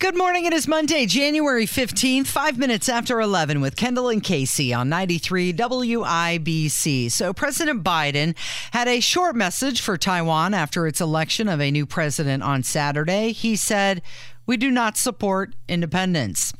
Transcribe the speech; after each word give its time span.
Good 0.00 0.18
morning. 0.18 0.44
It 0.44 0.52
is 0.52 0.66
Monday, 0.66 1.06
January 1.06 1.66
15th, 1.66 2.26
five 2.26 2.58
minutes 2.58 2.88
after 2.88 3.20
11 3.20 3.60
with 3.60 3.76
Kendall 3.76 4.08
and 4.08 4.22
Casey 4.22 4.74
on 4.74 4.88
93 4.88 5.52
WIBC. 5.52 7.10
So, 7.10 7.32
President 7.32 7.84
Biden 7.84 8.36
had 8.72 8.88
a 8.88 9.00
short 9.00 9.36
message 9.36 9.80
for 9.80 9.96
Taiwan 9.96 10.52
after 10.52 10.86
its 10.86 11.00
election 11.00 11.48
of 11.48 11.60
a 11.60 11.70
new 11.70 11.86
president 11.86 12.42
on 12.42 12.62
Saturday. 12.64 13.32
He 13.32 13.56
said, 13.56 14.02
we 14.46 14.56
do 14.56 14.70
not 14.70 14.96
support 14.98 15.54
independence. 15.68 16.52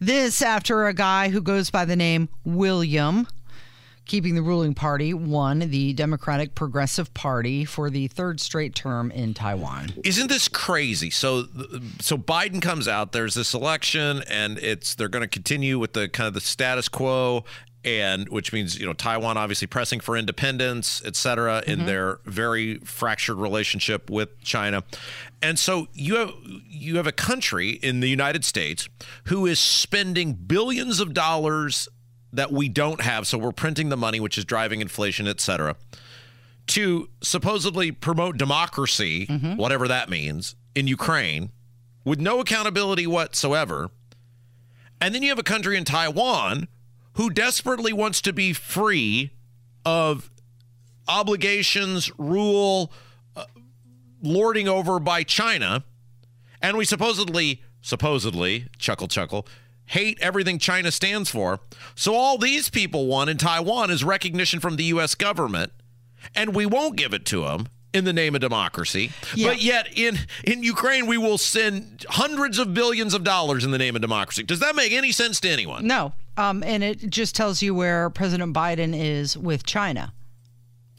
This 0.00 0.42
after 0.42 0.86
a 0.86 0.92
guy 0.92 1.30
who 1.30 1.40
goes 1.40 1.70
by 1.70 1.84
the 1.84 1.96
name 1.96 2.28
William 2.44 3.26
keeping 4.12 4.34
the 4.34 4.42
ruling 4.42 4.74
party 4.74 5.14
won 5.14 5.60
the 5.60 5.94
Democratic 5.94 6.54
Progressive 6.54 7.14
Party 7.14 7.64
for 7.64 7.88
the 7.88 8.08
third 8.08 8.40
straight 8.40 8.74
term 8.74 9.10
in 9.10 9.32
Taiwan. 9.32 9.90
Isn't 10.04 10.28
this 10.28 10.48
crazy? 10.48 11.08
So 11.08 11.44
so 11.98 12.18
Biden 12.18 12.60
comes 12.60 12.86
out, 12.86 13.12
there's 13.12 13.32
this 13.32 13.54
election 13.54 14.22
and 14.28 14.58
it's 14.58 14.96
they're 14.96 15.08
going 15.08 15.22
to 15.22 15.28
continue 15.28 15.78
with 15.78 15.94
the 15.94 16.10
kind 16.10 16.28
of 16.28 16.34
the 16.34 16.42
status 16.42 16.90
quo 16.90 17.44
and 17.86 18.28
which 18.28 18.52
means 18.52 18.78
you 18.78 18.84
know 18.84 18.92
Taiwan 18.92 19.38
obviously 19.38 19.66
pressing 19.66 19.98
for 19.98 20.14
independence, 20.14 21.00
et 21.06 21.16
cetera, 21.16 21.62
in 21.66 21.78
mm-hmm. 21.78 21.86
their 21.86 22.18
very 22.26 22.80
fractured 22.80 23.38
relationship 23.38 24.10
with 24.10 24.38
China. 24.42 24.84
And 25.40 25.58
so 25.58 25.88
you 25.94 26.16
have 26.16 26.34
you 26.68 26.98
have 26.98 27.06
a 27.06 27.12
country 27.12 27.70
in 27.70 28.00
the 28.00 28.10
United 28.10 28.44
States 28.44 28.90
who 29.28 29.46
is 29.46 29.58
spending 29.58 30.34
billions 30.34 31.00
of 31.00 31.14
dollars 31.14 31.88
that 32.32 32.50
we 32.50 32.68
don't 32.68 33.00
have, 33.00 33.26
so 33.26 33.36
we're 33.36 33.52
printing 33.52 33.88
the 33.90 33.96
money, 33.96 34.18
which 34.18 34.38
is 34.38 34.44
driving 34.44 34.80
inflation, 34.80 35.28
et 35.28 35.40
cetera, 35.40 35.76
to 36.68 37.08
supposedly 37.20 37.92
promote 37.92 38.38
democracy, 38.38 39.26
mm-hmm. 39.26 39.56
whatever 39.56 39.86
that 39.88 40.08
means, 40.08 40.56
in 40.74 40.86
Ukraine, 40.86 41.50
with 42.04 42.20
no 42.20 42.40
accountability 42.40 43.06
whatsoever. 43.06 43.90
And 45.00 45.14
then 45.14 45.22
you 45.22 45.28
have 45.28 45.38
a 45.38 45.42
country 45.42 45.76
in 45.76 45.84
Taiwan 45.84 46.68
who 47.14 47.28
desperately 47.28 47.92
wants 47.92 48.22
to 48.22 48.32
be 48.32 48.52
free 48.52 49.30
of 49.84 50.30
obligations, 51.08 52.10
rule, 52.16 52.92
uh, 53.36 53.44
lording 54.22 54.68
over 54.68 54.98
by 54.98 55.24
China. 55.24 55.84
And 56.62 56.76
we 56.76 56.84
supposedly, 56.84 57.60
supposedly, 57.82 58.68
chuckle, 58.78 59.08
chuckle, 59.08 59.46
hate 59.86 60.18
everything 60.20 60.58
China 60.58 60.90
stands 60.90 61.30
for. 61.30 61.60
So 61.94 62.14
all 62.14 62.38
these 62.38 62.68
people 62.68 63.06
want 63.06 63.30
in 63.30 63.38
Taiwan 63.38 63.90
is 63.90 64.04
recognition 64.04 64.60
from 64.60 64.76
the 64.76 64.84
U.S. 64.84 65.14
government, 65.14 65.72
and 66.34 66.54
we 66.54 66.66
won't 66.66 66.96
give 66.96 67.12
it 67.12 67.24
to 67.26 67.44
them 67.44 67.68
in 67.92 68.04
the 68.04 68.12
name 68.12 68.34
of 68.34 68.40
democracy. 68.40 69.12
Yeah. 69.34 69.48
But 69.48 69.62
yet 69.62 69.88
in 69.96 70.18
in 70.44 70.62
Ukraine 70.62 71.06
we 71.06 71.18
will 71.18 71.38
send 71.38 72.06
hundreds 72.08 72.58
of 72.58 72.74
billions 72.74 73.14
of 73.14 73.24
dollars 73.24 73.64
in 73.64 73.70
the 73.70 73.78
name 73.78 73.94
of 73.96 74.02
democracy. 74.02 74.42
Does 74.42 74.60
that 74.60 74.74
make 74.74 74.92
any 74.92 75.12
sense 75.12 75.40
to 75.40 75.48
anyone? 75.48 75.86
No. 75.86 76.12
Um, 76.36 76.62
and 76.62 76.82
it 76.82 77.10
just 77.10 77.34
tells 77.34 77.60
you 77.60 77.74
where 77.74 78.08
President 78.08 78.54
Biden 78.54 78.98
is 78.98 79.36
with 79.36 79.64
China. 79.64 80.14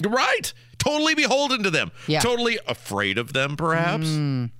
Right. 0.04 0.54
Totally 0.78 1.16
beholden 1.16 1.64
to 1.64 1.72
them. 1.72 1.92
Yeah. 2.08 2.20
Totally 2.20 2.60
afraid 2.68 3.18
of 3.18 3.34
them, 3.34 3.56
perhaps. 3.56 4.08
Mm. 4.08 4.52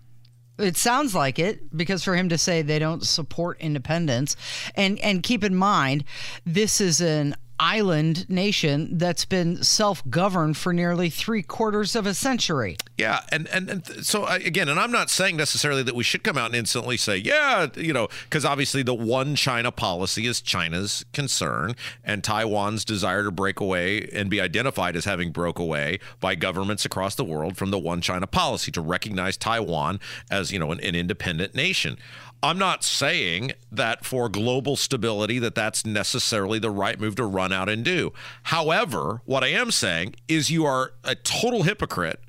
It 0.60 0.78
sounds 0.78 1.16
like 1.16 1.40
it 1.40 1.76
because 1.76 2.04
for 2.04 2.16
him 2.16 2.30
to 2.30 2.38
say 2.38 2.62
they 2.62 2.78
don't 2.78 3.06
support 3.06 3.60
independence 3.60 4.36
and 4.76 5.00
and 5.00 5.24
keep 5.24 5.44
in 5.44 5.56
mind 5.56 6.04
this 6.46 6.80
is 6.80 7.02
an 7.02 7.36
island 7.60 8.30
nation 8.30 8.98
that's 8.98 9.26
been 9.26 9.64
self-governed 9.64 10.58
for 10.58 10.74
nearly 10.74 11.10
three 11.10 11.44
quarters 11.44 11.96
of 11.96 12.06
a 12.06 12.14
century. 12.14 12.78
Yeah, 12.98 13.22
and 13.30 13.48
and, 13.50 13.70
and 13.70 14.06
so 14.06 14.26
again, 14.26 14.70
and 14.70 14.80
I'm 14.80 14.92
not 14.92 15.10
saying 15.10 15.38
necessarily 15.38 15.84
that 15.84 15.96
we 15.96 16.04
should 16.04 16.24
come 16.24 16.38
out 16.38 16.48
and 16.48 16.56
instantly 16.56 16.98
say, 16.98 17.18
yeah, 17.18 17.68
you 17.76 17.94
know, 17.94 18.08
because 18.26 18.46
obviously 18.46 18.84
the 18.84 18.94
one 18.94 19.36
China 19.36 19.72
policy 19.72 20.28
is 20.28 20.42
China's 20.42 21.06
concern, 21.14 21.76
and 22.04 22.24
Taiwan's 22.24 22.86
desire 22.86 23.24
to 23.24 23.32
break 23.32 23.60
away 23.60 24.10
and 24.14 24.30
be 24.30 24.42
identified 24.42 24.96
as 24.96 25.06
having 25.06 25.32
broke 25.32 25.60
away 25.60 26.00
by 26.20 26.36
governments 26.36 26.86
across 26.86 27.16
the 27.16 27.26
world 27.26 27.58
from 27.58 27.72
the 27.72 27.80
one 27.80 28.02
China 28.02 28.28
policy 28.28 28.72
to 28.72 28.82
recognize 28.82 29.38
Taiwan 29.38 30.00
as 30.30 30.52
you 30.52 30.60
know 30.60 30.72
an, 30.72 30.80
an 30.82 30.96
independent 30.96 31.56
nation. 31.56 31.98
I'm 32.44 32.58
not 32.58 32.84
saying 32.84 33.54
that 33.72 34.04
for 34.04 34.28
global 34.28 34.76
stability 34.76 35.40
that 35.40 35.56
that's 35.56 35.86
necessarily 35.86 36.60
the 36.60 36.70
right 36.70 37.00
move 37.00 37.16
to 37.16 37.26
run 37.26 37.54
out 37.54 37.70
and 37.70 37.86
do. 37.86 38.12
However, 38.44 39.22
what 39.24 39.46
I 39.46 39.48
am 39.48 39.72
saying 39.72 40.16
is 40.28 40.52
you 40.52 40.66
are 40.66 40.92
a 41.06 41.16
total 41.16 41.64
hypocrite 41.64 42.20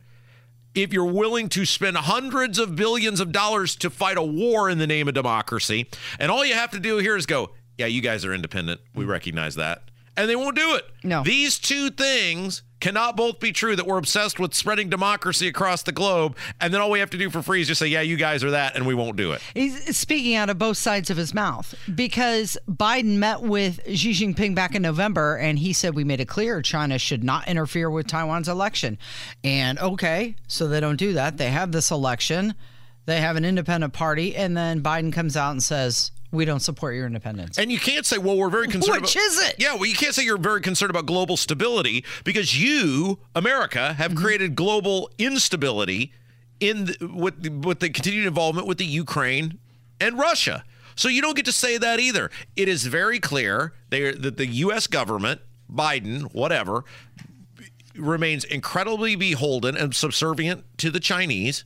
if 0.72 0.92
you're 0.92 1.04
willing 1.04 1.48
to 1.48 1.64
spend 1.64 1.96
hundreds 1.96 2.60
of 2.60 2.76
billions 2.76 3.18
of 3.18 3.32
dollars 3.32 3.74
to 3.76 3.90
fight 3.90 4.16
a 4.16 4.22
war 4.22 4.70
in 4.70 4.78
the 4.78 4.86
name 4.86 5.08
of 5.08 5.14
democracy, 5.14 5.88
and 6.18 6.30
all 6.30 6.44
you 6.44 6.54
have 6.54 6.70
to 6.70 6.80
do 6.80 6.98
here 6.98 7.16
is 7.16 7.26
go, 7.26 7.50
yeah, 7.76 7.86
you 7.86 8.00
guys 8.00 8.24
are 8.24 8.32
independent. 8.32 8.80
We 8.94 9.04
recognize 9.04 9.56
that. 9.56 9.82
And 10.16 10.30
they 10.30 10.36
won't 10.36 10.56
do 10.56 10.76
it. 10.76 10.84
No. 11.02 11.24
These 11.24 11.58
two 11.58 11.90
things 11.90 12.62
cannot 12.84 13.16
both 13.16 13.40
be 13.40 13.50
true 13.50 13.74
that 13.74 13.86
we're 13.86 13.96
obsessed 13.96 14.38
with 14.38 14.52
spreading 14.52 14.90
democracy 14.90 15.48
across 15.48 15.82
the 15.84 15.90
globe 15.90 16.36
and 16.60 16.74
then 16.74 16.82
all 16.82 16.90
we 16.90 16.98
have 16.98 17.08
to 17.08 17.16
do 17.16 17.30
for 17.30 17.40
free 17.40 17.62
is 17.62 17.66
just 17.66 17.78
say 17.78 17.86
yeah 17.86 18.02
you 18.02 18.14
guys 18.14 18.44
are 18.44 18.50
that 18.50 18.76
and 18.76 18.86
we 18.86 18.94
won't 18.94 19.16
do 19.16 19.32
it. 19.32 19.40
He's 19.54 19.96
speaking 19.96 20.34
out 20.34 20.50
of 20.50 20.58
both 20.58 20.76
sides 20.76 21.08
of 21.08 21.16
his 21.16 21.32
mouth 21.32 21.74
because 21.94 22.58
biden 22.68 23.16
met 23.16 23.40
with 23.40 23.80
xi 23.86 24.12
jinping 24.12 24.54
back 24.54 24.74
in 24.74 24.82
november 24.82 25.38
and 25.38 25.58
he 25.58 25.72
said 25.72 25.94
we 25.94 26.04
made 26.04 26.20
it 26.20 26.28
clear 26.28 26.60
china 26.60 26.98
should 26.98 27.24
not 27.24 27.48
interfere 27.48 27.88
with 27.88 28.06
taiwan's 28.06 28.50
election. 28.50 28.98
And 29.42 29.78
okay 29.78 30.36
so 30.46 30.68
they 30.68 30.80
don't 30.80 30.96
do 30.96 31.14
that. 31.14 31.38
They 31.38 31.48
have 31.48 31.72
this 31.72 31.90
election. 31.90 32.52
They 33.06 33.22
have 33.22 33.36
an 33.36 33.46
independent 33.46 33.94
party 33.94 34.36
and 34.36 34.54
then 34.54 34.82
biden 34.82 35.10
comes 35.10 35.38
out 35.38 35.52
and 35.52 35.62
says 35.62 36.10
we 36.34 36.44
don't 36.44 36.60
support 36.60 36.94
your 36.94 37.06
independence. 37.06 37.58
And 37.58 37.70
you 37.70 37.78
can't 37.78 38.04
say, 38.04 38.18
well, 38.18 38.36
we're 38.36 38.50
very 38.50 38.68
concerned 38.68 39.02
Which 39.02 39.16
about, 39.16 39.24
is 39.24 39.48
it? 39.48 39.56
Yeah, 39.58 39.74
well, 39.74 39.86
you 39.86 39.94
can't 39.94 40.14
say 40.14 40.24
you're 40.24 40.36
very 40.36 40.60
concerned 40.60 40.90
about 40.90 41.06
global 41.06 41.36
stability 41.36 42.04
because 42.24 42.60
you, 42.60 43.18
America, 43.34 43.94
have 43.94 44.12
mm-hmm. 44.12 44.22
created 44.22 44.56
global 44.56 45.10
instability 45.18 46.12
in 46.60 46.86
the, 46.86 46.96
with 47.12 47.46
with 47.64 47.80
the 47.80 47.90
continued 47.90 48.26
involvement 48.26 48.66
with 48.66 48.78
the 48.78 48.84
Ukraine 48.84 49.58
and 50.00 50.18
Russia. 50.18 50.64
So 50.96 51.08
you 51.08 51.22
don't 51.22 51.34
get 51.34 51.44
to 51.46 51.52
say 51.52 51.78
that 51.78 51.98
either. 51.98 52.30
It 52.56 52.68
is 52.68 52.86
very 52.86 53.18
clear 53.18 53.72
that 53.90 54.36
the 54.36 54.46
U.S. 54.46 54.86
government, 54.86 55.40
Biden, 55.72 56.32
whatever, 56.32 56.84
remains 57.96 58.44
incredibly 58.44 59.16
beholden 59.16 59.76
and 59.76 59.94
subservient 59.94 60.64
to 60.78 60.90
the 60.90 61.00
Chinese 61.00 61.64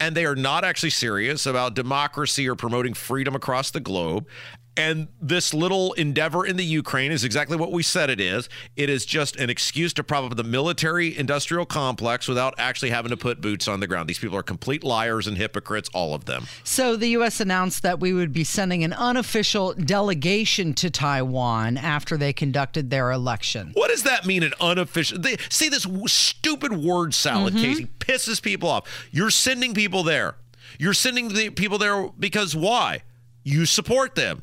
and 0.00 0.16
they 0.16 0.24
are 0.24 0.34
not 0.34 0.64
actually 0.64 0.90
serious 0.90 1.46
about 1.46 1.74
democracy 1.74 2.48
or 2.48 2.54
promoting 2.54 2.94
freedom 2.94 3.34
across 3.34 3.70
the 3.70 3.80
globe. 3.80 4.26
And 4.76 5.08
this 5.20 5.54
little 5.54 5.92
endeavor 5.92 6.44
in 6.44 6.56
the 6.56 6.64
Ukraine 6.64 7.12
is 7.12 7.22
exactly 7.22 7.56
what 7.56 7.70
we 7.70 7.82
said 7.82 8.10
it 8.10 8.20
is. 8.20 8.48
It 8.76 8.90
is 8.90 9.06
just 9.06 9.36
an 9.36 9.48
excuse 9.48 9.92
to 9.94 10.04
prop 10.04 10.24
up 10.24 10.36
the 10.36 10.42
military 10.42 11.16
industrial 11.16 11.64
complex 11.64 12.26
without 12.26 12.54
actually 12.58 12.90
having 12.90 13.10
to 13.10 13.16
put 13.16 13.40
boots 13.40 13.68
on 13.68 13.80
the 13.80 13.86
ground. 13.86 14.08
These 14.08 14.18
people 14.18 14.36
are 14.36 14.42
complete 14.42 14.82
liars 14.82 15.26
and 15.26 15.36
hypocrites, 15.36 15.88
all 15.94 16.14
of 16.14 16.24
them. 16.24 16.46
So 16.64 16.96
the 16.96 17.08
U.S. 17.10 17.40
announced 17.40 17.82
that 17.82 18.00
we 18.00 18.12
would 18.12 18.32
be 18.32 18.42
sending 18.42 18.82
an 18.82 18.92
unofficial 18.92 19.74
delegation 19.74 20.74
to 20.74 20.90
Taiwan 20.90 21.76
after 21.76 22.16
they 22.16 22.32
conducted 22.32 22.90
their 22.90 23.12
election. 23.12 23.70
What 23.74 23.90
does 23.90 24.02
that 24.02 24.26
mean, 24.26 24.42
an 24.42 24.54
unofficial? 24.60 25.18
They, 25.20 25.36
see, 25.50 25.68
this 25.68 25.86
stupid 26.06 26.72
word 26.72 27.14
salad, 27.14 27.54
mm-hmm. 27.54 27.62
Casey, 27.62 27.86
pisses 28.00 28.42
people 28.42 28.68
off. 28.68 29.08
You're 29.12 29.30
sending 29.30 29.72
people 29.72 30.02
there. 30.02 30.36
You're 30.78 30.94
sending 30.94 31.28
the 31.28 31.50
people 31.50 31.78
there 31.78 32.08
because 32.18 32.56
why? 32.56 33.02
You 33.44 33.66
support 33.66 34.16
them. 34.16 34.42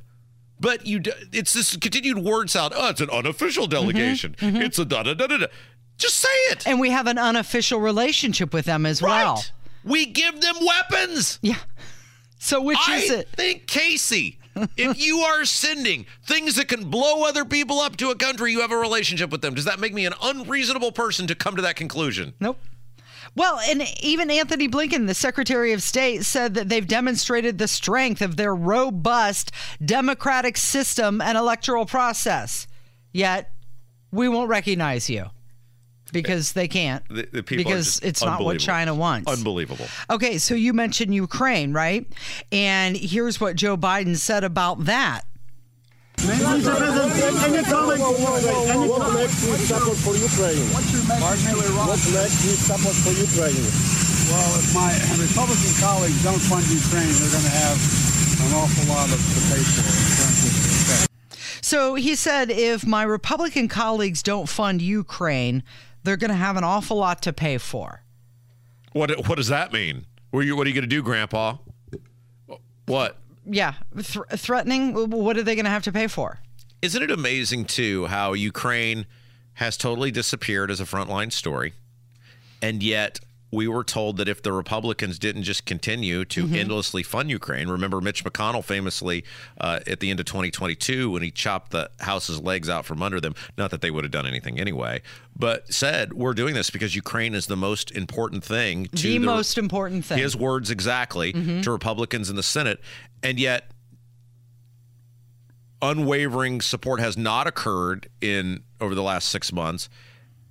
But 0.61 0.85
you, 0.85 1.01
it's 1.33 1.53
this 1.53 1.75
continued 1.75 2.19
word 2.19 2.49
salad. 2.49 2.73
Oh, 2.75 2.89
it's 2.89 3.01
an 3.01 3.09
unofficial 3.09 3.63
mm-hmm. 3.63 3.71
delegation. 3.71 4.35
Mm-hmm, 4.37 4.55
mm-hmm. 4.55 4.61
It's 4.61 4.79
a 4.79 4.85
da 4.85 5.03
da 5.03 5.15
da 5.15 5.27
da. 5.27 5.47
Just 5.97 6.19
say 6.19 6.29
it. 6.51 6.67
And 6.67 6.79
we 6.79 6.91
have 6.91 7.07
an 7.07 7.17
unofficial 7.17 7.79
relationship 7.79 8.53
with 8.53 8.65
them 8.65 8.85
as 8.85 9.01
right. 9.01 9.23
well. 9.23 9.43
We 9.83 10.05
give 10.05 10.39
them 10.39 10.55
weapons. 10.61 11.39
Yeah. 11.41 11.57
So 12.37 12.61
which 12.61 12.77
I 12.87 12.97
is 12.97 13.09
it? 13.09 13.27
I 13.33 13.35
think 13.35 13.67
Casey. 13.67 14.37
if 14.77 14.99
you 14.99 15.19
are 15.19 15.45
sending 15.45 16.05
things 16.25 16.55
that 16.55 16.67
can 16.67 16.89
blow 16.89 17.23
other 17.23 17.45
people 17.45 17.79
up 17.79 17.97
to 17.97 18.09
a 18.09 18.15
country, 18.15 18.51
you 18.51 18.61
have 18.61 18.71
a 18.71 18.77
relationship 18.77 19.31
with 19.31 19.41
them. 19.41 19.53
Does 19.53 19.65
that 19.65 19.79
make 19.79 19.93
me 19.93 20.05
an 20.05 20.13
unreasonable 20.21 20.91
person 20.91 21.27
to 21.27 21.35
come 21.35 21.55
to 21.55 21.61
that 21.63 21.75
conclusion? 21.75 22.33
Nope. 22.39 22.59
Well, 23.35 23.59
and 23.59 23.83
even 24.01 24.29
Antony 24.29 24.67
Blinken, 24.67 25.07
the 25.07 25.13
Secretary 25.13 25.71
of 25.71 25.81
State, 25.81 26.25
said 26.25 26.53
that 26.55 26.67
they've 26.67 26.87
demonstrated 26.87 27.57
the 27.57 27.67
strength 27.67 28.21
of 28.21 28.35
their 28.35 28.53
robust 28.53 29.51
democratic 29.83 30.57
system 30.57 31.21
and 31.21 31.37
electoral 31.37 31.85
process. 31.85 32.67
Yet, 33.13 33.51
we 34.11 34.27
won't 34.27 34.49
recognize 34.49 35.09
you 35.09 35.27
because 36.11 36.51
they 36.53 36.67
can't. 36.67 37.07
The, 37.09 37.27
the 37.31 37.41
because 37.41 37.99
it's 38.03 38.21
not 38.21 38.43
what 38.43 38.59
China 38.59 38.93
wants. 38.93 39.31
Unbelievable. 39.31 39.85
Okay, 40.09 40.37
so 40.37 40.53
you 40.53 40.73
mentioned 40.73 41.15
Ukraine, 41.15 41.73
right? 41.73 42.05
And 42.51 42.97
here's 42.97 43.39
what 43.39 43.55
Joe 43.55 43.77
Biden 43.77 44.17
said 44.17 44.43
about 44.43 44.85
that. 44.85 45.21
Mr. 46.21 46.77
President, 46.77 47.43
any 47.43 47.63
comment? 47.65 47.99
What 47.99 49.13
makes 49.13 49.41
you 49.41 49.57
support 49.57 49.97
for 49.97 50.13
Ukraine? 50.13 50.69
What 50.69 51.97
makes 51.97 52.45
you 52.45 52.53
support 52.61 52.95
for 53.01 53.13
Ukraine? 53.17 53.65
Well, 54.29 54.51
if 54.61 54.69
my 54.75 54.93
Republican 55.17 55.73
colleagues 55.81 56.23
don't 56.23 56.39
fund 56.39 56.63
Ukraine, 56.69 57.09
they're 57.17 57.33
going 57.33 57.43
to 57.43 57.57
have 57.57 57.77
an 58.45 58.53
awful 58.53 58.85
lot 58.93 59.09
of 59.11 59.17
to 59.17 59.39
pay 59.49 59.57
in 59.57 59.65
terms 59.65 60.45
of 60.45 60.53
effect. 60.61 61.11
So 61.65 61.95
he 61.95 62.15
said 62.15 62.51
if 62.51 62.85
my 62.85 63.03
Republican 63.03 63.67
colleagues 63.67 64.21
don't 64.21 64.47
fund 64.47 64.81
Ukraine, 64.81 65.63
they're 66.03 66.17
going 66.17 66.29
to 66.29 66.35
have 66.35 66.55
an 66.55 66.63
awful 66.63 66.97
lot 66.97 67.21
to 67.23 67.33
pay 67.33 67.57
for. 67.57 68.03
What 68.93 69.27
what 69.27 69.35
does 69.35 69.47
that 69.47 69.73
mean? 69.73 70.05
What 70.29 70.41
are 70.41 70.43
you 70.43 70.55
what 70.55 70.67
are 70.67 70.69
you 70.69 70.75
going 70.75 70.89
to 70.89 70.95
do, 70.95 71.01
Grandpa? 71.01 71.57
What? 72.85 73.17
Yeah, 73.45 73.73
th- 73.95 74.25
threatening. 74.37 75.09
What 75.09 75.37
are 75.37 75.43
they 75.43 75.55
going 75.55 75.65
to 75.65 75.71
have 75.71 75.83
to 75.83 75.91
pay 75.91 76.07
for? 76.07 76.39
Isn't 76.81 77.01
it 77.03 77.11
amazing 77.11 77.65
too 77.65 78.07
how 78.07 78.33
Ukraine 78.33 79.05
has 79.55 79.77
totally 79.77 80.11
disappeared 80.11 80.71
as 80.71 80.79
a 80.79 80.85
frontline 80.85 81.31
story, 81.31 81.73
and 82.61 82.81
yet 82.81 83.19
we 83.53 83.67
were 83.67 83.83
told 83.83 84.15
that 84.17 84.29
if 84.29 84.41
the 84.41 84.53
Republicans 84.53 85.19
didn't 85.19 85.43
just 85.43 85.65
continue 85.65 86.23
to 86.25 86.45
Mm-hmm. 86.45 86.55
endlessly 86.55 87.03
fund 87.03 87.29
Ukraine, 87.29 87.67
remember 87.67 87.99
Mitch 87.99 88.23
McConnell 88.23 88.63
famously 88.63 89.25
uh, 89.59 89.79
at 89.85 89.99
the 89.99 90.09
end 90.09 90.19
of 90.21 90.25
2022 90.25 91.11
when 91.11 91.21
he 91.21 91.31
chopped 91.31 91.71
the 91.71 91.89
House's 91.99 92.39
legs 92.41 92.69
out 92.69 92.85
from 92.85 93.03
under 93.03 93.19
them, 93.19 93.35
not 93.57 93.69
that 93.71 93.81
they 93.81 93.91
would 93.91 94.05
have 94.05 94.11
done 94.11 94.25
anything 94.25 94.57
anyway, 94.59 95.01
but 95.37 95.71
said, 95.73 96.13
We're 96.13 96.33
doing 96.33 96.53
this 96.53 96.69
because 96.69 96.95
Ukraine 96.95 97.35
is 97.35 97.47
the 97.47 97.57
most 97.57 97.91
important 97.91 98.43
thing 98.45 98.85
to 98.95 98.97
The 99.01 99.19
most 99.19 99.57
important 99.57 100.05
thing. 100.05 100.17
His 100.19 100.35
words 100.35 100.71
exactly 100.71 101.33
Mm-hmm. 101.33 101.61
to 101.61 101.71
Republicans 101.71 102.29
in 102.29 102.37
the 102.37 102.43
Senate. 102.43 102.79
And 103.21 103.37
yet, 103.39 103.69
unwavering 105.81 106.61
support 106.61 106.99
has 106.99 107.17
not 107.17 107.47
occurred 107.47 108.07
in 108.21 108.63
over 108.79 108.93
the 108.95 109.03
last 109.03 109.29
six 109.29 109.51
months. 109.51 109.89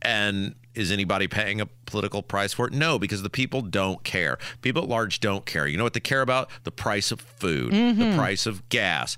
And 0.02 0.55
is 0.75 0.93
anybody 0.93 1.27
paying 1.27 1.61
a 1.61 1.67
political 1.67 2.23
price 2.23 2.53
for 2.53 2.67
it? 2.67 2.73
No, 2.73 2.99
because 2.99 3.23
the 3.23 3.31
people 3.31 3.63
don't 3.63 4.03
care. 4.05 4.39
People 4.63 4.83
at 4.83 4.89
large 4.89 5.21
don't 5.21 5.45
care. 5.45 5.67
You 5.67 5.77
know 5.77 5.85
what 5.85 5.95
they 5.95 6.01
care 6.01 6.23
about? 6.23 6.51
The 6.65 6.71
price 6.71 7.11
of 7.11 7.21
food, 7.21 7.73
the 7.73 7.77
mm-hmm. 7.77 8.17
price 8.17 8.47
of 8.47 8.69
gas, 8.69 9.17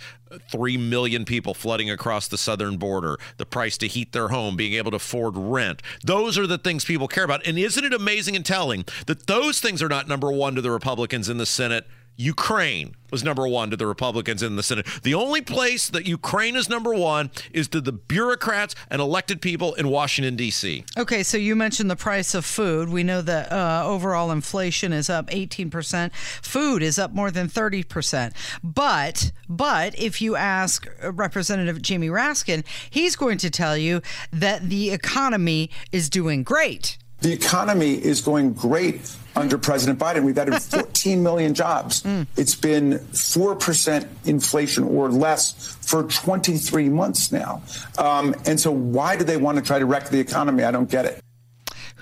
three 0.51 0.77
million 0.77 1.25
people 1.25 1.55
flooding 1.55 1.91
across 1.91 2.29
the 2.29 2.39
southern 2.39 2.77
border, 2.77 3.19
the 3.37 3.47
price 3.47 3.77
to 3.79 3.89
heat 3.89 4.13
their 4.13 4.29
home, 4.29 4.57
being 4.57 4.75
able 4.75 4.91
to 4.93 4.97
afford 4.97 5.37
rent. 5.37 5.83
Those 6.05 6.39
are 6.39 6.47
the 6.47 6.59
things 6.59 6.85
people 6.85 7.09
care 7.09 7.25
about. 7.25 7.47
And 7.47 7.59
isn't 7.59 7.85
it 7.85 7.93
amazing 7.93 8.37
and 8.37 8.45
telling 8.45 8.85
that 9.07 9.27
those 9.27 9.61
things 9.61 9.83
are 9.83 9.89
not 9.89 10.09
number 10.09 10.33
one 10.33 10.55
to 10.55 10.61
the 10.61 10.71
Republicans 10.71 11.29
in 11.29 11.39
the 11.39 11.47
Senate? 11.47 11.87
Ukraine 12.17 12.94
was 13.11 13.23
number 13.23 13.47
one 13.47 13.70
to 13.70 13.76
the 13.76 13.87
Republicans 13.87 14.43
in 14.43 14.56
the 14.56 14.62
Senate. 14.62 14.87
The 15.03 15.14
only 15.14 15.43
place 15.43 15.88
that 15.91 16.06
Ukraine 16.06 16.56
is 16.56 16.69
number 16.69 16.94
one 16.94 17.31
is 17.53 17.69
to 17.69 17.81
the 17.81 17.93
bureaucrats 17.93 18.75
and 18.91 19.00
elected 19.00 19.41
people 19.41 19.75
in 19.75 19.88
Washington, 19.88 20.35
D.C. 20.37 20.85
Okay, 20.99 21.23
so 21.23 21.37
you 21.37 21.55
mentioned 21.55 21.91
the 21.91 21.97
price 21.97 22.35
of 22.35 22.44
food. 22.44 22.88
We 22.88 23.03
know 23.03 23.20
that 23.23 23.53
uh, 23.53 23.82
overall 23.87 24.31
inflation 24.31 24.93
is 24.93 25.11
up 25.11 25.29
18%. 25.29 26.12
Food 26.14 26.82
is 26.82 26.99
up 26.99 27.12
more 27.12 27.31
than 27.31 27.49
30%. 27.49 28.32
But 28.62 29.32
but 29.49 29.99
if 29.99 30.23
you 30.23 30.35
ask 30.37 30.87
uh, 31.03 31.12
Representative 31.12 31.82
Jamie 31.82 32.08
Raskin, 32.08 32.65
he's 32.88 33.17
going 33.17 33.37
to 33.38 33.50
tell 33.50 33.76
you 33.76 34.00
that 34.32 34.69
the 34.70 34.91
economy 34.91 35.70
is 35.93 36.08
doing 36.08 36.43
great. 36.43 36.97
The 37.20 37.32
economy 37.32 37.94
is 37.94 38.20
going 38.20 38.55
great 38.55 39.15
under 39.37 39.58
President 39.58 39.99
Biden. 39.99 40.25
We've 40.25 40.38
added 40.38 40.61
14 40.62 41.23
million 41.23 41.55
jobs. 41.55 42.05
It's 42.37 42.55
been 42.55 42.99
4% 43.12 44.06
inflation 44.25 44.84
or 44.84 45.11
less 45.11 45.76
for 45.81 46.05
23 46.05 46.88
months 46.88 47.32
now. 47.32 47.62
Um, 47.99 48.34
and 48.46 48.58
so, 48.61 48.70
why 48.70 49.17
do 49.17 49.25
they 49.25 49.37
want 49.37 49.58
to 49.58 49.62
try 49.64 49.79
to 49.79 49.87
wreck 49.87 50.08
the 50.08 50.20
economy? 50.20 50.64
I 50.64 50.70
don't 50.70 50.90
get 50.90 51.05
it. 51.05 51.20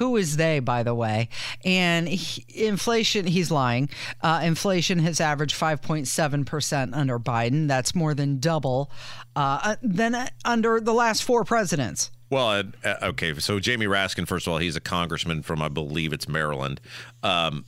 Who 0.01 0.17
is 0.17 0.39
they, 0.39 0.61
by 0.61 0.83
the 0.83 0.95
way? 0.95 1.29
And 1.63 2.09
he, 2.09 2.43
inflation, 2.49 3.27
he's 3.27 3.51
lying. 3.51 3.91
Uh, 4.23 4.41
inflation 4.43 4.99
has 5.01 5.21
averaged 5.21 5.55
5.7% 5.55 6.97
under 6.97 7.19
Biden. 7.19 7.69
That's 7.69 7.95
more 7.95 8.15
than 8.15 8.39
double 8.39 8.91
uh, 9.37 9.77
than 9.83 10.15
uh, 10.15 10.29
under 10.43 10.81
the 10.81 10.95
last 10.95 11.23
four 11.23 11.45
presidents. 11.45 12.11
Well, 12.31 12.49
uh, 12.49 12.63
uh, 12.83 12.97
okay. 13.09 13.35
So 13.41 13.61
Jamie 13.61 13.85
Raskin, 13.85 14.27
first 14.27 14.47
of 14.47 14.55
all, 14.55 14.59
he's 14.59 14.75
a 14.75 14.81
congressman 14.81 15.43
from, 15.43 15.61
I 15.61 15.69
believe 15.69 16.15
it's 16.15 16.27
Maryland, 16.27 16.81
um, 17.23 17.67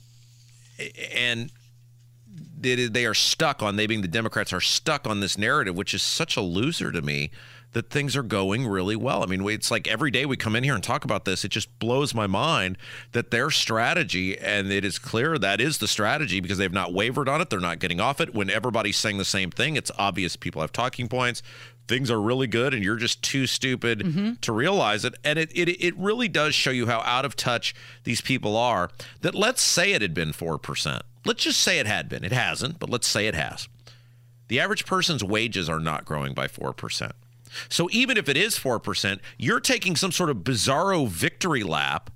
and 1.13 1.51
they, 2.59 2.87
they 2.87 3.05
are 3.05 3.13
stuck 3.13 3.61
on. 3.61 3.75
They 3.75 3.85
being 3.85 4.01
the 4.01 4.07
Democrats 4.07 4.53
are 4.53 4.61
stuck 4.61 5.05
on 5.05 5.19
this 5.19 5.37
narrative, 5.37 5.75
which 5.75 5.93
is 5.93 6.01
such 6.01 6.35
a 6.35 6.41
loser 6.41 6.91
to 6.91 7.03
me. 7.03 7.29
That 7.73 7.89
things 7.89 8.15
are 8.15 8.23
going 8.23 8.67
really 8.67 8.95
well. 8.95 9.23
I 9.23 9.25
mean, 9.25 9.47
it's 9.49 9.71
like 9.71 9.87
every 9.87 10.11
day 10.11 10.25
we 10.25 10.37
come 10.37 10.55
in 10.55 10.63
here 10.63 10.75
and 10.75 10.83
talk 10.83 11.03
about 11.03 11.25
this. 11.25 11.43
It 11.43 11.49
just 11.49 11.79
blows 11.79 12.13
my 12.13 12.27
mind 12.27 12.77
that 13.11 13.31
their 13.31 13.49
strategy, 13.49 14.37
and 14.37 14.71
it 14.71 14.85
is 14.85 14.99
clear 14.99 15.37
that 15.39 15.59
is 15.59 15.79
the 15.79 15.87
strategy 15.87 16.39
because 16.39 16.59
they've 16.59 16.71
not 16.71 16.93
wavered 16.93 17.27
on 17.27 17.41
it. 17.41 17.49
They're 17.49 17.59
not 17.59 17.79
getting 17.79 17.99
off 17.99 18.21
it. 18.21 18.33
When 18.33 18.49
everybody's 18.49 18.97
saying 18.97 19.17
the 19.17 19.25
same 19.25 19.49
thing, 19.49 19.75
it's 19.75 19.91
obvious 19.97 20.35
people 20.35 20.61
have 20.61 20.71
talking 20.71 21.07
points 21.07 21.41
things 21.87 22.09
are 22.09 22.21
really 22.21 22.47
good 22.47 22.73
and 22.73 22.83
you're 22.83 22.95
just 22.95 23.21
too 23.21 23.45
stupid 23.45 23.99
mm-hmm. 23.99 24.33
to 24.41 24.51
realize 24.51 25.03
it 25.03 25.15
and 25.23 25.37
it, 25.37 25.51
it 25.53 25.69
it 25.83 25.95
really 25.97 26.27
does 26.27 26.55
show 26.55 26.69
you 26.71 26.87
how 26.87 27.01
out 27.01 27.25
of 27.25 27.35
touch 27.35 27.75
these 28.03 28.21
people 28.21 28.55
are 28.55 28.89
that 29.21 29.35
let's 29.35 29.61
say 29.61 29.93
it 29.93 30.01
had 30.01 30.13
been 30.13 30.31
4% 30.31 31.01
let's 31.25 31.43
just 31.43 31.59
say 31.59 31.79
it 31.79 31.87
had 31.87 32.07
been 32.07 32.23
it 32.23 32.31
hasn't 32.31 32.79
but 32.79 32.89
let's 32.89 33.07
say 33.07 33.27
it 33.27 33.35
has 33.35 33.67
the 34.47 34.59
average 34.59 34.85
person's 34.85 35.23
wages 35.23 35.69
are 35.69 35.79
not 35.79 36.05
growing 36.05 36.33
by 36.33 36.47
4% 36.47 37.11
so 37.69 37.89
even 37.91 38.17
if 38.17 38.27
it 38.29 38.37
is 38.37 38.57
4% 38.57 39.19
you're 39.37 39.59
taking 39.59 39.95
some 39.95 40.11
sort 40.11 40.29
of 40.29 40.37
bizarro 40.37 41.07
victory 41.07 41.63
lap 41.63 42.09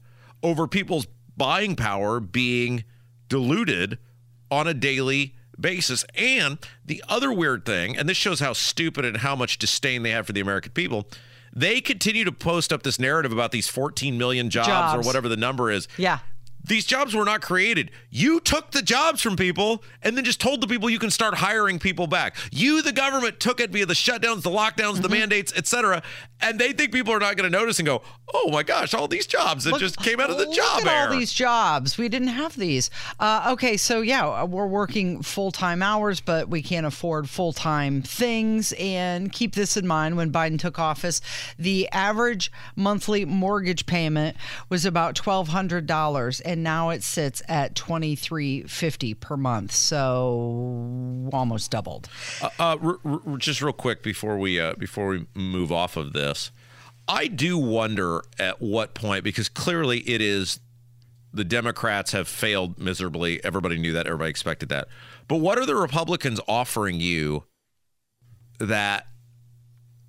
over 0.44 0.68
people's 0.68 1.08
buying 1.36 1.76
power 1.76 2.20
being 2.20 2.84
diluted 3.30 3.98
on 4.50 4.68
a 4.68 4.74
daily 4.74 5.36
basis. 5.60 6.06
And 6.16 6.58
the 6.86 7.04
other 7.08 7.32
weird 7.32 7.66
thing, 7.66 7.98
and 7.98 8.08
this 8.08 8.18
shows 8.18 8.40
how 8.40 8.54
stupid 8.54 9.06
and 9.06 9.18
how 9.18 9.36
much 9.36 9.58
disdain 9.58 10.04
they 10.04 10.12
have 10.12 10.28
for 10.28 10.34
the 10.34 10.40
American 10.40 10.72
people, 10.72 11.10
they 11.54 11.82
continue 11.82 12.24
to 12.24 12.32
post 12.32 12.72
up 12.72 12.84
this 12.84 13.00
narrative 13.00 13.32
about 13.32 13.52
these 13.52 13.68
14 13.68 14.18
million 14.18 14.50
jobs, 14.50 14.94
or 14.94 15.08
whatever 15.08 15.28
the 15.28 15.38
number 15.38 15.72
is. 15.72 15.88
Yeah. 15.98 16.20
These 16.68 16.86
jobs 16.86 17.14
were 17.16 17.26
not 17.26 17.42
created. 17.42 17.92
You 18.10 18.40
took 18.40 18.72
the 18.72 18.82
jobs 18.82 19.22
from 19.22 19.36
people 19.36 19.84
and 20.04 20.18
then 20.18 20.24
just 20.26 20.42
told 20.42 20.62
the 20.62 20.68
people 20.68 20.90
you 20.90 21.00
can 21.00 21.12
start 21.12 21.36
hiring 21.36 21.80
people 21.80 22.08
back. 22.08 22.36
You, 22.52 22.82
the 22.82 22.92
government, 22.92 23.40
took 23.40 23.60
it 23.60 23.70
via 23.72 23.86
the 23.86 23.94
shutdowns, 23.94 24.42
the 24.42 24.50
lockdowns, 24.50 24.94
Mm-hmm. 24.94 25.02
the 25.02 25.10
mandates, 25.10 25.54
etc. 25.56 26.02
And 26.42 26.60
they 26.60 26.72
think 26.74 26.92
people 26.92 27.14
are 27.14 27.20
not 27.20 27.36
going 27.36 27.52
to 27.52 27.58
notice 27.58 27.80
and 27.80 27.86
go, 27.86 28.02
"Oh 28.34 28.50
my 28.52 28.64
gosh, 28.64 28.94
all 28.94 29.08
these 29.08 29.26
jobs 29.28 29.64
that 29.64 29.72
Look- 29.72 29.80
just 29.80 29.98
came 29.98 30.20
out 30.20 30.30
of 30.30 30.38
the 30.38 30.46
look 30.46 30.56
job 30.56 30.82
at 30.82 30.88
air." 30.88 31.08
all 31.10 31.18
these 31.18 31.34
jobs. 31.34 31.98
We 31.98 32.10
didn't 32.10 32.28
have 32.30 32.56
these. 32.56 32.90
Uh, 33.20 33.50
okay, 33.54 33.76
so 33.78 34.02
yeah, 34.02 34.44
we're 34.44 34.68
working 34.68 35.22
full 35.24 35.52
time 35.52 35.82
hours, 35.82 36.20
but 36.22 36.48
we 36.50 36.62
can't 36.62 36.86
afford 36.86 37.30
full 37.30 37.54
time 37.54 38.02
things. 38.02 38.74
And 38.78 39.32
keep 39.32 39.56
this 39.56 39.78
in 39.78 39.88
mind: 39.88 40.16
when 40.18 40.32
Biden 40.32 40.60
took 40.60 40.78
office, 40.80 41.22
the 41.58 41.90
average 41.92 42.52
monthly 42.76 43.26
mortgage 43.26 43.86
payment 43.86 44.38
was 44.70 44.86
about 44.86 45.16
twelve 45.16 45.48
hundred 45.50 45.88
dollars, 45.88 46.40
and 46.42 46.57
now 46.64 46.90
it 46.90 47.04
sits 47.04 47.42
at 47.48 47.76
twenty 47.76 48.16
three 48.16 48.64
fifty 48.64 49.14
per 49.14 49.38
month. 49.38 49.72
So 49.72 51.30
almost 51.34 51.72
doubled. 51.72 52.10
Uh, 52.42 52.78
r- 52.82 53.00
r- 53.06 53.38
just 53.38 53.62
real 53.62 53.74
quick 53.74 54.04
before 54.04 54.38
we 54.38 54.60
uh, 54.60 54.74
before 54.78 55.08
we 55.08 55.28
move 55.34 55.72
off 55.72 55.98
of 55.98 56.14
this, 56.14 56.52
I 57.08 57.28
do 57.28 57.58
wonder 57.58 58.24
at 58.40 58.62
what 58.62 58.94
point 58.94 59.24
because 59.24 59.50
clearly 59.50 60.00
it 60.00 60.22
is 60.22 60.60
the 61.34 61.44
Democrats 61.46 62.12
have 62.14 62.28
failed 62.28 62.80
miserably. 62.80 63.44
Everybody 63.44 63.78
knew 63.78 63.94
that. 63.94 64.08
Everybody 64.08 64.30
expected 64.30 64.70
that. 64.70 64.88
But 65.28 65.38
what 65.38 65.58
are 65.60 65.66
the 65.66 65.76
Republicans 65.76 66.40
offering 66.48 67.00
you 67.00 67.44
that 68.60 69.08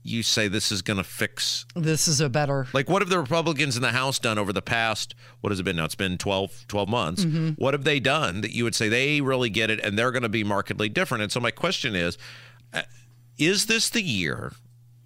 you 0.09 0.23
say 0.23 0.49
this 0.49 0.73
is 0.73 0.83
going 0.83 0.97
to 0.97 1.05
fix 1.05 1.65
This 1.77 2.09
is 2.09 2.21
a 2.21 2.29
better. 2.29 2.67
like, 2.73 2.89
what 2.89 3.03
have 3.03 3.09
the 3.09 3.21
Republicans 3.21 3.77
in 3.77 3.83
the 3.83 3.93
House 3.93 4.19
done 4.19 4.39
over 4.39 4.53
the 4.53 4.63
past, 4.63 5.15
what 5.41 5.51
has 5.51 5.61
it 5.61 5.65
been 5.65 5.77
now? 5.77 5.85
It's 5.85 5.95
been 5.95 6.19
12, 6.19 6.67
12 6.69 6.89
months. 6.89 7.25
What 7.57 7.75
have 7.75 7.85
they 7.85 8.01
done 8.01 8.41
that 8.41 8.53
you 8.53 8.65
would 8.65 8.75
say 8.75 8.89
they 8.89 9.21
really 9.21 9.51
get 9.51 9.71
it 9.71 9.81
and 9.81 9.99
they're 9.99 10.11
going 10.13 10.23
to 10.23 10.29
be 10.29 10.45
markedly 10.45 10.89
different? 10.89 11.23
And 11.23 11.33
so, 11.33 11.41
my 11.41 11.51
question 11.51 11.95
is 11.95 12.19
uh, 12.73 12.83
is 13.39 13.67
this 13.67 13.89
the 13.89 14.03
year 14.03 14.53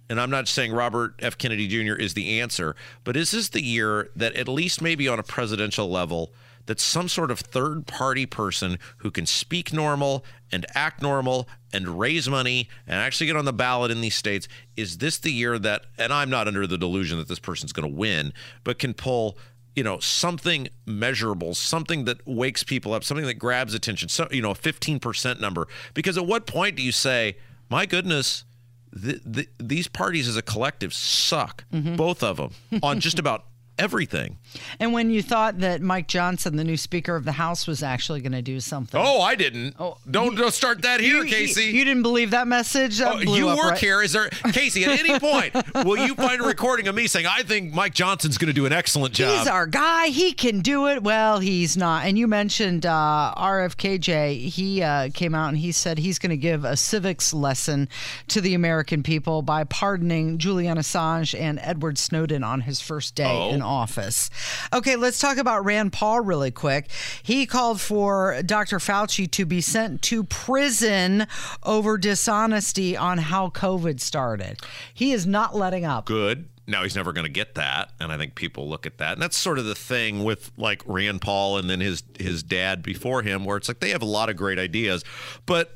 and 0.09 0.19
I'm 0.19 0.29
not 0.29 0.47
saying 0.47 0.73
Robert 0.73 1.15
F. 1.19 1.37
Kennedy 1.37 1.67
Jr. 1.67 1.95
is 1.95 2.13
the 2.13 2.39
answer, 2.39 2.75
but 3.03 3.15
is 3.15 3.31
this 3.31 3.49
the 3.49 3.63
year 3.63 4.09
that 4.15 4.35
at 4.35 4.47
least 4.47 4.81
maybe 4.81 5.07
on 5.07 5.17
a 5.17 5.23
presidential 5.23 5.89
level, 5.89 6.33
that 6.65 6.79
some 6.79 7.07
sort 7.07 7.31
of 7.31 7.39
third 7.39 7.85
party 7.85 8.25
person 8.25 8.79
who 8.97 9.11
can 9.11 9.25
speak 9.25 9.73
normal 9.73 10.23
and 10.51 10.65
act 10.73 11.01
normal 11.01 11.47
and 11.71 11.99
raise 11.99 12.29
money 12.29 12.69
and 12.87 12.97
actually 12.97 13.27
get 13.27 13.35
on 13.35 13.45
the 13.45 13.53
ballot 13.53 13.91
in 13.91 14.01
these 14.01 14.15
states, 14.15 14.47
is 14.77 14.99
this 14.99 15.17
the 15.17 15.31
year 15.31 15.59
that, 15.59 15.85
and 15.97 16.13
I'm 16.13 16.29
not 16.29 16.47
under 16.47 16.65
the 16.67 16.77
delusion 16.77 17.17
that 17.17 17.27
this 17.27 17.39
person's 17.39 17.73
going 17.73 17.89
to 17.89 17.95
win, 17.95 18.33
but 18.63 18.79
can 18.79 18.93
pull 18.93 19.37
you 19.75 19.83
know 19.83 19.97
something 19.99 20.67
measurable 20.85 21.55
something 21.55 22.05
that 22.05 22.27
wakes 22.27 22.63
people 22.63 22.93
up 22.93 23.03
something 23.03 23.25
that 23.25 23.33
grabs 23.35 23.73
attention 23.73 24.07
so 24.07 24.27
you 24.29 24.39
know 24.39 24.51
a 24.51 24.55
15% 24.55 25.39
number? 25.39 25.67
Because 25.95 26.15
at 26.17 26.27
what 26.27 26.45
point 26.45 26.75
do 26.75 26.83
you 26.83 26.91
say 26.91 27.37
my 27.69 27.87
goodness 27.87 28.45
the, 28.91 29.19
the, 29.25 29.47
these 29.59 29.87
parties 29.87 30.27
as 30.27 30.37
a 30.37 30.43
collective 30.43 30.93
suck 30.93 31.65
mm-hmm. 31.73 31.95
both 31.95 32.21
of 32.21 32.37
them 32.37 32.51
on 32.83 32.99
just 32.99 33.17
about 33.17 33.45
everything 33.77 34.37
And 34.79 34.93
when 34.93 35.09
you 35.09 35.21
thought 35.23 35.59
that 35.59 35.81
Mike 35.81 36.07
Johnson, 36.07 36.55
the 36.57 36.63
new 36.63 36.77
Speaker 36.77 37.15
of 37.15 37.25
the 37.25 37.31
House, 37.33 37.65
was 37.67 37.81
actually 37.81 38.21
going 38.21 38.31
to 38.33 38.41
do 38.41 38.59
something. 38.59 38.99
oh 39.03 39.21
i 39.21 39.35
didn't 39.35 39.75
don't, 40.09 40.35
don't 40.35 40.53
start 40.53 40.81
that 40.83 40.99
here 40.99 41.23
You- 41.23 41.29
casey 41.31 41.63
You, 41.65 41.69
you 41.79 41.85
didn't 41.85 42.03
believe 42.03 42.31
that 42.31 42.47
message? 42.47 42.97
That 42.99 43.15
Oh, 43.15 43.19
you 43.35 43.47
work 43.47 43.57
right? 43.71 43.77
here. 43.79 44.01
Is 44.01 44.13
there, 44.13 44.29
Casey? 44.51 44.85
At 44.85 44.99
any 44.99 45.19
point, 45.19 45.53
will 45.85 45.97
you 45.97 46.15
find 46.15 46.41
a 46.41 46.45
recording 46.45 46.87
of 46.87 46.95
me 46.95 47.07
saying, 47.07 47.25
"I 47.27 47.43
think 47.43 47.73
Mike 47.73 47.93
Johnson's 47.93 48.37
going 48.37 48.47
to 48.47 48.53
do 48.53 48.65
an 48.65 48.73
excellent 48.73 49.13
job"? 49.13 49.37
He's 49.39 49.47
our 49.47 49.65
guy. 49.67 50.07
He 50.07 50.33
can 50.33 50.59
do 50.61 50.87
it. 50.87 51.03
Well, 51.03 51.39
he's 51.39 51.75
not. 51.77 52.05
And 52.05 52.17
you 52.17 52.27
mentioned 52.27 52.85
uh, 52.85 53.33
RFKJ. 53.37 54.47
He 54.49 54.81
uh, 54.81 55.09
came 55.13 55.33
out 55.35 55.49
and 55.49 55.57
he 55.57 55.71
said 55.71 55.97
he's 55.97 56.19
going 56.19 56.29
to 56.31 56.37
give 56.37 56.65
a 56.65 56.75
civics 56.77 57.33
lesson 57.33 57.89
to 58.29 58.41
the 58.41 58.53
American 58.53 59.03
people 59.03 59.41
by 59.41 59.63
pardoning 59.63 60.37
Julian 60.37 60.77
Assange 60.77 61.39
and 61.39 61.59
Edward 61.61 61.97
Snowden 61.97 62.43
on 62.43 62.61
his 62.61 62.79
first 62.81 63.15
day 63.15 63.23
Oh. 63.25 63.51
Office. 63.63 64.29
Okay, 64.73 64.95
let's 64.95 65.19
talk 65.19 65.37
about 65.37 65.65
Rand 65.65 65.93
Paul 65.93 66.21
really 66.21 66.51
quick. 66.51 66.89
He 67.21 67.45
called 67.45 67.81
for 67.81 68.41
Dr. 68.43 68.79
Fauci 68.79 69.29
to 69.31 69.45
be 69.45 69.61
sent 69.61 70.01
to 70.03 70.23
prison 70.23 71.27
over 71.63 71.97
dishonesty 71.97 72.95
on 72.97 73.17
how 73.17 73.49
COVID 73.49 73.99
started. 73.99 74.59
He 74.93 75.11
is 75.11 75.25
not 75.25 75.55
letting 75.55 75.85
up. 75.85 76.05
good. 76.05 76.49
Now 76.65 76.83
he's 76.83 76.95
never 76.95 77.11
going 77.11 77.25
to 77.25 77.31
get 77.31 77.55
that, 77.55 77.91
and 77.99 78.09
I 78.09 78.17
think 78.17 78.35
people 78.35 78.69
look 78.69 78.85
at 78.85 78.97
that, 78.99 79.13
and 79.13 79.21
that's 79.21 79.35
sort 79.37 79.59
of 79.59 79.65
the 79.65 79.75
thing 79.75 80.23
with 80.23 80.49
like 80.55 80.81
Rand 80.85 81.21
Paul 81.21 81.57
and 81.57 81.69
then 81.69 81.81
his 81.81 82.03
his 82.17 82.41
dad 82.41 82.81
before 82.81 83.21
him, 83.21 83.43
where 83.43 83.57
it's 83.57 83.67
like 83.67 83.81
they 83.81 83.89
have 83.89 84.01
a 84.01 84.05
lot 84.05 84.29
of 84.29 84.37
great 84.37 84.57
ideas, 84.57 85.03
but 85.45 85.75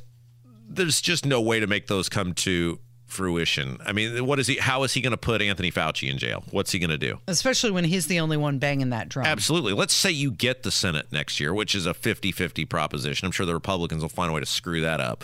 there's 0.70 1.02
just 1.02 1.26
no 1.26 1.42
way 1.42 1.60
to 1.60 1.68
make 1.68 1.88
those 1.88 2.08
come 2.08 2.34
to 2.34 2.80
fruition. 3.08 3.80
I 3.86 3.94
mean, 3.94 4.26
what 4.26 4.38
is 4.38 4.48
he? 4.48 4.58
How 4.58 4.84
is 4.84 4.94
he 4.94 5.02
going 5.02 5.12
to 5.12 5.18
put 5.18 5.42
Anthony 5.42 5.72
Fauci 5.72 6.10
in 6.10 6.18
jail? 6.18 6.44
What's 6.52 6.72
he 6.72 6.80
going 6.80 6.92
to 6.92 6.98
do? 6.98 7.20
Especially 7.28 7.72
when 7.72 7.86
he's 7.86 8.08
the 8.08 8.20
only 8.20 8.38
one 8.38 8.60
banging 8.60 8.92
that 8.92 9.10
drum. 9.10 9.26
Absolutely. 9.26 9.74
Let's 9.74 9.94
say 9.94 10.12
you 10.12 10.30
get 10.30 10.64
the 10.64 10.72
Senate 10.72 11.08
next 11.12 11.40
year, 11.40 11.54
which 11.54 11.74
is 11.74 11.86
a 11.86 11.94
50 11.94 12.32
50 12.32 12.66
proposition. 12.66 13.26
I'm 13.26 13.32
sure 13.32 13.46
the 13.46 13.54
Republicans 13.54 14.02
will 14.02 14.10
find 14.10 14.30
a 14.30 14.34
way 14.34 14.42
to 14.42 14.46
screw 14.46 14.82
that 14.82 15.00
up. 15.00 15.24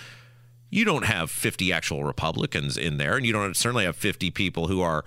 You 0.69 0.85
don't 0.85 1.05
have 1.05 1.29
50 1.29 1.71
actual 1.71 2.03
Republicans 2.03 2.77
in 2.77 2.97
there, 2.97 3.15
and 3.15 3.25
you 3.25 3.33
don't 3.33 3.55
certainly 3.55 3.85
have 3.85 3.95
50 3.95 4.31
people 4.31 4.67
who 4.67 4.81
are 4.81 5.05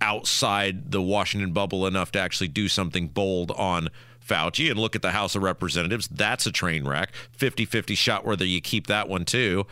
outside 0.00 0.92
the 0.92 1.02
Washington 1.02 1.52
bubble 1.52 1.86
enough 1.86 2.12
to 2.12 2.20
actually 2.20 2.48
do 2.48 2.68
something 2.68 3.08
bold 3.08 3.50
on 3.52 3.88
Fauci. 4.24 4.70
And 4.70 4.78
look 4.78 4.94
at 4.94 5.02
the 5.02 5.10
House 5.10 5.34
of 5.34 5.42
Representatives. 5.42 6.06
That's 6.06 6.46
a 6.46 6.52
train 6.52 6.86
wreck. 6.86 7.12
50 7.32 7.64
50 7.64 7.94
shot 7.94 8.24
whether 8.24 8.44
you 8.44 8.60
keep 8.60 8.86
that 8.86 9.08
one 9.08 9.24
too. 9.24 9.66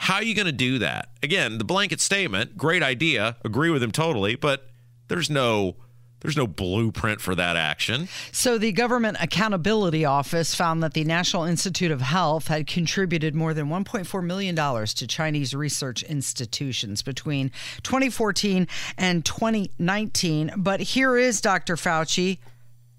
How 0.00 0.14
are 0.14 0.22
you 0.22 0.34
going 0.34 0.46
to 0.46 0.52
do 0.52 0.78
that? 0.78 1.10
Again, 1.22 1.58
the 1.58 1.64
blanket 1.64 2.00
statement, 2.00 2.56
great 2.56 2.82
idea, 2.82 3.36
agree 3.44 3.68
with 3.68 3.82
him 3.82 3.92
totally, 3.92 4.34
but 4.34 4.66
there's 5.08 5.28
no 5.28 5.76
there's 6.20 6.38
no 6.38 6.46
blueprint 6.46 7.20
for 7.20 7.34
that 7.34 7.56
action. 7.56 8.08
So, 8.32 8.56
the 8.56 8.72
Government 8.72 9.18
Accountability 9.20 10.06
Office 10.06 10.54
found 10.54 10.82
that 10.82 10.94
the 10.94 11.04
National 11.04 11.44
Institute 11.44 11.90
of 11.90 12.00
Health 12.00 12.48
had 12.48 12.66
contributed 12.66 13.34
more 13.34 13.52
than 13.52 13.68
$1.4 13.68 14.24
million 14.24 14.56
to 14.56 15.06
Chinese 15.06 15.54
research 15.54 16.02
institutions 16.02 17.02
between 17.02 17.50
2014 17.82 18.68
and 18.96 19.24
2019. 19.24 20.52
But 20.56 20.80
here 20.80 21.18
is 21.18 21.42
Dr. 21.42 21.76
Fauci 21.76 22.38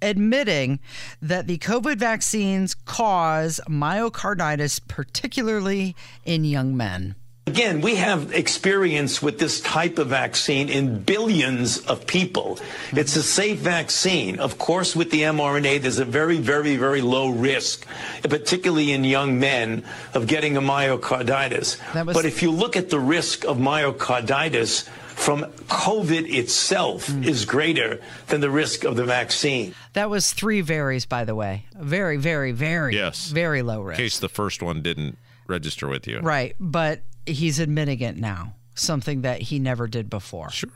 admitting 0.02 0.80
that 1.22 1.48
the 1.48 1.58
COVID 1.58 1.98
vaccines 1.98 2.74
cause 2.74 3.60
myocarditis, 3.68 4.80
particularly 4.88 5.96
in 6.26 6.44
young 6.44 6.76
men. 6.76 7.16
Again, 7.48 7.82
we 7.82 7.96
have 7.96 8.32
experience 8.34 9.22
with 9.22 9.40
this 9.40 9.60
type 9.62 9.98
of 9.98 10.08
vaccine 10.08 10.70
in 10.70 11.00
billions 11.04 11.80
of 11.80 12.06
people. 12.08 12.60
It's 12.94 13.16
a 13.16 13.24
safe 13.24 13.58
vaccine. 13.60 14.40
Of 14.40 14.58
course, 14.58 14.96
with 14.96 15.10
the 15.12 15.24
mRNA, 15.24 15.82
there's 15.82 15.98
a 16.00 16.06
very, 16.06 16.38
very, 16.38 16.78
very 16.78 17.02
low 17.02 17.30
risk, 17.30 17.86
particularly 18.24 18.92
in 18.94 19.04
young 19.04 19.40
men, 19.40 19.84
of 20.14 20.28
getting 20.28 20.56
a 20.56 20.62
myocarditis. 20.62 21.78
Was- 22.06 22.16
But 22.16 22.26
if 22.26 22.42
you 22.42 22.52
look 22.52 22.78
at 22.78 22.90
the 22.90 23.00
risk 23.00 23.44
of 23.44 23.58
myocarditis 23.58 24.88
from 25.22 25.44
COVID 25.70 26.34
itself 26.34 27.08
hmm. 27.08 27.24
is 27.24 27.46
greater 27.46 28.02
than 28.28 28.42
the 28.42 28.50
risk 28.50 28.84
of 28.84 28.96
the 28.96 29.06
vaccine. 29.06 29.76
That 29.94 30.10
was 30.10 30.34
three 30.34 30.62
varies, 30.62 31.06
by 31.06 31.26
the 31.26 31.36
way. 31.36 31.66
Very, 31.80 32.18
very, 32.18 32.52
very, 32.52 32.96
Yes. 32.96 33.30
very 33.30 33.62
low 33.62 33.82
risk. 33.82 34.00
In 34.00 34.06
case 34.06 34.20
the 34.20 34.30
first 34.30 34.64
one 34.64 34.82
didn't 34.82 35.18
register 35.48 35.88
with 35.88 36.08
you. 36.08 36.20
Right, 36.20 36.56
but 36.60 37.02
he's 37.28 37.60
admitting 37.60 38.00
it 38.00 38.18
now, 38.18 38.56
something 38.74 39.22
that 39.22 39.42
he 39.42 39.60
never 39.60 39.88
did 39.88 40.10
before. 40.10 40.50
Sure. 40.50 40.72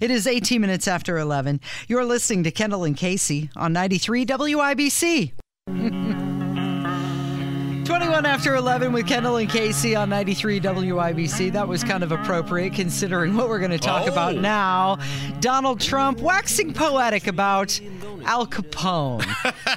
It 0.00 0.10
is 0.10 0.26
18 0.26 0.60
minutes 0.60 0.86
after 0.86 1.18
11. 1.18 1.60
You're 1.88 2.04
listening 2.04 2.44
to 2.44 2.50
Kendall 2.50 2.84
and 2.84 2.96
Casey 2.96 3.50
on 3.56 3.72
93 3.72 4.26
WIBC. 4.26 5.32
21 7.98 8.26
after 8.26 8.54
11 8.54 8.92
with 8.92 9.08
Kendall 9.08 9.38
and 9.38 9.50
Casey 9.50 9.96
on 9.96 10.08
93 10.08 10.60
WIBC. 10.60 11.50
That 11.52 11.66
was 11.66 11.82
kind 11.82 12.04
of 12.04 12.12
appropriate 12.12 12.72
considering 12.72 13.36
what 13.36 13.48
we're 13.48 13.58
going 13.58 13.72
to 13.72 13.78
talk 13.78 14.04
Oh. 14.06 14.12
about 14.12 14.36
now. 14.36 14.98
Donald 15.40 15.80
Trump 15.80 16.20
waxing 16.20 16.72
poetic 16.72 17.26
about 17.26 17.80
Al 18.24 18.46
Capone. 18.46 19.24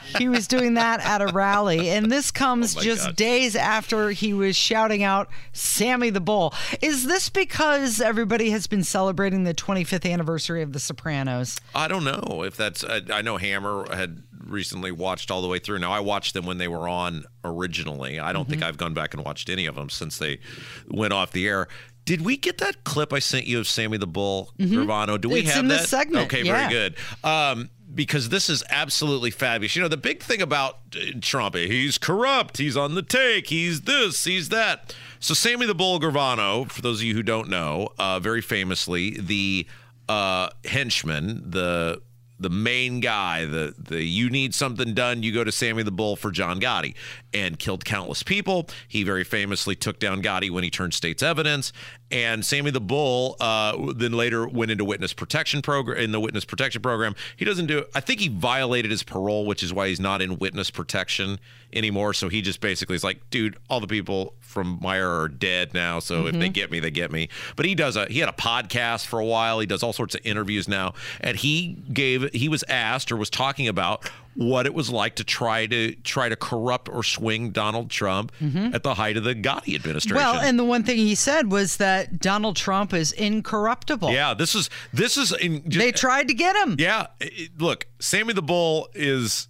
he 0.20 0.30
was 0.30 0.48
doing 0.48 0.76
that 0.76 1.00
at 1.00 1.22
a 1.24 1.34
rally, 1.34 1.90
and 1.90 2.12
this 2.12 2.30
comes 2.30 2.78
Oh 2.78 2.82
just 2.82 3.08
God. 3.08 3.16
days 3.16 3.56
after 3.56 4.12
he 4.12 4.34
was 4.36 4.56
shouting 4.56 5.02
out 5.02 5.28
Sammy 5.52 6.12
the 6.12 6.22
Bull. 6.22 6.54
Is 6.80 7.06
this 7.06 7.28
because 7.28 8.00
everybody 8.00 8.52
has 8.52 8.68
been 8.68 8.84
celebrating 8.84 9.46
the 9.46 9.56
25th 9.56 10.08
anniversary 10.08 10.62
of 10.62 10.74
The 10.74 10.80
Sopranos? 10.80 11.60
I 11.74 11.88
don't 11.88 12.04
know 12.04 12.44
if 12.44 12.56
that's. 12.56 12.84
I, 12.84 13.02
I 13.12 13.24
know 13.24 13.38
Hammer 13.38 13.88
had 13.92 14.22
recently 14.44 14.92
watched 14.92 15.32
all 15.32 15.42
the 15.42 15.48
way 15.48 15.60
through. 15.60 15.80
Now 15.80 15.92
I 15.92 16.00
watched 16.00 16.34
them 16.34 16.46
when 16.46 16.58
they 16.58 16.68
were 16.68 16.88
on 16.88 17.26
originally. 17.44 18.20
I 18.20 18.34
don't 18.34 18.44
Mm-hmm. 18.44 18.52
think 18.52 18.64
I've 18.64 18.78
gone 18.78 18.94
back 18.94 19.14
and 19.14 19.24
watched 19.24 19.50
any 19.50 19.66
of 19.66 19.76
them 19.76 19.90
since 19.90 20.18
they 20.18 20.40
went 20.88 21.14
off 21.14 21.32
the 21.32 21.48
air. 21.48 21.68
Did 22.06 22.22
we 22.22 22.36
get 22.36 22.58
that 22.58 22.84
clip 22.84 23.14
I 23.14 23.20
sent 23.20 23.46
you 23.46 23.60
of 23.60 23.68
Sammy 23.68 23.98
the 23.98 24.08
Bull 24.08 24.52
Gravano? 24.60 25.22
Do 25.22 25.30
we 25.30 25.42
Mm-hmm. 25.42 25.46
It's 25.48 25.54
have 25.56 25.64
in 25.64 25.68
that? 25.70 25.80
this 25.82 25.90
segment, 25.90 26.26
Okay, 26.26 26.44
yeah. 26.44 26.68
very 26.68 26.74
good. 26.74 26.96
Um, 27.24 27.70
because 27.94 28.30
this 28.30 28.50
is 28.50 28.64
absolutely 28.70 29.32
fabulous. 29.32 29.76
You 29.76 29.82
know, 29.82 29.88
the 29.90 29.98
big 29.98 30.24
thing 30.24 30.42
about 30.42 30.80
uh, 30.96 31.00
Trump, 31.22 31.56
he's 31.56 31.98
corrupt, 31.98 32.58
he's 32.58 32.76
on 32.78 32.96
the 32.96 33.02
take, 33.04 33.48
he's 33.48 33.82
this, 33.82 34.24
he's 34.24 34.48
that. 34.50 34.96
So, 35.20 35.34
Sammy 35.34 35.66
the 35.68 35.76
Bull 35.76 36.00
Gravano, 36.00 36.72
for 36.72 36.82
those 36.82 37.00
of 37.02 37.04
you 37.04 37.14
who 37.14 37.22
don't 37.22 37.50
know, 37.50 37.90
uh, 38.00 38.20
very 38.22 38.42
famously, 38.42 39.12
the 39.20 39.68
uh, 40.10 40.50
henchman, 40.66 41.44
the 41.52 42.02
the 42.42 42.50
main 42.50 43.00
guy, 43.00 43.46
the 43.46 43.74
the 43.78 44.04
you 44.04 44.30
need 44.30 44.54
something 44.54 44.94
done, 44.94 45.24
you 45.24 45.32
go 45.32 45.44
to 45.44 45.52
Sammy 45.52 45.84
the 45.84 45.92
Bull 45.92 46.16
for 46.16 46.32
John 46.32 46.60
Gotti, 46.60 46.96
and 47.34 47.60
killed 47.60 47.86
countless 47.86 48.24
people. 48.24 48.68
He 48.88 49.04
very 49.04 49.24
famously 49.24 49.76
took 49.76 50.00
down 50.00 50.22
Gotti 50.22 50.50
when 50.50 50.64
he 50.64 50.70
turned 50.70 50.94
state's 50.94 51.24
evidence, 51.24 51.72
and 52.12 52.46
Sammy 52.46 52.72
the 52.72 52.82
Bull 52.82 53.36
uh, 53.40 53.94
then 53.96 54.14
later 54.14 54.48
went 54.48 54.72
into 54.72 54.86
witness 54.86 55.14
protection 55.14 55.62
program 55.62 55.98
in 55.98 56.12
the 56.12 56.20
witness 56.20 56.46
protection 56.46 56.82
program. 56.82 57.16
He 57.36 57.46
doesn't 57.46 57.68
do. 57.68 57.86
I 57.96 58.00
think 58.00 58.20
he 58.20 58.28
violated 58.28 58.92
his 58.92 59.04
parole, 59.04 59.46
which 59.46 59.64
is 59.64 59.74
why 59.74 59.88
he's 59.88 60.00
not 60.00 60.22
in 60.22 60.38
witness 60.38 60.70
protection 60.72 61.40
anymore. 61.74 62.14
So 62.14 62.30
he 62.30 62.42
just 62.42 62.60
basically 62.60 62.96
is 62.96 63.04
like, 63.04 63.30
dude, 63.30 63.58
all 63.70 63.80
the 63.80 63.88
people 63.88 64.34
from 64.40 64.80
Meyer 64.82 65.10
are 65.10 65.30
dead 65.30 65.74
now. 65.74 66.00
So 66.00 66.28
if 66.28 66.38
they 66.38 66.50
get 66.50 66.70
me, 66.72 66.80
they 66.80 66.92
get 66.92 67.12
me. 67.12 67.30
But 67.56 67.66
he 67.66 67.76
does 67.76 67.96
a 67.96 68.06
he 68.08 68.20
had 68.20 68.30
a 68.30 68.34
podcast 68.34 69.06
for 69.06 69.20
a 69.20 69.26
while. 69.26 69.60
He 69.60 69.66
does 69.66 69.82
all 69.84 69.94
sorts 69.94 70.16
of 70.16 70.22
interviews 70.26 70.68
now, 70.68 70.94
and 71.22 71.38
he 71.38 71.78
gave 71.94 72.30
he 72.34 72.50
was 72.50 72.64
asked 72.68 73.12
or 73.12 73.18
was 73.18 73.30
talking 73.30 73.68
about 73.68 74.10
what 74.36 74.66
it 74.66 74.74
was 74.74 74.90
like 74.90 75.16
to 75.16 75.24
try 75.24 75.68
to 75.68 75.94
try 76.04 76.30
to 76.30 76.36
corrupt 76.36 76.88
or 76.88 77.04
swing 77.04 77.52
Donald 77.52 77.90
Trump 77.90 78.32
mm-hmm. 78.42 78.74
at 78.74 78.84
the 78.84 78.94
height 78.94 79.18
of 79.18 79.24
the 79.24 79.36
Gotti 79.36 79.76
administration. 79.76 80.16
Well, 80.16 80.40
and 80.40 80.58
the 80.58 80.64
one 80.64 80.84
thing 80.84 80.98
he 80.98 81.16
said 81.16 81.52
was 81.52 81.78
that 81.78 82.20
Donald 82.20 82.56
Trump 82.56 82.94
is 82.94 83.12
incorruptible. 83.12 84.12
yeah, 84.12 84.34
this 84.34 84.56
is 84.56 84.70
this 84.94 85.18
is 85.18 85.34
in 85.34 85.70
just, 85.70 85.84
They 85.84 85.92
tried 85.92 86.28
to 86.30 86.34
get 86.34 86.56
him. 86.56 86.78
Yeah, 86.80 87.08
it- 87.20 87.60
look, 87.60 87.88
Sammy 88.00 88.34
the 88.34 88.42
Bull 88.42 88.88
is, 88.94 89.48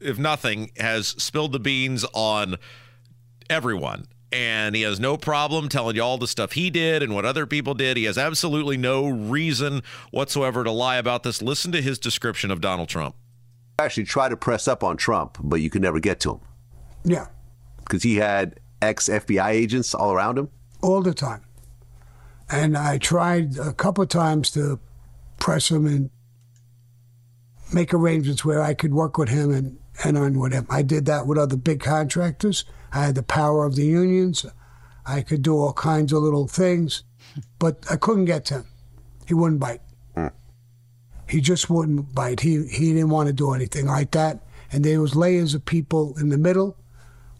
if 0.00 0.18
nothing, 0.18 0.72
has 0.78 1.08
spilled 1.08 1.52
the 1.52 1.60
beans 1.60 2.04
on 2.12 2.56
everyone. 3.48 4.06
and 4.32 4.74
he 4.74 4.82
has 4.82 4.98
no 4.98 5.16
problem 5.16 5.68
telling 5.68 5.94
you 5.94 6.02
all 6.02 6.18
the 6.18 6.26
stuff 6.26 6.52
he 6.52 6.68
did 6.68 7.04
and 7.04 7.14
what 7.14 7.24
other 7.24 7.46
people 7.46 7.72
did. 7.72 7.96
He 7.96 8.02
has 8.04 8.18
absolutely 8.18 8.76
no 8.76 9.06
reason 9.06 9.82
whatsoever 10.10 10.64
to 10.64 10.72
lie 10.72 10.96
about 10.96 11.22
this. 11.22 11.40
Listen 11.40 11.70
to 11.70 11.80
his 11.80 12.00
description 12.00 12.50
of 12.50 12.60
Donald 12.60 12.88
Trump. 12.88 13.14
Actually, 13.78 14.04
try 14.04 14.28
to 14.28 14.36
press 14.36 14.68
up 14.68 14.84
on 14.84 14.96
Trump, 14.96 15.38
but 15.42 15.56
you 15.60 15.68
could 15.70 15.82
never 15.82 15.98
get 16.00 16.20
to 16.20 16.32
him 16.34 16.40
Yeah, 17.04 17.26
because 17.78 18.02
he 18.02 18.16
had 18.16 18.60
ex 18.80 19.08
FBI 19.08 19.48
agents 19.50 19.94
all 19.94 20.12
around 20.12 20.38
him. 20.38 20.48
all 20.82 21.02
the 21.02 21.14
time. 21.14 21.42
And 22.50 22.76
I 22.76 22.98
tried 22.98 23.56
a 23.58 23.72
couple 23.72 24.02
of 24.02 24.10
times 24.10 24.50
to 24.52 24.78
press 25.40 25.70
him 25.70 25.86
and 25.86 26.10
make 27.72 27.92
arrangements 27.94 28.44
where 28.44 28.62
I 28.62 28.74
could 28.74 28.94
work 28.94 29.18
with 29.18 29.28
him 29.30 29.50
and, 29.50 29.78
and 30.04 30.16
earn 30.16 30.38
with 30.38 30.52
him. 30.52 30.66
I 30.70 30.82
did 30.82 31.06
that 31.06 31.26
with 31.26 31.38
other 31.38 31.56
big 31.56 31.80
contractors. 31.80 32.64
I 32.92 33.06
had 33.06 33.14
the 33.14 33.22
power 33.22 33.64
of 33.64 33.74
the 33.76 33.86
unions. 33.86 34.44
I 35.06 35.22
could 35.22 35.42
do 35.42 35.56
all 35.56 35.72
kinds 35.72 36.12
of 36.12 36.22
little 36.22 36.46
things, 36.46 37.02
but 37.58 37.84
I 37.90 37.96
couldn't 37.96 38.26
get 38.26 38.44
to 38.46 38.54
him. 38.54 38.66
He 39.26 39.34
wouldn't 39.34 39.60
bite. 39.60 39.80
He 41.28 41.40
just 41.40 41.70
wouldn't 41.70 42.14
bite. 42.14 42.40
He 42.40 42.66
he 42.66 42.92
didn't 42.92 43.10
want 43.10 43.28
to 43.28 43.32
do 43.32 43.52
anything 43.52 43.86
like 43.86 44.10
that. 44.12 44.40
And 44.72 44.84
there 44.84 45.00
was 45.00 45.14
layers 45.14 45.54
of 45.54 45.64
people 45.64 46.16
in 46.18 46.28
the 46.28 46.38
middle. 46.38 46.76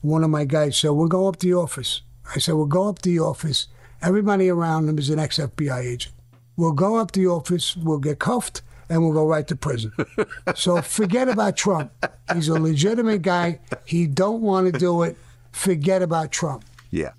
One 0.00 0.24
of 0.24 0.30
my 0.30 0.44
guys 0.44 0.76
said, 0.76 0.90
"We'll 0.90 1.08
go 1.08 1.28
up 1.28 1.36
to 1.36 1.46
the 1.46 1.54
office." 1.54 2.02
I 2.34 2.38
said, 2.38 2.54
"We'll 2.54 2.66
go 2.66 2.88
up 2.88 3.00
to 3.00 3.08
the 3.08 3.20
office. 3.20 3.68
Everybody 4.02 4.48
around 4.48 4.88
him 4.88 4.98
is 4.98 5.10
an 5.10 5.18
ex-FBI 5.18 5.80
agent. 5.80 6.14
We'll 6.56 6.72
go 6.72 6.96
up 6.96 7.10
to 7.12 7.20
the 7.20 7.26
office. 7.26 7.76
We'll 7.76 7.98
get 7.98 8.18
cuffed." 8.18 8.62
And 8.86 9.02
we'll 9.02 9.14
go 9.14 9.26
right 9.26 9.48
to 9.48 9.56
prison. 9.56 9.92
so 10.54 10.82
forget 10.82 11.26
about 11.26 11.56
Trump. 11.56 11.90
He's 12.34 12.48
a 12.48 12.60
legitimate 12.60 13.22
guy. 13.22 13.60
He 13.86 14.06
don't 14.06 14.42
want 14.42 14.70
to 14.70 14.78
do 14.78 15.04
it. 15.04 15.16
Forget 15.52 16.02
about 16.02 16.32
Trump. 16.32 16.66
Yeah. 16.90 17.12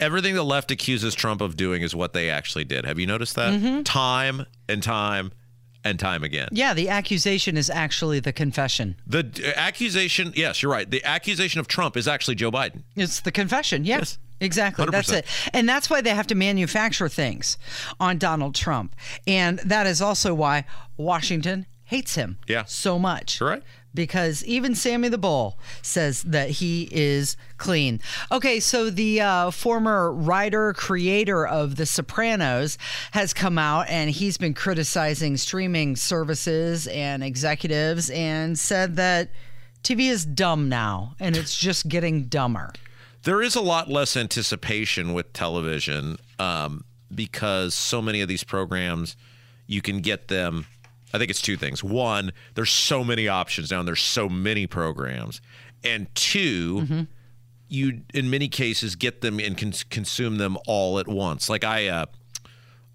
Everything 0.00 0.34
the 0.34 0.42
left 0.42 0.70
accuses 0.70 1.14
Trump 1.14 1.42
of 1.42 1.56
doing 1.56 1.82
is 1.82 1.94
what 1.94 2.14
they 2.14 2.30
actually 2.30 2.64
did. 2.64 2.86
Have 2.86 2.98
you 2.98 3.06
noticed 3.06 3.34
that? 3.34 3.52
Mm-hmm. 3.52 3.82
Time 3.82 4.46
and 4.66 4.82
time 4.82 5.30
and 5.88 5.98
time 5.98 6.22
again. 6.22 6.48
Yeah, 6.52 6.74
the 6.74 6.88
accusation 6.88 7.56
is 7.56 7.68
actually 7.70 8.20
the 8.20 8.32
confession. 8.32 8.96
The 9.06 9.22
d- 9.24 9.44
accusation, 9.56 10.32
yes, 10.36 10.62
you're 10.62 10.70
right. 10.72 10.88
The 10.90 11.04
accusation 11.04 11.60
of 11.60 11.68
Trump 11.68 11.96
is 11.96 12.06
actually 12.06 12.34
Joe 12.36 12.50
Biden. 12.50 12.82
It's 12.96 13.20
the 13.20 13.32
confession. 13.32 13.84
Yeah. 13.84 13.98
Yes. 13.98 14.18
Exactly. 14.40 14.86
That's 14.90 15.10
100%. 15.10 15.18
it. 15.18 15.26
And 15.52 15.68
that's 15.68 15.90
why 15.90 16.00
they 16.00 16.10
have 16.14 16.28
to 16.28 16.36
manufacture 16.36 17.08
things 17.08 17.58
on 17.98 18.18
Donald 18.18 18.54
Trump. 18.54 18.94
And 19.26 19.58
that 19.60 19.86
is 19.88 20.00
also 20.00 20.32
why 20.32 20.64
Washington 20.96 21.66
hates 21.84 22.14
him 22.14 22.38
Yeah. 22.46 22.64
so 22.64 22.98
much. 23.00 23.40
Right. 23.40 23.62
Because 23.94 24.44
even 24.44 24.74
Sammy 24.74 25.08
the 25.08 25.18
Bull 25.18 25.58
says 25.82 26.22
that 26.24 26.50
he 26.50 26.88
is 26.92 27.36
clean. 27.56 28.00
Okay, 28.30 28.60
so 28.60 28.90
the 28.90 29.20
uh, 29.20 29.50
former 29.50 30.12
writer, 30.12 30.72
creator 30.74 31.46
of 31.46 31.76
The 31.76 31.86
Sopranos 31.86 32.78
has 33.12 33.32
come 33.32 33.58
out 33.58 33.88
and 33.88 34.10
he's 34.10 34.36
been 34.38 34.54
criticizing 34.54 35.36
streaming 35.36 35.96
services 35.96 36.86
and 36.86 37.24
executives 37.24 38.10
and 38.10 38.58
said 38.58 38.96
that 38.96 39.30
TV 39.82 40.10
is 40.10 40.24
dumb 40.26 40.68
now 40.68 41.14
and 41.18 41.36
it's 41.36 41.58
just 41.58 41.88
getting 41.88 42.24
dumber. 42.24 42.72
There 43.22 43.42
is 43.42 43.56
a 43.56 43.60
lot 43.60 43.88
less 43.88 44.16
anticipation 44.16 45.12
with 45.12 45.32
television 45.32 46.18
um, 46.38 46.84
because 47.14 47.74
so 47.74 48.00
many 48.00 48.20
of 48.20 48.28
these 48.28 48.44
programs, 48.44 49.16
you 49.66 49.82
can 49.82 50.00
get 50.00 50.28
them. 50.28 50.66
I 51.12 51.18
think 51.18 51.30
it's 51.30 51.42
two 51.42 51.56
things. 51.56 51.82
One, 51.82 52.32
there's 52.54 52.70
so 52.70 53.02
many 53.02 53.28
options 53.28 53.70
now, 53.70 53.80
and 53.80 53.88
there's 53.88 54.02
so 54.02 54.28
many 54.28 54.66
programs. 54.66 55.40
And 55.84 56.12
2 56.14 57.06
you 57.68 58.00
in 58.14 58.30
many 58.30 58.48
cases 58.48 58.96
get 58.96 59.20
them 59.20 59.38
and 59.38 59.56
cons- 59.56 59.84
consume 59.84 60.38
them 60.38 60.56
all 60.66 60.98
at 60.98 61.06
once. 61.06 61.48
Like 61.50 61.64
I, 61.64 61.88
uh, 61.88 62.06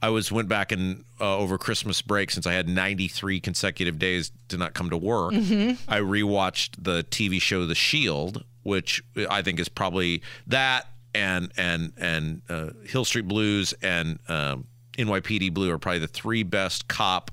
I 0.01 0.09
was 0.09 0.31
went 0.31 0.49
back 0.49 0.71
and 0.71 1.05
uh, 1.21 1.37
over 1.37 1.57
Christmas 1.57 2.01
break 2.01 2.31
since 2.31 2.45
I 2.45 2.53
had 2.53 2.67
93 2.67 3.39
consecutive 3.39 3.97
days 3.99 4.31
to 4.49 4.57
not 4.57 4.73
come 4.73 4.89
to 4.89 4.97
work. 4.97 5.33
I 5.33 5.99
rewatched 5.99 6.75
the 6.83 7.03
TV 7.03 7.41
show 7.41 7.65
The 7.65 7.75
Shield, 7.75 8.43
which 8.63 9.01
I 9.29 9.41
think 9.41 9.59
is 9.59 9.69
probably 9.69 10.21
that 10.47 10.87
and 11.15 11.51
and 11.55 11.93
and 11.97 12.41
uh, 12.49 12.69
Hill 12.85 13.05
Street 13.05 13.27
Blues 13.27 13.73
and 13.81 14.19
um, 14.27 14.65
NYPD 14.97 15.53
Blue 15.53 15.71
are 15.71 15.77
probably 15.77 15.99
the 15.99 16.07
three 16.07 16.43
best 16.43 16.87
cop 16.87 17.31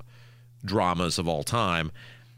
dramas 0.63 1.17
of 1.17 1.27
all 1.27 1.43
time. 1.43 1.91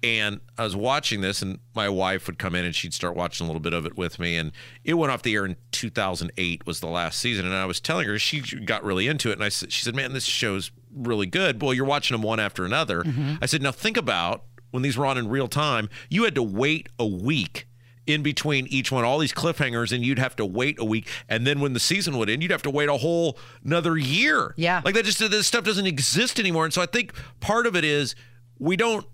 And 0.03 0.41
I 0.57 0.65
was 0.65 0.75
watching 0.75 1.21
this, 1.21 1.41
and 1.41 1.59
my 1.73 1.87
wife 1.87 2.27
would 2.27 2.37
come 2.37 2.55
in 2.55 2.65
and 2.65 2.75
she'd 2.75 2.93
start 2.93 3.15
watching 3.15 3.45
a 3.45 3.49
little 3.49 3.61
bit 3.61 3.71
of 3.71 3.85
it 3.85 3.97
with 3.97 4.19
me. 4.19 4.35
And 4.35 4.51
it 4.83 4.95
went 4.95 5.13
off 5.13 5.21
the 5.21 5.33
air 5.33 5.45
in 5.45 5.55
2008 5.71 6.65
was 6.65 6.81
the 6.81 6.87
last 6.87 7.19
season. 7.19 7.45
And 7.45 7.55
I 7.55 7.65
was 7.65 7.79
telling 7.79 8.07
her 8.07 8.19
she 8.19 8.41
got 8.41 8.83
really 8.83 9.07
into 9.07 9.29
it, 9.29 9.33
and 9.33 9.43
I 9.43 9.49
said, 9.49 9.71
she 9.71 9.85
said, 9.85 9.95
"Man, 9.95 10.11
this 10.11 10.25
show's 10.25 10.71
really 10.93 11.25
good." 11.25 11.61
Well, 11.61 11.73
you're 11.73 11.85
watching 11.85 12.15
them 12.15 12.21
one 12.21 12.41
after 12.41 12.65
another. 12.65 13.03
Mm-hmm. 13.03 13.35
I 13.41 13.45
said, 13.45 13.61
"Now 13.61 13.71
think 13.71 13.95
about 13.95 14.43
when 14.71 14.83
these 14.83 14.97
were 14.97 15.05
on 15.05 15.17
in 15.17 15.29
real 15.29 15.47
time. 15.47 15.87
You 16.09 16.25
had 16.25 16.35
to 16.35 16.43
wait 16.43 16.89
a 16.99 17.07
week." 17.07 17.67
In 18.05 18.21
between 18.21 18.67
each 18.67 18.91
one, 18.91 19.05
all 19.05 19.17
these 19.17 19.31
cliffhangers, 19.31 19.93
and 19.93 20.05
you'd 20.05 20.19
have 20.19 20.35
to 20.35 20.45
wait 20.45 20.77
a 20.77 20.83
week. 20.83 21.07
And 21.29 21.47
then 21.47 21.61
when 21.61 21.71
the 21.71 21.79
season 21.79 22.17
would 22.17 22.29
end, 22.29 22.41
you'd 22.41 22.51
have 22.51 22.61
to 22.63 22.69
wait 22.69 22.89
a 22.89 22.97
whole 22.97 23.37
another 23.63 23.95
year. 23.95 24.53
Yeah. 24.57 24.81
Like 24.83 24.95
that 24.95 25.05
just 25.05 25.19
this 25.19 25.47
stuff 25.47 25.63
doesn't 25.63 25.87
exist 25.87 26.37
anymore. 26.39 26.65
And 26.65 26.73
so 26.73 26.81
I 26.81 26.85
think 26.85 27.13
part 27.39 27.65
of 27.65 27.77
it 27.77 27.85
is 27.85 28.13
we 28.59 28.75
don't 28.75 29.05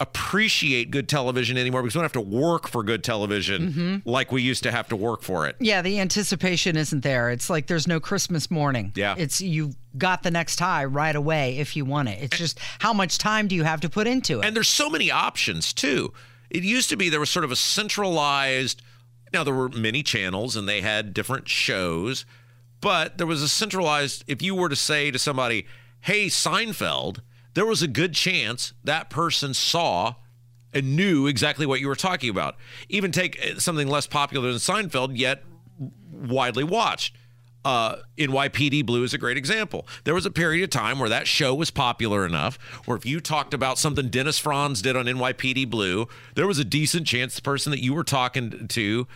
appreciate 0.00 0.90
good 0.90 1.08
television 1.08 1.58
anymore 1.58 1.82
because 1.82 1.94
we 1.94 1.98
don't 1.98 2.04
have 2.04 2.12
to 2.12 2.20
work 2.20 2.68
for 2.68 2.82
good 2.82 3.02
television 3.02 3.72
mm-hmm. 3.72 4.08
like 4.08 4.30
we 4.30 4.42
used 4.42 4.62
to 4.62 4.70
have 4.70 4.88
to 4.88 4.96
work 4.96 5.22
for 5.22 5.46
it. 5.46 5.56
Yeah, 5.58 5.82
the 5.82 5.98
anticipation 5.98 6.76
isn't 6.76 7.02
there. 7.02 7.30
It's 7.30 7.50
like 7.50 7.66
there's 7.66 7.88
no 7.88 7.98
Christmas 7.98 8.50
morning. 8.50 8.92
Yeah. 8.94 9.16
It's 9.18 9.40
you 9.40 9.72
got 9.96 10.22
the 10.22 10.30
next 10.30 10.60
high 10.60 10.84
right 10.84 11.16
away 11.16 11.58
if 11.58 11.76
you 11.76 11.84
want 11.84 12.08
it. 12.08 12.22
It's 12.22 12.38
just 12.38 12.60
how 12.78 12.92
much 12.92 13.18
time 13.18 13.48
do 13.48 13.56
you 13.56 13.64
have 13.64 13.80
to 13.80 13.88
put 13.88 14.06
into 14.06 14.40
it? 14.40 14.44
And 14.44 14.54
there's 14.54 14.68
so 14.68 14.88
many 14.88 15.10
options 15.10 15.72
too. 15.72 16.12
It 16.50 16.62
used 16.62 16.88
to 16.90 16.96
be 16.96 17.08
there 17.08 17.20
was 17.20 17.30
sort 17.30 17.44
of 17.44 17.52
a 17.52 17.56
centralized 17.56 18.82
now 19.32 19.44
there 19.44 19.54
were 19.54 19.68
many 19.68 20.02
channels 20.02 20.56
and 20.56 20.68
they 20.68 20.80
had 20.80 21.14
different 21.14 21.48
shows, 21.48 22.24
but 22.80 23.18
there 23.18 23.26
was 23.26 23.42
a 23.42 23.48
centralized 23.48 24.24
if 24.26 24.42
you 24.42 24.54
were 24.54 24.68
to 24.68 24.76
say 24.76 25.10
to 25.10 25.18
somebody, 25.18 25.66
"Hey, 26.00 26.26
Seinfeld," 26.26 27.20
there 27.54 27.66
was 27.66 27.82
a 27.82 27.88
good 27.88 28.14
chance 28.14 28.72
that 28.84 29.10
person 29.10 29.54
saw 29.54 30.14
and 30.72 30.96
knew 30.96 31.26
exactly 31.26 31.66
what 31.66 31.80
you 31.80 31.88
were 31.88 31.96
talking 31.96 32.30
about. 32.30 32.56
Even 32.88 33.10
take 33.10 33.38
uh, 33.44 33.58
something 33.58 33.88
less 33.88 34.06
popular 34.06 34.50
than 34.50 34.58
Seinfeld, 34.58 35.18
yet 35.18 35.42
widely 36.10 36.64
watched. 36.64 37.16
Uh, 37.68 37.96
NYPD 38.16 38.86
Blue 38.86 39.04
is 39.04 39.12
a 39.12 39.18
great 39.18 39.36
example. 39.36 39.86
There 40.04 40.14
was 40.14 40.24
a 40.24 40.30
period 40.30 40.64
of 40.64 40.70
time 40.70 40.98
where 40.98 41.10
that 41.10 41.28
show 41.28 41.54
was 41.54 41.70
popular 41.70 42.24
enough 42.24 42.56
where 42.86 42.96
if 42.96 43.04
you 43.04 43.20
talked 43.20 43.52
about 43.52 43.76
something 43.76 44.08
Dennis 44.08 44.38
Franz 44.38 44.80
did 44.80 44.96
on 44.96 45.04
NYPD 45.04 45.68
Blue, 45.68 46.08
there 46.34 46.46
was 46.46 46.58
a 46.58 46.64
decent 46.64 47.06
chance 47.06 47.34
the 47.36 47.42
person 47.42 47.70
that 47.72 47.82
you 47.82 47.92
were 47.92 48.04
talking 48.04 48.68
to, 48.68 49.06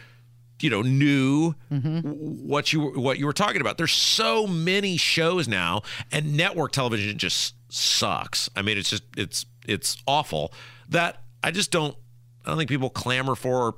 you 0.61 0.69
know, 0.71 0.83
knew 0.83 1.55
what 1.71 2.75
you 2.75 2.83
what 2.91 3.19
you 3.19 3.25
were 3.25 3.33
talking 3.33 3.63
about. 3.63 3.79
There's 3.79 3.91
so 3.95 4.47
many 4.47 4.99
shows 4.99 5.49
now, 5.49 5.81
and 6.11 6.37
network 6.37 6.73
television 6.73 7.17
just 7.17 7.55
sucks. 7.71 8.51
I 8.55 8.61
mean, 8.61 8.77
it's 8.77 8.91
just 8.91 9.05
it's 9.17 9.47
it's 9.67 9.97
awful 10.07 10.53
that 10.91 11.23
I 11.43 11.53
just 11.53 11.71
don't. 11.71 11.97
I 12.45 12.51
don't 12.51 12.59
think 12.59 12.69
people 12.69 12.91
clamor 12.91 13.35
for. 13.35 13.77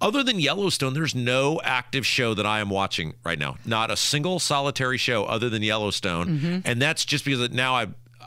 Other 0.00 0.22
than 0.22 0.38
Yellowstone, 0.40 0.92
there's 0.94 1.14
no 1.14 1.60
active 1.64 2.04
show 2.06 2.34
that 2.34 2.44
I 2.46 2.60
am 2.60 2.68
watching 2.70 3.14
right 3.24 3.38
now. 3.38 3.56
Not 3.64 3.90
a 3.90 3.96
single 3.96 4.38
solitary 4.38 4.98
show 4.98 5.24
other 5.24 5.48
than 5.48 5.62
Yellowstone, 5.62 6.62
and 6.64 6.80
that's 6.82 7.04
just 7.04 7.24
because 7.24 7.50
now 7.50 7.74
I. 7.74 7.86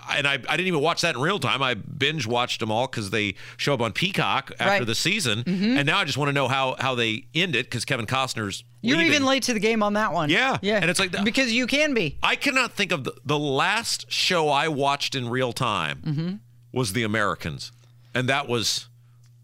And 0.09 0.25
I, 0.25 0.35
I 0.35 0.55
didn't 0.55 0.67
even 0.67 0.79
watch 0.79 1.01
that 1.01 1.15
in 1.15 1.21
real 1.21 1.37
time. 1.37 1.61
I 1.61 1.73
binge 1.73 2.25
watched 2.25 2.61
them 2.61 2.71
all 2.71 2.87
because 2.87 3.09
they 3.09 3.35
show 3.57 3.73
up 3.73 3.81
on 3.81 3.91
Peacock 3.91 4.53
after 4.57 4.65
Right. 4.65 4.85
the 4.85 4.95
season, 4.95 5.43
and 5.45 5.85
now 5.85 5.97
I 5.97 6.05
just 6.05 6.17
want 6.17 6.29
to 6.29 6.33
know 6.33 6.47
how 6.47 6.77
how 6.79 6.95
they 6.95 7.25
end 7.35 7.57
it 7.57 7.65
because 7.65 7.83
Kevin 7.83 8.05
Costner's. 8.05 8.63
You're 8.81 8.95
leaving. 8.97 9.13
even 9.15 9.25
late 9.25 9.43
to 9.43 9.53
the 9.53 9.59
game 9.59 9.83
on 9.83 9.93
that 9.93 10.13
one. 10.13 10.29
Yeah. 10.29 10.59
Yeah. 10.61 10.77
And 10.77 10.89
it's 10.89 10.99
like- 11.01 11.11
because 11.25 11.51
you 11.51 11.67
can 11.67 11.93
be. 11.93 12.17
I 12.23 12.37
cannot 12.37 12.71
think 12.71 12.93
of 12.93 13.03
the, 13.03 13.11
the 13.25 13.37
last 13.37 14.09
show 14.09 14.47
I 14.47 14.69
watched 14.69 15.13
in 15.13 15.27
real 15.27 15.51
time 15.51 16.01
Mm-hmm. 16.05 16.35
was 16.71 16.93
The 16.93 17.03
Americans, 17.03 17.73
and 18.13 18.29
that 18.29 18.47
was, 18.47 18.87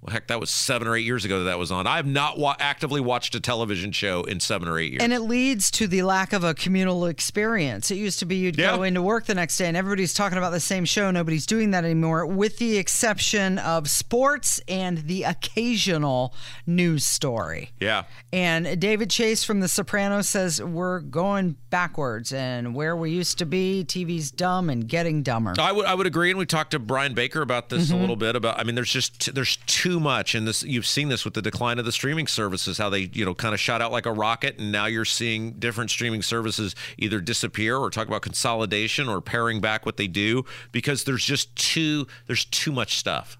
well, 0.03 0.13
heck, 0.13 0.27
that 0.27 0.39
was 0.39 0.49
seven 0.49 0.87
or 0.87 0.95
eight 0.95 1.05
years 1.05 1.23
ago 1.25 1.39
that 1.39 1.45
that 1.45 1.57
was 1.59 1.71
on. 1.71 1.87
I 1.87 1.95
have 1.95 2.05
not 2.05 2.37
wa- 2.37 2.55
actively 2.59 2.99
watched 3.01 3.35
a 3.35 3.39
television 3.39 3.91
show 3.91 4.23
in 4.23 4.39
seven 4.39 4.67
or 4.67 4.77
eight 4.77 4.91
years. 4.91 5.01
And 5.03 5.13
it 5.13 5.21
leads 5.21 5.71
to 5.71 5.87
the 5.87 6.03
lack 6.03 6.33
of 6.33 6.43
a 6.43 6.53
communal 6.53 7.05
experience. 7.05 7.89
It 7.89 7.95
used 7.95 8.19
to 8.19 8.25
be 8.25 8.35
you'd 8.35 8.57
Yeah. 8.57 8.75
go 8.75 8.83
into 8.83 9.01
work 9.01 9.25
the 9.25 9.35
next 9.35 9.57
day 9.57 9.67
and 9.67 9.77
everybody's 9.77 10.13
talking 10.13 10.37
about 10.37 10.51
the 10.51 10.59
same 10.59 10.85
show. 10.85 11.09
Nobody's 11.09 11.45
doing 11.45 11.71
that 11.71 11.85
anymore, 11.85 12.25
with 12.25 12.57
the 12.57 12.77
exception 12.77 13.57
of 13.59 13.89
sports 13.89 14.59
and 14.67 14.97
the 15.07 15.23
occasional 15.23 16.33
news 16.67 17.05
story. 17.05 17.71
yeah, 17.79 18.03
And 18.31 18.79
David 18.79 19.09
Chase 19.09 19.43
from 19.43 19.59
The 19.61 19.67
Sopranos 19.67 20.27
says 20.29 20.61
we're 20.61 20.99
going 20.99 21.55
backwards, 21.69 22.31
and 22.33 22.75
where 22.75 22.95
we 22.95 23.11
used 23.11 23.37
to 23.39 23.45
be, 23.45 23.83
TV's 23.83 24.31
dumb 24.31 24.69
and 24.69 24.87
getting 24.87 25.23
dumber. 25.23 25.53
I 25.57 25.71
would 25.71 25.85
I 25.85 25.93
would 25.95 26.07
agree, 26.07 26.29
and 26.29 26.37
we 26.39 26.45
talked 26.45 26.71
to 26.71 26.79
Brian 26.79 27.13
Baker 27.13 27.41
about 27.41 27.69
this 27.69 27.83
Mm-hmm. 27.87 27.95
a 27.97 27.99
little 27.99 28.15
bit 28.15 28.35
about. 28.35 28.59
I 28.59 28.63
mean, 28.63 28.75
there's 28.75 28.91
just 28.91 29.33
there's 29.33 29.57
too 29.65 29.92
too 29.93 29.99
much, 29.99 30.33
and 30.33 30.47
this 30.47 30.63
you've 30.63 30.87
seen 30.87 31.09
this 31.09 31.23
with 31.23 31.35
the 31.35 31.41
decline 31.41 31.77
of 31.77 31.85
the 31.85 31.91
streaming 31.91 32.25
services, 32.25 32.79
how 32.79 32.89
they 32.89 33.11
you 33.13 33.23
know 33.23 33.35
kind 33.35 33.53
of 33.53 33.59
shot 33.59 33.79
out 33.79 33.91
like 33.91 34.07
a 34.07 34.11
rocket, 34.11 34.57
and 34.57 34.71
now 34.71 34.87
you're 34.87 35.05
seeing 35.05 35.51
different 35.53 35.91
streaming 35.91 36.23
services 36.23 36.75
either 36.97 37.21
disappear 37.21 37.77
or 37.77 37.91
talk 37.91 38.07
about 38.07 38.23
consolidation 38.23 39.07
or 39.07 39.21
paring 39.21 39.61
back 39.61 39.85
what 39.85 39.97
they 39.97 40.07
do 40.07 40.43
because 40.71 41.03
there's 41.03 41.23
just 41.23 41.55
too 41.55 42.07
there's 42.25 42.45
too 42.45 42.71
much 42.71 42.97
stuff, 42.97 43.37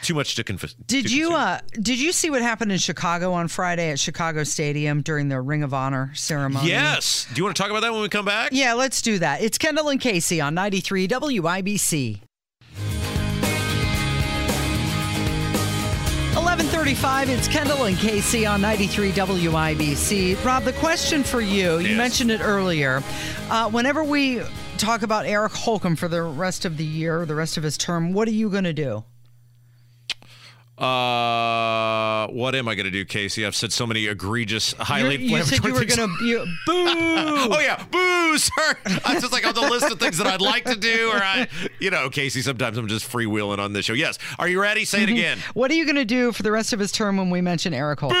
too 0.00 0.14
much 0.14 0.36
to 0.36 0.42
confess. 0.42 0.72
Did 0.86 1.10
you 1.10 1.34
uh, 1.34 1.60
did 1.74 2.00
you 2.00 2.12
see 2.12 2.30
what 2.30 2.40
happened 2.40 2.72
in 2.72 2.78
Chicago 2.78 3.34
on 3.34 3.48
Friday 3.48 3.90
at 3.90 3.98
Chicago 3.98 4.42
Stadium 4.42 5.02
during 5.02 5.28
the 5.28 5.38
Ring 5.42 5.62
of 5.62 5.74
Honor 5.74 6.12
ceremony? 6.14 6.68
Yes. 6.68 7.26
Do 7.34 7.38
you 7.38 7.44
want 7.44 7.56
to 7.56 7.62
talk 7.62 7.70
about 7.70 7.82
that 7.82 7.92
when 7.92 8.00
we 8.00 8.08
come 8.08 8.24
back? 8.24 8.52
Yeah, 8.52 8.72
let's 8.72 9.02
do 9.02 9.18
that. 9.18 9.42
It's 9.42 9.58
Kendall 9.58 9.90
and 9.90 10.00
Casey 10.00 10.40
on 10.40 10.54
93 10.54 11.08
WIBC. 11.08 12.20
1135, 16.34 17.28
it's 17.28 17.48
Kendall 17.48 17.84
and 17.86 17.96
Casey 17.98 18.46
on 18.46 18.60
93 18.60 19.10
WIBC. 19.12 20.42
Rob, 20.44 20.62
the 20.64 20.72
question 20.74 21.24
for 21.24 21.40
you, 21.40 21.78
you 21.78 21.88
Yes. 21.88 21.96
mentioned 21.98 22.30
it 22.30 22.40
earlier. 22.40 23.02
Uh, 23.50 23.68
whenever 23.68 24.04
we 24.04 24.40
talk 24.78 25.02
about 25.02 25.26
Eric 25.26 25.52
Holcomb 25.52 25.96
for 25.96 26.06
the 26.08 26.22
rest 26.22 26.64
of 26.64 26.76
the 26.76 26.84
year, 26.84 27.26
the 27.26 27.34
rest 27.34 27.56
of 27.56 27.62
his 27.64 27.76
term, 27.76 28.12
what 28.12 28.28
are 28.28 28.32
you 28.32 28.48
going 28.48 28.64
to 28.64 28.72
do? 28.72 29.02
Uh, 30.80 32.26
what 32.28 32.54
am 32.54 32.68
I 32.68 32.74
going 32.74 32.84
to 32.84 32.90
do, 32.90 33.04
Casey? 33.04 33.44
I've 33.44 33.54
said 33.54 33.72
so 33.72 33.86
many 33.86 34.06
egregious, 34.06 34.72
highly 34.78 35.16
You- 35.16 35.36
you 35.36 35.42
said 35.44 35.62
you 35.64 35.72
were 35.74 35.84
going 35.84 36.08
to 36.08 36.08
boo. 36.18 36.46
Oh 37.52 37.58
yeah, 37.60 37.82
boo, 37.90 38.38
sir. 38.38 38.76
I 39.04 39.18
just 39.18 39.32
like 39.32 39.46
on 39.46 39.54
the 39.54 39.62
list 39.62 39.90
of 39.90 39.98
things 39.98 40.18
that 40.18 40.26
I'd 40.26 40.40
like 40.40 40.64
to 40.64 40.76
do, 40.76 41.10
or 41.10 41.16
I, 41.16 41.48
you 41.80 41.90
know, 41.90 42.10
Casey. 42.10 42.42
Sometimes 42.42 42.76
I'm 42.78 42.86
just 42.88 43.10
freewheeling 43.10 43.58
on 43.58 43.72
this 43.72 43.86
show. 43.86 43.92
Yes, 43.94 44.18
are 44.38 44.46
you 44.48 44.60
ready? 44.60 44.84
Say 44.84 45.02
it 45.02 45.08
again. 45.08 45.38
What 45.54 45.70
are 45.70 45.74
you 45.74 45.84
going 45.84 45.96
to 45.96 46.04
do 46.04 46.32
for 46.32 46.42
the 46.42 46.52
rest 46.52 46.72
of 46.72 46.78
his 46.78 46.92
term 46.92 47.16
when 47.16 47.30
we 47.30 47.40
mention 47.40 47.72
Eric 47.74 48.00
Holcomb? 48.00 48.18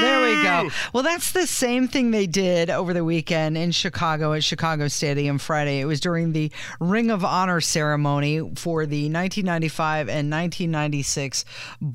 There 0.00 0.20
we 0.20 0.42
go. 0.42 0.70
Well, 0.92 1.02
that's 1.02 1.32
the 1.32 1.46
same 1.46 1.88
thing 1.88 2.10
they 2.10 2.26
did 2.26 2.70
over 2.70 2.92
the 2.94 3.04
weekend 3.04 3.56
in 3.58 3.70
Chicago 3.72 4.32
at 4.34 4.44
Chicago 4.44 4.86
Stadium 4.88 5.38
Friday. 5.38 5.80
It 5.80 5.86
was 5.86 6.00
during 6.00 6.32
the 6.32 6.52
Ring 6.78 7.10
of 7.10 7.24
Honor 7.24 7.60
ceremony 7.60 8.38
for 8.54 8.86
the 8.86 9.04
1995 9.10 10.08
and 10.08 10.30
1996 10.30 11.44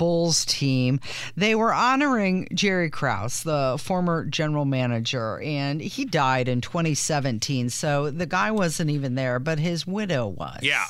Bulls 0.04 0.44
team. 0.44 1.00
They 1.38 1.56
were 1.56 1.74
honoring 1.74 2.50
Jerry 2.54 2.90
Krause, 2.90 3.44
the 3.44 3.78
former 3.80 4.26
general 4.26 4.66
manager, 4.66 5.40
and 5.40 5.80
he 5.80 6.04
died 6.04 6.50
in 6.50 6.60
2017. 6.60 7.70
So 7.70 8.12
the 8.12 8.26
guy 8.26 8.52
wasn't 8.52 8.90
even 8.90 9.16
there, 9.16 9.40
but 9.40 9.60
his 9.60 9.88
widow 9.88 10.28
was 10.28 10.60
Yeah. 10.62 10.84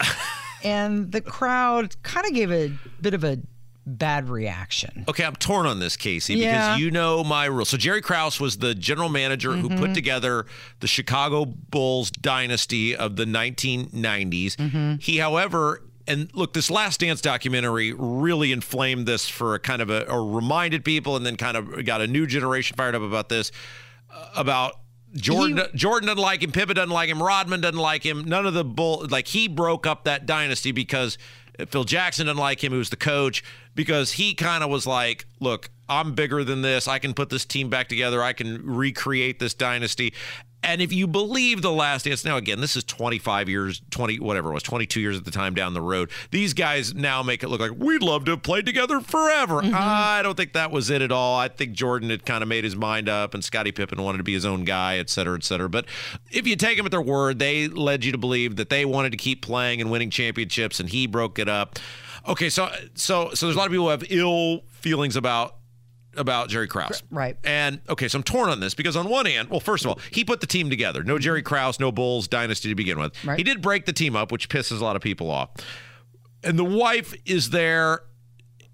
and 0.64 1.12
the 1.12 1.20
crowd 1.20 1.94
kind 2.02 2.26
of 2.26 2.32
gave 2.32 2.50
a 2.50 2.72
bit 3.02 3.12
of 3.12 3.22
a 3.22 3.38
bad 3.86 4.30
reaction. 4.30 5.04
Okay, 5.08 5.24
I'm 5.24 5.36
torn 5.36 5.66
on 5.66 5.78
this, 5.78 5.94
Casey, 5.98 6.36
because 6.36 6.44
Yeah. 6.46 6.76
you 6.78 6.90
know 6.90 7.22
my 7.22 7.44
rule. 7.44 7.66
So 7.66 7.76
Jerry 7.76 8.00
Krause 8.00 8.40
was 8.40 8.56
the 8.56 8.74
general 8.74 9.10
manager 9.10 9.52
who 9.52 9.68
Mm-hmm. 9.68 9.78
put 9.78 9.92
together 9.92 10.46
the 10.80 10.86
Chicago 10.86 11.44
Bulls 11.44 12.10
dynasty 12.10 12.96
of 12.96 13.16
the 13.16 13.26
1990s. 13.26 14.56
Mm-hmm. 14.56 14.94
He, 15.00 15.18
however, 15.18 15.82
and 16.06 16.30
look, 16.34 16.52
this 16.52 16.70
Last 16.70 17.00
Dance 17.00 17.20
documentary 17.20 17.92
really 17.92 18.52
inflamed 18.52 19.06
this 19.06 19.28
for 19.28 19.54
a 19.54 19.58
kind 19.58 19.80
of 19.82 19.90
a, 19.90 20.10
or 20.10 20.24
reminded 20.24 20.84
people, 20.84 21.16
and 21.16 21.24
then 21.24 21.36
kind 21.36 21.56
of 21.56 21.84
got 21.84 22.00
a 22.00 22.06
new 22.06 22.26
generation 22.26 22.76
fired 22.76 22.94
up 22.94 23.02
about 23.02 23.28
this, 23.28 23.52
uh, 24.12 24.30
about. 24.36 24.80
Jordan, 25.14 25.60
Jordan 25.76 26.08
doesn't 26.08 26.20
like 26.20 26.42
him. 26.42 26.50
Pippen 26.50 26.74
doesn't 26.74 26.90
like 26.90 27.08
him. 27.08 27.22
Rodman 27.22 27.60
doesn't 27.60 27.78
like 27.78 28.04
him. 28.04 28.24
None 28.24 28.46
of 28.46 28.54
the 28.54 28.64
bull 28.64 29.06
like 29.08 29.28
he 29.28 29.46
broke 29.46 29.86
up 29.86 30.04
that 30.04 30.26
dynasty 30.26 30.72
because 30.72 31.18
Phil 31.68 31.84
Jackson 31.84 32.26
didn't 32.26 32.38
like 32.38 32.62
him, 32.62 32.72
who 32.72 32.78
was 32.78 32.90
the 32.90 32.96
coach, 32.96 33.44
because 33.76 34.12
he 34.12 34.34
kind 34.34 34.64
of 34.64 34.70
was 34.70 34.86
like, 34.86 35.26
look, 35.38 35.70
I'm 35.88 36.14
bigger 36.14 36.42
than 36.42 36.62
this. 36.62 36.88
I 36.88 36.98
can 36.98 37.14
put 37.14 37.30
this 37.30 37.44
team 37.44 37.68
back 37.68 37.88
together. 37.88 38.22
I 38.22 38.32
can 38.32 38.64
recreate 38.64 39.38
this 39.38 39.54
dynasty. 39.54 40.14
And 40.64 40.80
if 40.80 40.92
you 40.92 41.06
believe 41.06 41.60
the 41.62 41.70
last 41.70 42.06
dance, 42.06 42.24
now 42.24 42.36
again, 42.38 42.60
this 42.60 42.74
is 42.74 42.82
25 42.84 43.48
years, 43.48 43.82
20, 43.90 44.18
whatever 44.18 44.50
it 44.50 44.54
was, 44.54 44.62
22 44.62 45.00
years 45.00 45.16
at 45.16 45.24
the 45.24 45.30
time 45.30 45.54
down 45.54 45.74
the 45.74 45.82
road. 45.82 46.10
These 46.30 46.54
guys 46.54 46.94
now 46.94 47.22
make 47.22 47.42
it 47.42 47.48
look 47.48 47.60
like 47.60 47.72
we'd 47.76 48.02
love 48.02 48.24
to 48.24 48.32
have 48.32 48.42
played 48.42 48.64
together 48.64 49.00
forever. 49.00 49.60
Mm-hmm. 49.60 49.74
I 49.76 50.22
don't 50.22 50.36
think 50.36 50.54
that 50.54 50.70
was 50.70 50.88
it 50.88 51.02
at 51.02 51.12
all. 51.12 51.38
I 51.38 51.48
think 51.48 51.72
Jordan 51.72 52.08
had 52.08 52.24
kind 52.24 52.42
of 52.42 52.48
made 52.48 52.64
his 52.64 52.74
mind 52.74 53.08
up 53.08 53.34
and 53.34 53.44
Scottie 53.44 53.72
Pippen 53.72 54.02
wanted 54.02 54.18
to 54.18 54.24
be 54.24 54.32
his 54.32 54.46
own 54.46 54.64
guy, 54.64 54.98
et 54.98 55.10
cetera, 55.10 55.36
et 55.36 55.44
cetera. 55.44 55.68
But 55.68 55.84
if 56.30 56.46
you 56.46 56.56
take 56.56 56.78
them 56.78 56.86
at 56.86 56.92
their 56.92 57.02
word, 57.02 57.38
they 57.38 57.68
led 57.68 58.04
you 58.04 58.12
to 58.12 58.18
believe 58.18 58.56
that 58.56 58.70
they 58.70 58.86
wanted 58.86 59.10
to 59.12 59.18
keep 59.18 59.42
playing 59.42 59.82
and 59.82 59.90
winning 59.90 60.10
championships 60.10 60.80
and 60.80 60.88
he 60.88 61.06
broke 61.06 61.38
it 61.38 61.48
up. 61.48 61.78
Okay, 62.26 62.48
so 62.48 62.70
so 62.94 63.30
so 63.34 63.46
there's 63.46 63.54
a 63.54 63.58
lot 63.58 63.66
of 63.66 63.72
people 63.72 63.84
who 63.84 63.90
have 63.90 64.04
ill 64.08 64.62
feelings 64.70 65.14
about 65.14 65.56
about 66.16 66.48
Jerry 66.48 66.68
Krause. 66.68 67.02
Right. 67.10 67.36
And 67.44 67.80
okay, 67.88 68.08
so 68.08 68.18
I'm 68.18 68.22
torn 68.22 68.50
on 68.50 68.60
this 68.60 68.74
because 68.74 68.96
on 68.96 69.08
one 69.08 69.26
hand, 69.26 69.50
well, 69.50 69.60
first 69.60 69.84
of 69.84 69.90
all, 69.90 69.98
he 70.10 70.24
put 70.24 70.40
the 70.40 70.46
team 70.46 70.70
together. 70.70 71.02
No 71.02 71.18
Jerry 71.18 71.42
Krause, 71.42 71.80
no 71.80 71.92
Bulls 71.92 72.28
dynasty 72.28 72.68
to 72.68 72.74
begin 72.74 72.98
with. 72.98 73.12
Right. 73.24 73.38
He 73.38 73.44
did 73.44 73.62
break 73.62 73.86
the 73.86 73.92
team 73.92 74.16
up, 74.16 74.32
which 74.32 74.48
pisses 74.48 74.80
a 74.80 74.84
lot 74.84 74.96
of 74.96 75.02
people 75.02 75.30
off. 75.30 75.50
And 76.42 76.58
the 76.58 76.64
wife 76.64 77.14
is 77.24 77.50
there. 77.50 78.02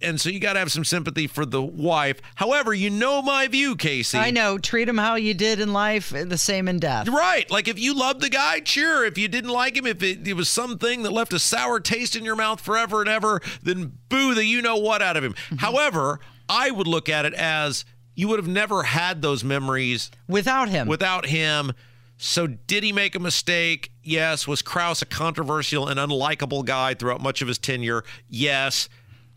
And 0.02 0.18
so 0.18 0.30
you 0.30 0.40
got 0.40 0.54
to 0.54 0.58
have 0.60 0.72
some 0.72 0.84
sympathy 0.84 1.26
for 1.26 1.44
the 1.44 1.60
wife. 1.60 2.22
However, 2.34 2.72
you 2.72 2.88
know 2.88 3.20
my 3.20 3.48
view, 3.48 3.76
Casey. 3.76 4.16
I 4.16 4.30
know, 4.30 4.56
treat 4.56 4.88
him 4.88 4.96
how 4.96 5.16
you 5.16 5.34
did 5.34 5.60
in 5.60 5.74
life, 5.74 6.08
the 6.08 6.38
same 6.38 6.68
in 6.68 6.78
death. 6.78 7.06
Right. 7.06 7.50
Like 7.50 7.68
if 7.68 7.78
you 7.78 7.94
loved 7.94 8.22
the 8.22 8.30
guy, 8.30 8.62
sure. 8.64 9.04
If 9.04 9.18
you 9.18 9.28
didn't 9.28 9.50
like 9.50 9.76
him, 9.76 9.84
if 9.84 10.02
it, 10.02 10.26
it 10.26 10.32
was 10.32 10.48
something 10.48 11.02
that 11.02 11.12
left 11.12 11.34
a 11.34 11.38
sour 11.38 11.80
taste 11.80 12.16
in 12.16 12.24
your 12.24 12.34
mouth 12.34 12.62
forever 12.62 13.00
and 13.00 13.10
ever, 13.10 13.42
then 13.62 13.92
boo 14.08 14.34
the 14.34 14.46
you 14.46 14.62
know 14.62 14.76
what 14.78 15.02
out 15.02 15.18
of 15.18 15.24
him. 15.24 15.34
Mm-hmm. 15.34 15.56
However, 15.56 16.18
I 16.50 16.70
would 16.70 16.86
look 16.86 17.08
at 17.08 17.24
it 17.24 17.34
as 17.34 17.84
you 18.14 18.28
would 18.28 18.38
have 18.38 18.48
never 18.48 18.82
had 18.82 19.22
those 19.22 19.44
memories 19.44 20.10
Without 20.28 20.68
him. 20.68 20.88
without 20.88 21.26
him. 21.26 21.72
So 22.18 22.46
did 22.46 22.82
he 22.84 22.92
make 22.92 23.14
a 23.14 23.20
mistake? 23.20 23.92
Yes. 24.02 24.46
Was 24.46 24.60
Krause 24.60 25.00
a 25.00 25.06
controversial 25.06 25.88
and 25.88 25.98
unlikable 25.98 26.64
guy 26.64 26.92
throughout 26.94 27.22
much 27.22 27.40
of 27.40 27.48
his 27.48 27.56
tenure? 27.56 28.04
Yes. 28.28 28.88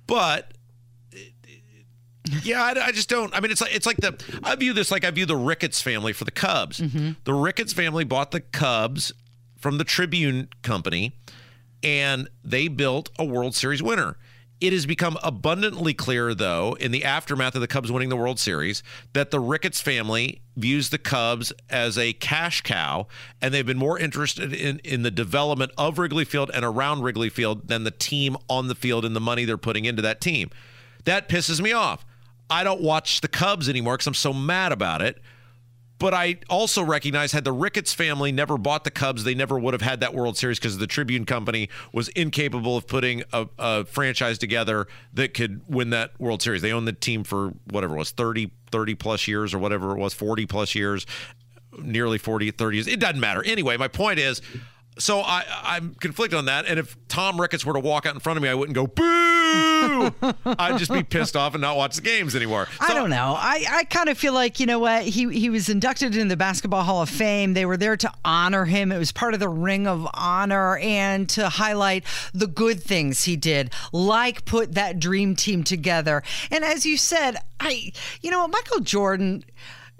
But 0.07 0.51
yeah, 2.43 2.61
I, 2.63 2.87
I 2.87 2.91
just 2.91 3.09
don't. 3.09 3.33
I 3.35 3.39
mean, 3.41 3.51
it's 3.51 3.61
like 3.61 3.73
it's 3.75 3.85
like 3.85 3.97
the 3.97 4.21
I 4.43 4.55
view 4.55 4.73
this 4.73 4.91
like 4.91 5.05
I 5.05 5.11
view 5.11 5.25
the 5.25 5.35
Ricketts 5.37 5.81
family 5.81 6.13
for 6.13 6.25
the 6.25 6.31
Cubs. 6.31 6.79
Mm-hmm. 6.79 7.11
The 7.25 7.33
Ricketts 7.33 7.73
family 7.73 8.03
bought 8.03 8.31
the 8.31 8.39
Cubs 8.41 9.13
from 9.59 9.77
the 9.77 9.83
Tribune 9.83 10.49
Company, 10.61 11.15
and 11.83 12.29
they 12.43 12.67
built 12.67 13.09
a 13.19 13.25
World 13.25 13.55
Series 13.55 13.83
winner. 13.83 14.17
It 14.63 14.71
has 14.71 14.85
become 14.85 15.17
abundantly 15.21 15.93
clear, 15.93 16.33
though, 16.33 16.77
in 16.79 16.91
the 16.91 17.03
aftermath 17.03 17.53
of 17.53 17.59
the 17.59 17.67
Cubs 17.67 17.91
winning 17.91 18.07
the 18.07 18.15
World 18.15 18.39
Series, 18.39 18.81
that 19.11 19.29
the 19.29 19.41
Ricketts 19.41 19.81
family 19.81 20.41
views 20.55 20.87
the 20.87 20.97
Cubs 20.97 21.51
as 21.69 21.97
a 21.97 22.13
cash 22.13 22.61
cow, 22.61 23.07
and 23.41 23.53
they've 23.53 23.65
been 23.65 23.77
more 23.77 23.99
interested 23.99 24.53
in, 24.53 24.79
in 24.85 25.01
the 25.01 25.11
development 25.11 25.73
of 25.77 25.99
Wrigley 25.99 26.23
Field 26.23 26.49
and 26.53 26.63
around 26.63 27.01
Wrigley 27.01 27.27
Field 27.27 27.67
than 27.67 27.83
the 27.83 27.91
team 27.91 28.37
on 28.49 28.69
the 28.69 28.73
field 28.73 29.03
and 29.03 29.13
the 29.13 29.19
money 29.19 29.43
they're 29.43 29.57
putting 29.57 29.83
into 29.83 30.01
that 30.01 30.21
team. 30.21 30.49
That 31.03 31.27
pisses 31.27 31.59
me 31.59 31.73
off. 31.73 32.05
I 32.49 32.63
don't 32.63 32.79
watch 32.79 33.19
the 33.19 33.27
Cubs 33.27 33.67
anymore 33.67 33.95
because 33.95 34.07
I'm 34.07 34.13
so 34.13 34.31
mad 34.31 34.71
about 34.71 35.01
it. 35.01 35.21
But 36.03 36.13
I 36.13 36.35
also 36.49 36.83
recognize 36.83 37.31
had 37.31 37.45
the 37.45 37.53
Ricketts 37.53 37.93
family 37.93 38.33
never 38.33 38.57
bought 38.57 38.83
the 38.83 38.91
Cubs, 38.91 39.23
they 39.23 39.33
never 39.33 39.57
would 39.57 39.73
have 39.73 39.81
had 39.81 40.01
that 40.01 40.13
World 40.13 40.35
Series 40.35 40.59
because 40.59 40.77
the 40.77 40.85
Tribune 40.85 41.25
Company 41.25 41.69
was 41.93 42.09
incapable 42.09 42.75
of 42.75 42.87
putting 42.87 43.23
a, 43.31 43.47
a 43.57 43.85
franchise 43.85 44.37
together 44.37 44.87
that 45.13 45.33
could 45.33 45.61
win 45.65 45.91
that 45.91 46.11
World 46.19 46.41
Series. 46.41 46.61
They 46.61 46.73
owned 46.73 46.89
the 46.89 46.91
team 46.91 47.23
for 47.23 47.53
whatever 47.69 47.95
it 47.95 47.99
was 47.99 48.11
30, 48.11 48.51
30 48.69 48.95
plus 48.95 49.29
years 49.29 49.53
or 49.53 49.59
whatever 49.59 49.91
it 49.91 49.97
was, 49.97 50.13
40 50.13 50.45
plus 50.45 50.75
years, 50.75 51.05
nearly 51.79 52.17
40, 52.17 52.51
30 52.51 52.75
years. 52.75 52.87
It 52.87 52.99
doesn't 52.99 53.21
matter. 53.21 53.41
Anyway, 53.45 53.77
my 53.77 53.87
point 53.87 54.19
is. 54.19 54.41
So 54.99 55.21
I, 55.21 55.43
I'm 55.63 55.95
conflicted 55.95 56.37
on 56.37 56.45
that, 56.45 56.65
and 56.67 56.79
if 56.79 56.95
Tom 57.07 57.39
Ricketts 57.41 57.65
were 57.65 57.73
to 57.73 57.79
walk 57.79 58.05
out 58.05 58.13
in 58.13 58.19
front 58.19 58.37
of 58.37 58.43
me, 58.43 58.49
I 58.49 58.53
wouldn't 58.53 58.75
go 58.75 58.85
boo. 58.85 59.03
I'd 60.45 60.77
just 60.77 60.91
be 60.91 61.03
pissed 61.03 61.35
off 61.35 61.53
and 61.53 61.61
not 61.61 61.77
watch 61.77 61.95
the 61.95 62.01
games 62.01 62.35
anymore. 62.35 62.67
I 62.79 62.93
don't 62.93 63.09
know. 63.09 63.35
I, 63.37 63.65
I 63.69 63.83
kind 63.85 64.09
of 64.09 64.17
feel 64.17 64.33
like, 64.33 64.59
you 64.59 64.65
know 64.65 64.79
what? 64.79 65.03
He 65.03 65.31
he 65.31 65.49
was 65.49 65.69
inducted 65.69 66.15
in 66.15 66.27
the 66.27 66.37
Basketball 66.37 66.83
Hall 66.83 67.01
of 67.01 67.09
Fame. 67.09 67.53
They 67.53 67.65
were 67.65 67.77
there 67.77 67.97
to 67.97 68.11
honor 68.23 68.65
him. 68.65 68.91
It 68.91 68.97
was 68.97 69.11
part 69.11 69.33
of 69.33 69.39
the 69.39 69.49
Ring 69.49 69.87
of 69.87 70.07
Honor 70.13 70.77
and 70.77 71.27
to 71.29 71.49
highlight 71.49 72.03
the 72.33 72.47
good 72.47 72.81
things 72.81 73.23
he 73.23 73.35
did, 73.35 73.71
like 73.91 74.45
put 74.45 74.73
that 74.73 74.99
dream 74.99 75.35
team 75.35 75.63
together. 75.63 76.23
And 76.51 76.63
as 76.63 76.85
you 76.85 76.97
said, 76.97 77.37
I 77.59 77.91
you 78.21 78.31
know, 78.31 78.47
Michael 78.47 78.79
Jordan 78.79 79.43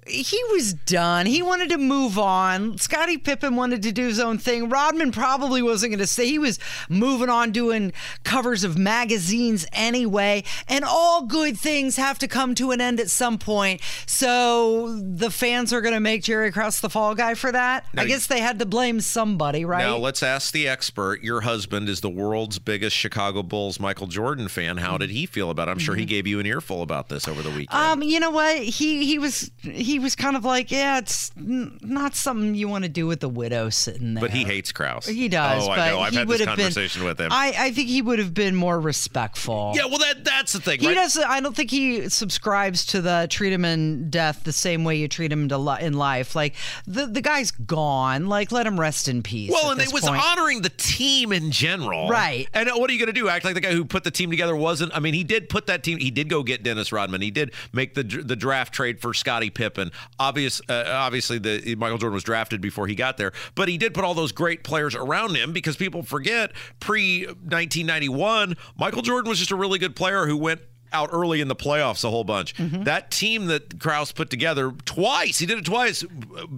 he 0.08 0.39
was 0.52 0.74
done. 0.74 1.26
He 1.26 1.42
wanted 1.42 1.70
to 1.70 1.78
move 1.78 2.20
on. 2.20 2.78
Scottie 2.78 3.18
Pippen 3.18 3.56
wanted 3.56 3.84
to 3.84 3.92
do 3.92 4.08
his 4.08 4.20
own 4.20 4.38
thing. 4.38 4.70
Rodman 4.70 5.12
probably 5.12 5.62
wasn't 5.62 5.92
going 5.92 6.00
to 6.00 6.08
stay. 6.08 6.26
He 6.26 6.39
was 6.39 6.60
moving 6.89 7.30
on 7.30 7.52
doing 7.52 7.94
covers 8.24 8.63
of 8.63 8.78
magazines 8.78 9.66
anyway. 9.72 10.44
And 10.68 10.84
all 10.84 11.26
good 11.26 11.58
things 11.58 11.96
have 11.98 12.20
to 12.20 12.28
come 12.28 12.56
to 12.56 12.72
an 12.72 12.82
end 12.82 13.00
at 13.00 13.10
some 13.10 13.38
point. 13.38 13.82
So 14.06 15.00
the 15.00 15.30
fans 15.30 15.74
are 15.74 15.82
going 15.82 15.94
to 15.94 16.00
make 16.00 16.24
Jerry 16.24 16.52
Krause 16.52 16.82
the 16.82 16.89
fall 16.89 17.16
guy 17.16 17.34
for 17.34 17.52
that. 17.52 17.86
Now 17.94 18.04
I 18.04 18.06
guess 18.06 18.28
they 18.28 18.39
had 18.39 18.60
to 18.60 18.66
blame 18.66 19.02
somebody, 19.02 19.66
right? 19.66 19.84
Now 19.84 19.98
let's 19.98 20.24
ask 20.24 20.54
the 20.54 20.68
expert. 20.68 21.22
Your 21.24 21.42
husband 21.42 21.89
is 21.89 22.02
the 22.02 22.10
world's 22.10 22.60
biggest 22.60 22.96
Chicago 22.96 23.44
Bulls 23.44 23.80
Michael 23.80 24.08
Jordan 24.08 24.48
fan. 24.48 24.78
How 24.78 24.98
did 24.98 25.12
he 25.12 25.26
feel 25.26 25.50
about 25.50 25.68
it? 25.68 25.72
I'm 25.72 25.80
sure 25.80 25.96
he 25.96 26.06
gave 26.06 26.28
you 26.28 26.39
an 26.39 26.46
earful 26.46 26.82
about 26.82 27.10
this 27.10 27.28
over 27.28 27.42
the 27.42 27.50
weekend. 27.50 27.70
Mm-hmm. 27.70 27.92
Um, 27.94 28.04
you 28.04 28.20
know 28.20 28.32
what? 28.32 28.58
He 28.58 29.06
he 29.06 29.20
was 29.20 29.52
he 29.62 29.93
was 30.00 30.16
kind 30.16 30.36
of 30.36 30.46
like, 30.46 30.72
yeah, 30.72 30.98
it's 31.00 31.32
n- 31.38 31.78
not 31.82 32.16
something 32.16 32.56
you 32.56 32.68
want 32.68 32.84
to 32.84 32.90
do 32.90 33.08
with 33.08 33.20
the 33.20 33.30
widow 33.30 33.70
sitting 33.70 34.14
there. 34.14 34.22
but 34.22 34.32
he 34.32 34.44
hates 34.44 34.72
Krause. 34.72 35.06
He 35.08 35.30
does. 35.30 35.64
Oh, 35.64 35.68
but 35.68 35.80
I 35.80 35.90
know. 35.92 36.00
I've 36.00 36.12
he 36.12 36.18
had 36.20 36.28
this 36.28 36.40
have 36.40 36.48
been- 36.58 36.66
conversation 36.66 37.04
with 37.04 37.20
him. 37.20 37.30
I, 37.32 37.54
I 37.58 37.72
think 37.72 37.88
he 37.90 38.02
would 38.02 38.20
have 38.20 38.34
been 38.34 38.56
more 38.56 38.80
respectful. 38.80 39.74
yeah, 39.76 39.86
well, 39.86 40.00
that 40.00 40.24
that's 40.24 40.54
the 40.54 40.60
thing. 40.62 40.80
He 40.80 40.88
right? 40.88 40.96
doesn't. 40.96 41.24
I 41.24 41.40
don't 41.40 41.56
think 41.56 41.70
he 41.72 42.10
subscribes 42.10 42.86
to 42.88 43.02
the 43.02 43.28
treat 43.30 43.54
him 43.54 43.66
in 43.66 44.10
death 44.10 44.44
the 44.44 44.52
same 44.54 44.84
way 44.84 44.96
you 44.98 45.08
treat 45.08 45.32
him 45.32 45.50
to 45.50 45.58
li- 45.58 45.82
in 45.82 45.94
life. 45.94 46.36
Like 46.36 46.56
the 46.88 47.06
the 47.06 47.22
guy's 47.22 47.52
gone. 47.52 48.28
Like 48.28 48.52
let 48.52 48.66
him 48.66 48.80
rest 48.80 49.08
in 49.08 49.24
peace. 49.24 49.52
Well, 49.52 49.72
and 49.72 49.82
it 49.82 49.92
was 49.94 50.04
point. 50.04 50.22
honoring 50.24 50.62
the 50.62 50.70
team 50.70 51.32
in 51.32 51.52
general. 51.52 52.10
Right. 52.10 52.48
And 52.54 52.70
uh, 52.70 52.74
what 52.76 52.90
are 52.90 52.94
you 52.94 53.00
going 53.00 53.14
to 53.14 53.20
do? 53.20 53.28
Act 53.30 53.46
like 53.46 53.54
the 53.56 53.62
guy 53.62 53.72
who 53.74 53.86
put 53.86 54.04
the 54.04 54.12
team 54.12 54.30
together 54.30 54.56
wasn't. 54.56 54.96
I 54.96 55.00
mean, 55.00 55.14
he 55.14 55.24
did 55.24 55.50
put 55.50 55.68
that 55.68 55.84
team. 55.84 55.98
He 56.00 56.12
did 56.12 56.30
go 56.30 56.44
get 56.44 56.64
Dennis 56.64 56.92
Rodman. 56.92 57.22
He 57.22 57.32
did 57.32 57.54
make 57.72 57.94
the 57.94 58.04
the 58.04 58.36
draft 58.36 58.74
trade 58.74 59.00
for 59.00 59.14
Scottie 59.14 59.50
Pippen. 59.50 59.83
Obvious, 60.19 60.62
uh, 60.69 60.84
obviously, 60.88 61.38
the 61.39 61.76
Michael 61.76 61.98
Jordan 61.98 62.13
was 62.13 62.24
drafted 62.24 62.62
before 62.62 62.88
he 62.88 62.96
got 62.96 63.17
there, 63.17 63.32
but 63.56 63.67
he 63.67 63.78
did 63.78 63.93
put 63.93 64.04
all 64.04 64.13
those 64.13 64.32
great 64.32 64.63
players 64.63 64.96
around 64.96 65.36
him 65.36 65.52
because 65.54 65.76
people 65.76 66.04
forget 66.04 66.52
pre 66.80 67.26
1991, 67.26 68.56
Michael 68.78 69.02
Jordan 69.02 69.30
was 69.30 69.39
just 69.39 69.52
a 69.52 69.56
really 69.56 69.80
good 69.80 69.96
player 69.96 70.26
who 70.28 70.38
went 70.38 70.62
out 70.91 71.10
early 71.12 71.41
in 71.41 71.48
the 71.48 71.56
playoffs 71.56 72.04
a 72.04 72.10
whole 72.12 72.24
bunch. 72.24 72.54
Mm-hmm. 72.56 72.84
That 72.84 73.10
team 73.10 73.48
that 73.48 73.80
Krause 73.80 74.12
put 74.12 74.30
together 74.30 74.72
twice, 74.86 75.39
he 75.39 75.48
did 75.48 75.58
it 75.58 75.65
twice 75.65 76.04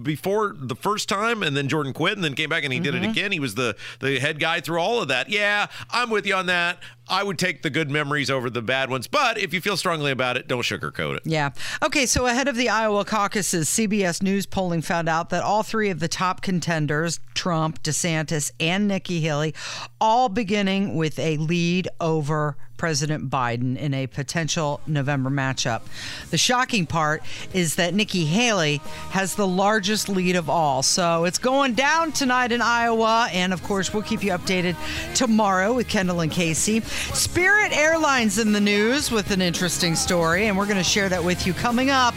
before 0.02 0.54
the 0.58 0.74
first 0.76 1.08
time, 1.08 1.42
and 1.42 1.56
then 1.56 1.68
Jordan 1.68 1.94
quit 1.94 2.16
and 2.16 2.22
then 2.22 2.34
came 2.34 2.50
back 2.50 2.62
and 2.62 2.70
he 2.70 2.78
did 2.78 2.92
Mm-hmm. 2.92 3.04
it 3.04 3.10
again. 3.10 3.32
He 3.32 3.40
was 3.40 3.54
the 3.54 3.76
the 4.00 4.18
head 4.18 4.38
guy 4.38 4.60
through 4.60 4.78
all 4.78 5.00
of 5.00 5.08
that. 5.08 5.30
Yeah, 5.30 5.68
I'm 5.90 6.10
with 6.10 6.26
you 6.26 6.34
on 6.34 6.46
that. 6.46 6.78
I 7.08 7.22
would 7.22 7.38
take 7.38 7.62
the 7.62 7.70
good 7.70 7.90
memories 7.90 8.30
over 8.30 8.50
the 8.50 8.62
bad 8.62 8.90
ones, 8.90 9.06
but 9.06 9.38
if 9.38 9.54
you 9.54 9.60
feel 9.60 9.76
strongly 9.76 10.10
about 10.10 10.36
it, 10.36 10.48
don't 10.48 10.62
sugarcoat 10.62 11.16
it. 11.16 11.22
Yeah. 11.24 11.50
Okay. 11.82 12.06
So 12.06 12.26
ahead 12.26 12.48
of 12.48 12.56
the 12.56 12.68
Iowa 12.68 13.04
caucuses, 13.04 13.68
CBS 13.68 14.22
News 14.22 14.46
polling 14.46 14.82
found 14.82 15.08
out 15.08 15.30
that 15.30 15.42
all 15.42 15.62
three 15.62 15.90
of 15.90 16.00
the 16.00 16.08
top 16.08 16.42
contenders, 16.42 17.20
Trump, 17.34 17.82
DeSantis, 17.82 18.50
and 18.58 18.88
Nikki 18.88 19.20
Haley, 19.20 19.54
all 20.00 20.28
beginning 20.28 20.96
with 20.96 21.18
a 21.18 21.36
lead 21.36 21.88
over 22.00 22.56
President 22.76 23.30
Biden 23.30 23.76
in 23.76 23.94
a 23.94 24.06
potential 24.06 24.80
November 24.86 25.30
matchup. 25.30 25.82
The 26.30 26.38
shocking 26.38 26.86
part 26.86 27.22
is 27.52 27.76
that 27.76 27.94
Nikki 27.94 28.24
Haley 28.24 28.80
has 29.10 29.34
the 29.34 29.46
largest 29.46 30.08
lead 30.08 30.36
of 30.36 30.50
all. 30.50 30.82
So 30.82 31.24
it's 31.24 31.38
going 31.38 31.74
down 31.74 32.12
tonight 32.12 32.52
in 32.52 32.60
Iowa. 32.60 33.28
And 33.32 33.52
of 33.52 33.62
course, 33.62 33.92
we'll 33.92 34.02
keep 34.02 34.22
you 34.22 34.32
updated 34.32 34.76
tomorrow 35.14 35.72
with 35.72 35.88
Kendall 35.88 36.20
and 36.20 36.30
Casey. 36.30 36.82
Spirit 37.14 37.72
Airlines 37.76 38.38
in 38.38 38.52
the 38.52 38.60
news 38.60 39.10
with 39.10 39.30
an 39.30 39.40
interesting 39.40 39.94
story. 39.94 40.46
And 40.46 40.56
we're 40.56 40.66
going 40.66 40.76
to 40.76 40.84
share 40.84 41.08
that 41.08 41.22
with 41.22 41.46
you 41.46 41.52
coming 41.54 41.90
up. 41.90 42.14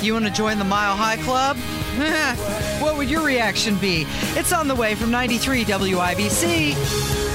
You 0.00 0.12
want 0.12 0.26
to 0.26 0.32
join 0.32 0.58
the 0.58 0.64
Mile 0.64 0.96
High 0.96 1.16
Club? 1.18 1.56
what 2.82 2.96
would 2.96 3.08
your 3.08 3.24
reaction 3.24 3.76
be? 3.78 4.04
It's 4.36 4.52
on 4.52 4.68
the 4.68 4.74
way 4.74 4.94
from 4.94 5.10
93 5.10 5.64
WIBC. 5.64 7.33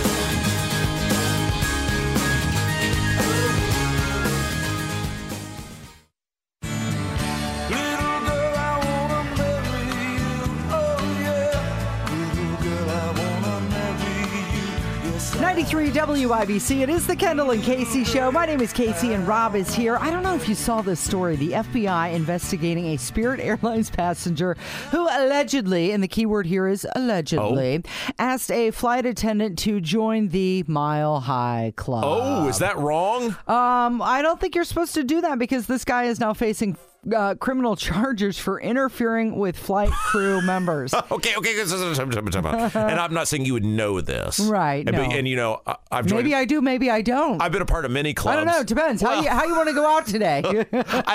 930 15.90 16.26
WIBC. 16.26 16.82
It 16.82 16.90
is 16.90 17.08
the 17.08 17.16
Kendall 17.16 17.50
and 17.50 17.64
Casey 17.64 18.04
show. 18.04 18.32
My 18.32 18.46
name 18.46 18.62
is 18.62 18.72
Casey 18.72 19.14
and 19.14 19.28
Rob 19.28 19.56
is 19.56 19.74
here. 19.74 19.98
I 19.98 20.12
don't 20.12 20.22
know 20.22 20.36
if 20.36 20.48
you 20.48 20.54
saw 20.54 20.84
this 20.84 21.00
story. 21.00 21.36
The 21.36 21.54
FBI 21.54 22.14
investigating 22.14 22.86
a 22.90 22.98
Spirit 22.98 23.40
Airlines 23.44 23.90
passenger 23.90 24.56
who 24.92 25.02
allegedly, 25.02 25.92
and 25.92 26.04
the 26.04 26.08
key 26.08 26.28
word 26.28 26.46
here 26.46 26.68
is 26.68 26.86
allegedly, 26.96 27.82
oh. 27.84 28.12
asked 28.20 28.52
a 28.52 28.70
flight 28.70 29.08
attendant 29.08 29.58
to 29.60 29.82
join 29.82 30.28
the 30.28 30.64
Mile 30.68 31.22
High 31.22 31.74
Club. 31.76 32.04
Oh, 32.06 32.48
is 32.48 32.60
that 32.60 32.78
wrong? 32.78 33.36
Um, 33.48 34.00
I 34.00 34.20
don't 34.22 34.40
think 34.40 34.54
you're 34.54 34.66
supposed 34.66 34.94
to 34.94 35.04
do 35.04 35.22
that 35.22 35.40
because 35.40 35.66
this 35.66 35.84
guy 35.86 36.04
is 36.04 36.20
now 36.20 36.36
facing 36.36 36.78
uh, 37.16 37.36
criminal 37.36 37.76
charges 37.90 38.38
for 38.38 38.60
interfering 38.60 39.38
with 39.38 39.58
flight 39.58 39.92
crew 39.92 40.42
members. 40.46 40.94
Okay, 40.94 41.36
okay. 41.38 41.56
and 41.60 43.00
I'm 43.00 43.14
not 43.14 43.28
saying 43.28 43.46
you 43.46 43.54
would 43.54 43.66
know 43.66 44.02
this, 44.02 44.40
Right, 44.40 44.88
And, 44.88 44.96
no. 44.96 45.04
and 45.04 45.28
you 45.28 45.36
know, 45.36 45.62
I- 45.66 45.76
I've 45.92 46.06
joined, 46.06 46.24
Maybe 46.24 46.36
I 46.36 46.46
do, 46.46 46.62
maybe 46.62 46.90
I 46.90 47.02
don't. 47.02 47.42
I've 47.42 47.52
been 47.52 47.62
a 47.62 47.66
part 47.66 47.86
of 47.86 47.92
many 47.92 48.14
clubs. 48.14 48.34
I 48.34 48.36
don't 48.38 48.48
know. 48.48 48.60
It 48.62 48.68
depends. 48.68 49.02
how 49.02 49.22
you 49.22 49.30
how 49.30 49.46
you 49.46 49.56
want 49.56 49.70
to 49.70 49.74
go 49.76 49.86
out 49.88 50.06
today? 50.08 50.42
I- 50.46 50.66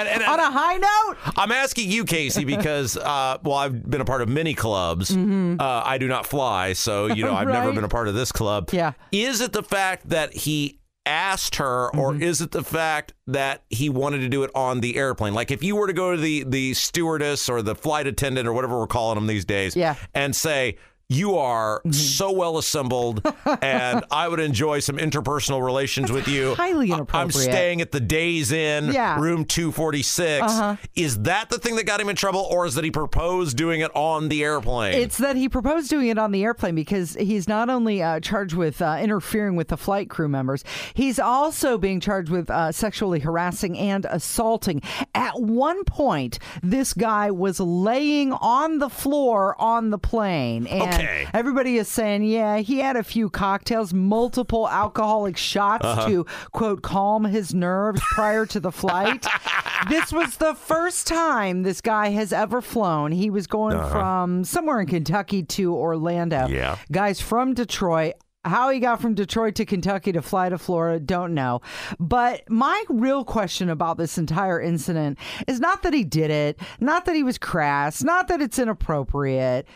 and- 0.08 0.24
On 0.24 0.40
a 0.40 0.50
high 0.50 0.76
note. 0.76 1.16
I'm 1.36 1.52
asking 1.52 1.90
you, 1.90 2.04
Casey, 2.04 2.44
because 2.44 2.96
uh, 2.96 3.38
well, 3.42 3.54
I've 3.56 3.88
been 3.88 4.00
a 4.00 4.04
part 4.04 4.22
of 4.22 4.28
many 4.28 4.54
clubs. 4.54 5.10
Uh, 5.14 5.56
I 5.60 5.98
do 5.98 6.08
not 6.08 6.26
fly, 6.26 6.72
so 6.72 7.06
you 7.06 7.24
know 7.24 7.34
I've 7.34 7.48
never 7.48 7.64
Mm-hmm. 7.68 7.74
Been 7.76 7.84
a 7.84 7.88
part 7.88 8.08
of 8.08 8.14
this 8.14 8.30
club. 8.30 8.70
Yeah. 8.72 8.92
Is 9.10 9.40
it 9.40 9.52
the 9.52 9.62
fact 9.62 10.10
that 10.10 10.32
he 10.34 10.78
asked 11.06 11.56
her, 11.56 11.90
Mm-hmm. 11.92 11.98
or 12.00 12.14
is 12.16 12.40
it 12.40 12.50
the 12.50 12.62
fact 12.64 13.12
that 13.26 13.62
he 13.70 13.88
wanted 13.88 14.18
to 14.18 14.28
do 14.28 14.42
it 14.42 14.50
on 14.54 14.80
the 14.80 14.96
airplane? 14.96 15.34
Like 15.34 15.50
if 15.50 15.62
you 15.62 15.76
were 15.76 15.86
to 15.86 15.92
go 15.92 16.12
to 16.14 16.20
the 16.20 16.44
the 16.44 16.74
stewardess 16.74 17.48
or 17.48 17.62
the 17.62 17.74
flight 17.74 18.06
attendant 18.06 18.48
or 18.48 18.52
whatever 18.52 18.78
we're 18.78 18.86
calling 18.86 19.16
them 19.16 19.26
these 19.26 19.44
days, 19.44 19.76
Yeah. 19.76 19.94
And 20.14 20.34
say. 20.34 20.76
You 21.10 21.36
are 21.36 21.82
so 21.90 22.32
well 22.32 22.56
assembled, 22.56 23.20
and 23.60 24.04
I 24.10 24.26
would 24.26 24.40
enjoy 24.40 24.80
some 24.80 24.96
interpersonal 24.96 25.62
relations 25.62 26.10
with 26.10 26.26
you. 26.28 26.54
highly 26.54 26.90
I- 26.92 27.02
I'm 27.12 27.30
staying 27.30 27.82
at 27.82 27.92
the 27.92 28.00
Days 28.00 28.52
Inn, 28.52 28.90
Yeah. 28.92 29.12
Uh-huh. 29.12 29.20
room 29.20 29.44
246. 29.44 30.78
Is 30.96 31.22
that 31.22 31.50
the 31.50 31.58
thing 31.58 31.76
that 31.76 31.84
got 31.84 32.00
him 32.00 32.08
in 32.08 32.16
trouble, 32.16 32.40
or 32.50 32.64
is 32.64 32.74
that 32.76 32.84
he 32.84 32.90
proposed 32.90 33.56
doing 33.56 33.80
it 33.82 33.94
on 33.94 34.28
the 34.28 34.42
airplane? 34.42 34.94
It's 34.94 35.18
that 35.18 35.36
he 35.36 35.48
proposed 35.48 35.90
doing 35.90 36.08
it 36.08 36.16
on 36.18 36.32
the 36.32 36.42
airplane 36.42 36.74
because 36.74 37.14
he's 37.14 37.46
not 37.48 37.68
only 37.68 38.02
uh, 38.02 38.20
charged 38.20 38.54
with 38.54 38.80
uh, 38.80 38.98
interfering 39.00 39.56
with 39.56 39.68
the 39.68 39.76
flight 39.76 40.08
crew 40.08 40.28
members, 40.28 40.64
he's 40.94 41.18
also 41.18 41.76
being 41.76 42.00
charged 42.00 42.30
with 42.30 42.48
uh, 42.48 42.72
sexually 42.72 43.20
harassing 43.20 43.76
and 43.78 44.06
assaulting. 44.08 44.80
At 45.14 45.38
one 45.40 45.84
point, 45.84 46.38
this 46.62 46.94
guy 46.94 47.30
was 47.30 47.60
laying 47.60 48.32
on 48.32 48.78
the 48.78 48.88
floor 48.88 49.54
on 49.60 49.90
the 49.90 49.98
plane. 49.98 50.66
And 50.66 50.93
Okay. 50.93 50.93
Everybody 51.34 51.76
is 51.78 51.88
saying, 51.88 52.22
yeah, 52.24 52.58
he 52.58 52.78
had 52.78 52.96
a 52.96 53.02
few 53.02 53.30
cocktails, 53.30 53.92
multiple 53.94 54.68
alcoholic 54.68 55.36
shots 55.36 55.84
Uh-huh. 55.84 56.08
to, 56.08 56.26
quote, 56.52 56.82
calm 56.82 57.24
his 57.24 57.54
nerves 57.54 58.00
prior 58.14 58.46
to 58.46 58.60
the 58.60 58.72
flight. 58.72 59.26
this 59.88 60.12
was 60.12 60.36
the 60.36 60.54
first 60.54 61.06
time 61.06 61.62
this 61.62 61.80
guy 61.80 62.08
has 62.10 62.32
ever 62.32 62.60
flown. 62.60 63.12
He 63.12 63.30
was 63.30 63.46
going 63.46 63.76
from 63.90 64.44
somewhere 64.44 64.80
in 64.80 64.86
Kentucky 64.86 65.42
to 65.42 65.74
Orlando. 65.74 66.46
Yeah. 66.48 66.76
Guys 66.92 67.20
from 67.20 67.54
Detroit. 67.54 68.14
How 68.46 68.68
he 68.68 68.78
got 68.78 69.00
from 69.00 69.14
Detroit 69.14 69.54
to 69.54 69.64
Kentucky 69.64 70.12
to 70.12 70.20
fly 70.20 70.50
to 70.50 70.58
Florida, 70.58 71.00
don't 71.00 71.32
know. 71.32 71.62
But 71.98 72.42
my 72.50 72.84
real 72.90 73.24
question 73.24 73.70
about 73.70 73.96
this 73.96 74.18
entire 74.18 74.60
incident 74.60 75.18
is 75.48 75.60
not 75.60 75.82
that 75.82 75.94
he 75.94 76.04
did 76.04 76.30
it, 76.30 76.60
not 76.78 77.06
that 77.06 77.14
he 77.14 77.22
was 77.22 77.38
crass, 77.38 78.02
not 78.04 78.28
that 78.28 78.42
it's 78.42 78.58
inappropriate. 78.58 79.66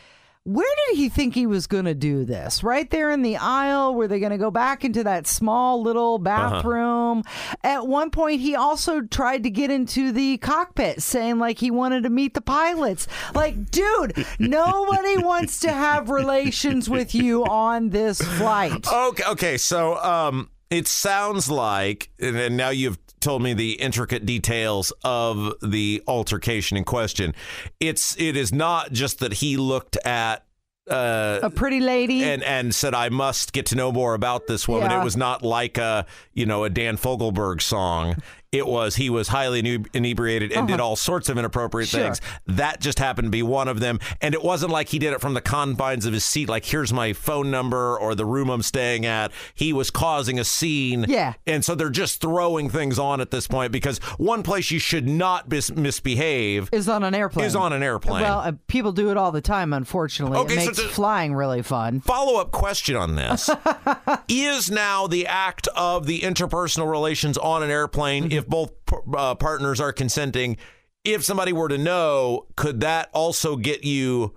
Where 0.48 0.74
did 0.87 0.96
he 0.96 1.11
think 1.11 1.34
he 1.34 1.46
was 1.46 1.66
going 1.66 1.84
to 1.84 1.94
do 1.94 2.24
this? 2.24 2.62
Right 2.62 2.90
there 2.90 3.11
in 3.11 3.20
the 3.20 3.37
aisle? 3.37 3.94
Were 3.94 4.08
they 4.08 4.18
going 4.18 4.32
to 4.32 4.38
go 4.38 4.50
back 4.50 4.82
into 4.82 5.04
that 5.04 5.26
small 5.26 5.82
little 5.82 6.18
bathroom? 6.18 7.22
At 7.62 7.87
one 7.87 8.11
point, 8.11 8.40
he 8.40 8.56
also 8.56 9.02
tried 9.02 9.42
to 9.42 9.50
get 9.50 9.70
into 9.70 10.11
the 10.11 10.38
cockpit, 10.38 11.02
saying 11.02 11.38
like 11.38 11.58
he 11.58 11.70
wanted 11.70 12.04
to 12.04 12.08
meet 12.08 12.32
the 12.32 12.40
pilots. 12.40 13.06
Like, 13.34 13.70
dude, 13.70 14.24
nobody 14.38 15.18
wants 15.18 15.61
to 15.61 15.70
have 15.70 16.08
relations 16.08 16.88
with 16.88 17.14
you 17.14 17.44
on 17.44 17.90
this 17.90 18.18
flight. 18.22 18.90
okay. 18.90 19.24
Okay. 19.28 19.56
So, 19.58 20.02
um, 20.02 20.48
it 20.70 20.88
sounds 20.88 21.50
like, 21.50 22.11
and 22.18 22.37
and 22.37 22.56
now 22.56 22.70
you've 22.70 22.98
told 23.20 23.42
me 23.42 23.54
the 23.54 23.72
intricate 23.72 24.24
details 24.26 24.92
of 25.04 25.54
the 25.62 26.02
altercation 26.07 26.76
in 26.76 26.85
question. 26.85 27.35
It's 27.81 28.16
it 28.18 28.37
is 28.37 28.52
not 28.52 28.92
just 28.92 29.18
that 29.20 29.35
he 29.35 29.57
looked 29.57 29.96
at. 30.04 30.44
Uh, 30.90 31.40
A 31.42 31.50
pretty 31.50 31.81
lady. 31.81 32.24
and 32.24 32.42
and 32.42 32.74
said 32.74 32.94
I 32.94 33.11
must 33.11 33.52
get 33.52 33.66
to 33.66 33.74
know 33.76 33.92
more 33.92 34.14
about 34.14 34.46
this 34.46 34.66
woman. 34.66 34.90
Yeah. 34.90 35.02
It 35.02 35.04
was 35.04 35.18
not 35.18 35.42
like 35.42 35.76
a 35.76 36.07
you 36.33 36.46
know 36.46 36.64
a 36.64 36.70
Dan 36.70 36.96
Fogelberg 36.96 37.61
song. 37.61 38.16
It 38.50 38.66
was 38.66 38.96
he 38.96 39.11
was 39.11 39.28
highly 39.28 39.58
ine- 39.61 39.87
inebriated 39.92 40.52
and 40.52 40.66
did 40.66 40.80
all 40.80 40.96
sorts 40.96 41.28
of 41.28 41.37
inappropriate 41.38 41.92
Uh-huh. 41.94 41.98
Sure. 41.98 42.14
things. 42.14 42.20
That 42.46 42.80
just 42.80 42.98
happened 42.98 43.26
to 43.26 43.30
be 43.30 43.42
one 43.42 43.68
of 43.68 43.80
them. 43.80 44.00
And 44.22 44.34
it 44.34 44.42
wasn't 44.42 44.72
like 44.72 44.88
he 44.88 44.98
did 44.98 45.12
it 45.12 45.20
from 45.20 45.34
the 45.34 45.40
confines 45.40 46.06
of 46.06 46.12
his 46.14 46.24
seat, 46.24 46.48
like, 46.48 46.64
here's 46.64 46.92
my 46.92 47.12
phone 47.12 47.50
number 47.50 47.96
or 47.98 48.14
the 48.14 48.24
room 48.24 48.48
I'm 48.48 48.62
staying 48.62 49.04
at. 49.06 49.32
He 49.54 49.72
was 49.72 49.90
causing 49.90 50.38
a 50.38 50.44
scene. 50.44 51.04
Yeah. 51.08 51.34
And 51.46 51.64
so 51.64 51.74
they're 51.74 51.90
just 51.90 52.20
throwing 52.20 52.70
things 52.70 52.98
on 52.98 53.20
at 53.20 53.30
this 53.30 53.46
point 53.46 53.70
because 53.70 53.98
one 54.16 54.42
place 54.42 54.70
you 54.70 54.78
should 54.78 55.06
not 55.06 55.50
mis- 55.50 55.70
misbehave 55.74 56.68
Is 56.72 56.88
on 56.88 57.02
an 57.04 57.14
airplane. 57.14 57.46
is 57.46 57.54
on 57.56 57.72
an 57.72 57.82
airplane. 57.82 58.22
Well, 58.22 58.38
uh, 58.38 58.52
people 58.66 58.92
do 58.92 59.11
it 59.11 59.16
all 59.16 59.30
the 59.32 59.40
time. 59.42 59.72
Unfortunately, 59.72 60.38
Okay, 60.38 60.54
it 60.54 60.74
so 60.76 60.82
makes 60.82 60.94
flying 60.94 61.34
really 61.34 61.62
fun. 61.62 62.00
Follow 62.00 62.40
up 62.40 62.50
question 62.50 62.96
on 62.96 63.14
this 63.16 63.50
Is 64.28 64.70
now 64.70 65.06
the 65.06 65.26
act 65.26 65.68
of 65.76 66.06
the 66.06 66.20
interpersonal 66.20 66.90
relations 66.90 67.37
on 67.38 67.62
an 67.62 67.70
airplane, 67.70 68.30
if 68.38 68.46
both 68.46 68.72
uh, 69.14 69.35
partners 69.35 69.81
are 69.81 69.92
consenting, 69.92 70.57
if 71.05 71.24
somebody 71.24 71.53
were 71.53 71.68
to 71.68 71.77
know, 71.79 72.46
could 72.57 72.81
that 72.81 73.11
also 73.12 73.57
get 73.57 73.85
you 73.85 74.35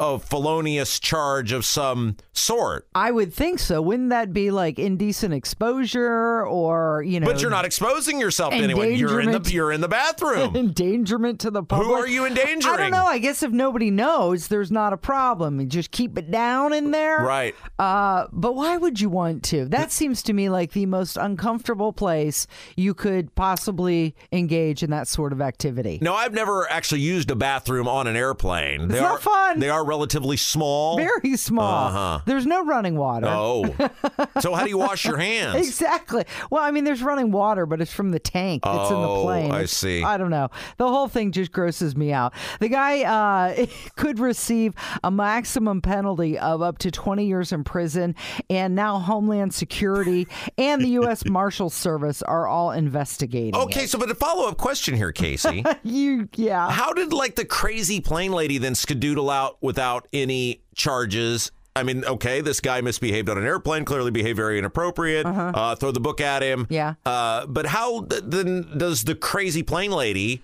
a 0.00 0.18
felonious 0.18 0.98
charge 0.98 1.52
of 1.52 1.64
some 1.64 2.16
sort? 2.32 2.88
I 2.94 3.10
would 3.10 3.32
think 3.32 3.60
so. 3.60 3.80
Wouldn't 3.80 4.10
that 4.10 4.32
be 4.32 4.50
like 4.50 4.78
indecent 4.78 5.32
exposure 5.32 6.44
or 6.46 7.02
you 7.06 7.20
know? 7.20 7.26
But 7.26 7.40
you're 7.40 7.50
not 7.50 7.64
exposing 7.64 8.18
yourself 8.18 8.52
to 8.52 8.58
anyone. 8.58 8.92
You're 8.94 9.20
in 9.20 9.30
the 9.30 9.50
you're 9.52 9.72
in 9.72 9.80
the 9.80 9.88
bathroom. 9.88 10.56
endangerment 10.56 11.40
to 11.40 11.50
the 11.50 11.62
public. 11.62 11.86
Who 11.86 11.94
are 11.94 12.08
you 12.08 12.26
endangering? 12.26 12.74
I 12.74 12.76
don't 12.76 12.90
know. 12.90 13.06
I 13.06 13.18
guess 13.18 13.42
if 13.42 13.52
nobody 13.52 13.90
knows, 13.90 14.48
there's 14.48 14.70
not 14.72 14.92
a 14.92 14.96
problem. 14.96 15.60
You 15.60 15.66
just 15.66 15.90
keep 15.90 16.18
it 16.18 16.30
down 16.30 16.72
in 16.72 16.90
there. 16.90 17.20
Right. 17.20 17.54
Uh, 17.78 18.26
but 18.32 18.54
why 18.56 18.76
would 18.76 19.00
you 19.00 19.08
want 19.08 19.44
to? 19.44 19.66
That 19.66 19.92
seems 19.92 20.22
to 20.24 20.32
me 20.32 20.48
like 20.48 20.72
the 20.72 20.86
most 20.86 21.16
uncomfortable 21.16 21.92
place 21.92 22.46
you 22.76 22.94
could 22.94 23.34
possibly 23.34 24.14
engage 24.32 24.82
in 24.82 24.90
that 24.90 25.06
sort 25.06 25.32
of 25.32 25.40
activity. 25.40 25.98
No, 26.02 26.14
I've 26.14 26.32
never 26.32 26.68
actually 26.70 27.02
used 27.02 27.30
a 27.30 27.36
bathroom 27.36 27.86
on 27.86 28.06
an 28.06 28.16
airplane. 28.16 28.88
They 28.88 29.00
not 29.00 29.12
are 29.12 29.18
fun. 29.18 29.60
They 29.60 29.70
are 29.70 29.83
relatively 29.84 30.36
small. 30.36 30.96
Very 30.96 31.36
small. 31.36 31.86
Uh-huh. 31.88 32.20
There's 32.26 32.46
no 32.46 32.64
running 32.64 32.96
water. 32.96 33.26
Oh. 33.28 33.64
so 34.40 34.54
how 34.54 34.64
do 34.64 34.70
you 34.70 34.78
wash 34.78 35.04
your 35.04 35.16
hands? 35.18 35.66
Exactly. 35.66 36.24
Well, 36.50 36.62
I 36.62 36.70
mean, 36.70 36.84
there's 36.84 37.02
running 37.02 37.30
water, 37.30 37.66
but 37.66 37.80
it's 37.80 37.92
from 37.92 38.10
the 38.10 38.18
tank 38.18 38.62
that's 38.64 38.90
in 38.90 38.96
the 39.00 39.08
Oh, 39.08 39.22
plane. 39.24 39.50
I 39.50 39.56
It's- 39.56 39.70
see. 39.72 40.02
I 40.02 40.16
don't 40.16 40.30
know. 40.30 40.48
The 40.78 40.88
whole 40.88 41.08
thing 41.08 41.32
just 41.32 41.52
grosses 41.52 41.96
me 41.96 42.12
out. 42.12 42.32
The 42.60 42.68
guy 42.68 43.02
uh, 43.02 43.66
could 43.96 44.18
receive 44.18 44.74
a 45.02 45.10
maximum 45.10 45.80
penalty 45.82 46.38
of 46.38 46.62
up 46.62 46.78
to 46.78 46.90
20 46.90 47.26
years 47.26 47.52
in 47.52 47.64
prison, 47.64 48.14
and 48.50 48.74
now 48.74 48.98
Homeland 48.98 49.54
Security 49.54 50.26
and 50.58 50.82
the 50.82 50.88
U.S. 50.90 51.24
Marshal 51.28 51.70
Service 51.70 52.22
are 52.22 52.46
all 52.46 52.70
investigating. 52.72 53.54
Okay, 53.56 53.86
so 53.86 53.98
but 53.98 54.10
a 54.10 54.14
follow 54.14 54.48
up 54.48 54.56
question 54.56 54.94
here, 54.94 55.12
Casey. 55.12 55.64
you, 55.82 56.28
yeah. 56.34 56.70
How 56.70 56.92
did 56.92 57.12
like 57.12 57.34
the 57.36 57.44
crazy 57.44 58.00
plane 58.00 58.32
lady 58.32 58.58
then 58.58 58.72
skedoodle 58.74 59.32
out 59.32 59.56
without 59.74 60.06
any 60.12 60.60
charges? 60.76 61.50
I 61.76 61.82
mean, 61.82 62.04
okay, 62.04 62.40
this 62.40 62.60
guy 62.60 62.80
misbehaved 62.80 63.28
on 63.28 63.36
an 63.36 63.44
airplane, 63.44 63.84
clearly 63.84 64.12
behaved 64.12 64.36
very 64.36 64.58
inappropriate. 64.58 65.26
uh 65.26 65.74
throw 65.74 65.90
the 65.90 65.98
book 66.00 66.20
at 66.20 66.42
him. 66.42 66.60
Uh-huh. 66.60 66.66
Yeah. 66.70 66.94
Uh, 67.04 67.46
but 67.46 67.66
how 67.66 68.02
th- 68.04 68.22
then 68.24 68.78
does 68.78 69.02
the 69.02 69.16
crazy 69.16 69.64
plane 69.64 69.90
lady? 69.90 70.42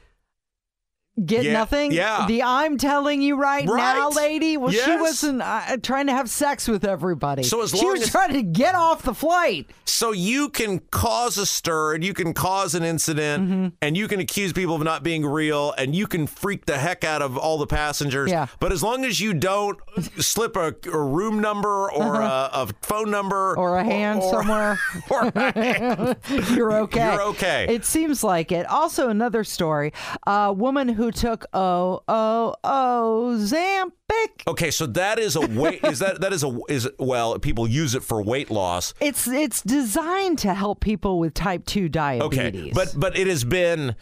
Get 1.23 1.44
Yeah, 1.44 1.53
nothing. 1.53 1.92
yeah. 1.92 2.25
The 2.27 2.42
I'm 2.44 2.79
telling 2.79 3.20
you 3.20 3.37
right, 3.37 3.66
now, 3.66 4.09
lady. 4.11 4.57
Well, 4.57 4.70
she 4.73 4.96
wasn't 4.96 5.42
uh, 5.42 5.77
trying 5.83 6.07
to 6.07 6.12
have 6.12 6.31
sex 6.31 6.66
with 6.66 6.85
everybody. 6.85 7.42
So 7.42 7.61
as 7.62 7.75
long 7.75 7.83
she 7.83 7.87
was 7.90 8.03
as- 8.03 8.11
trying 8.11 8.33
to 8.33 8.42
get 8.42 8.75
off 8.75 9.03
the 9.03 9.12
flight. 9.12 9.68
So 9.85 10.12
you 10.12 10.49
can 10.49 10.79
cause 10.90 11.37
a 11.37 11.44
stir 11.44 11.94
and 11.94 12.03
you 12.05 12.14
can 12.14 12.33
cause 12.33 12.75
an 12.75 12.85
incident 12.85 13.42
Mm-hmm. 13.51 13.68
and 13.83 13.96
you 13.99 14.09
can 14.09 14.20
accuse 14.20 14.53
people 14.55 14.75
of 14.77 14.83
not 14.83 15.03
being 15.03 15.27
real 15.27 15.73
and 15.77 15.94
you 15.94 16.07
can 16.07 16.27
freak 16.27 16.64
the 16.64 16.79
heck 16.79 17.05
out 17.05 17.20
of 17.23 17.37
all 17.37 17.59
the 17.59 17.66
passengers. 17.66 18.31
Yeah. 18.31 18.46
But 18.61 18.73
as 18.73 18.83
long 18.83 19.05
as 19.05 19.20
you 19.20 19.35
don't 19.35 19.79
slip 20.18 20.57
a, 20.57 20.75
a 20.90 20.99
room 20.99 21.40
number 21.40 21.90
or 21.92 22.20
a, 22.23 22.49
a 22.53 22.68
phone 22.83 23.11
number 23.11 23.53
Uh-huh. 23.53 23.61
or 23.61 23.79
a 23.79 23.85
hand 23.85 24.23
or- 24.23 24.31
somewhere. 24.31 24.79
or 25.11 25.33
a 25.35 25.53
hand, 25.53 26.16
You're 26.57 26.73
okay. 26.83 27.12
You're 27.12 27.23
okay. 27.23 27.66
It 27.68 27.85
seems 27.85 28.25
like 28.25 28.53
it. 28.53 28.64
Also, 28.66 29.09
another 29.11 29.44
story: 29.44 29.92
a 30.27 30.53
woman 30.53 30.88
who 30.88 31.00
took 31.11 31.47
oh 31.55 32.03
oh 32.09 32.55
oh 32.65 33.37
Zampic. 33.39 34.47
Okay, 34.47 34.71
so 34.71 34.87
that 34.87 35.19
is 35.19 35.37
a 35.37 35.47
weight. 35.47 35.83
Is 35.85 36.01
that 36.01 36.21
that 36.21 36.33
is 36.33 36.45
a 36.45 36.59
is 36.69 36.89
well? 36.99 37.39
People 37.39 37.67
use 37.67 37.95
it 37.95 38.03
for 38.03 38.23
weight 38.23 38.51
loss. 38.51 38.93
It's 39.01 39.27
it's 39.29 39.63
designed 39.63 40.39
to 40.41 40.53
help 40.55 40.81
people 40.81 41.19
with 41.19 41.33
type 41.33 41.65
two 41.65 41.89
diabetes. 41.89 42.39
Okay, 42.39 42.73
but 42.75 42.93
but 42.97 43.17
it 43.17 43.27
has 43.29 43.45
been 43.45 43.95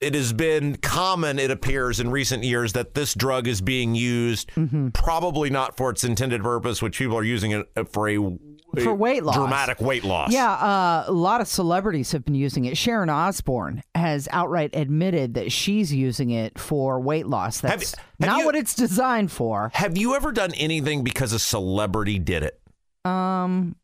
it 0.00 0.14
has 0.14 0.32
been 0.32 0.76
common. 0.76 1.38
It 1.38 1.50
appears 1.50 2.00
in 2.00 2.10
recent 2.10 2.42
years 2.42 2.72
that 2.72 2.94
this 2.94 3.14
drug 3.14 3.46
is 3.46 3.60
being 3.60 3.94
used 3.94 4.50
Mm-hmm. 4.56 4.88
probably 4.88 5.50
not 5.50 5.76
for 5.76 5.90
its 5.90 6.04
intended 6.04 6.42
purpose, 6.42 6.80
which 6.82 6.98
people 6.98 7.16
are 7.16 7.24
using 7.24 7.50
it 7.52 7.66
for 7.92 8.08
a 8.08 8.18
For 8.82 8.94
weight 8.94 9.24
loss. 9.24 9.36
dramatic 9.36 9.80
weight 9.80 10.04
loss. 10.04 10.32
Yeah, 10.32 10.52
uh, 10.52 11.04
a 11.08 11.12
lot 11.12 11.40
of 11.40 11.48
celebrities 11.48 12.12
have 12.12 12.24
been 12.24 12.34
using 12.34 12.64
it. 12.66 12.76
Sharon 12.76 13.10
Osbourne 13.10 13.82
has 13.94 14.28
outright 14.32 14.70
admitted 14.74 15.34
that 15.34 15.50
she's 15.52 15.92
using 15.92 16.30
it 16.30 16.58
for 16.58 17.00
weight 17.00 17.26
loss. 17.26 17.60
Have- 17.60 17.80
That's 17.80 17.94
have 17.96 18.04
not 18.20 18.38
you- 18.38 18.46
what 18.46 18.54
it's 18.56 18.74
designed 18.74 19.32
for. 19.32 19.70
Have 19.74 19.96
you 19.98 20.14
ever 20.14 20.32
done 20.32 20.52
anything 20.54 21.02
because 21.04 21.32
a 21.32 21.38
celebrity 21.38 22.18
did 22.18 22.42
it? 22.42 22.60
Um, 23.04 23.76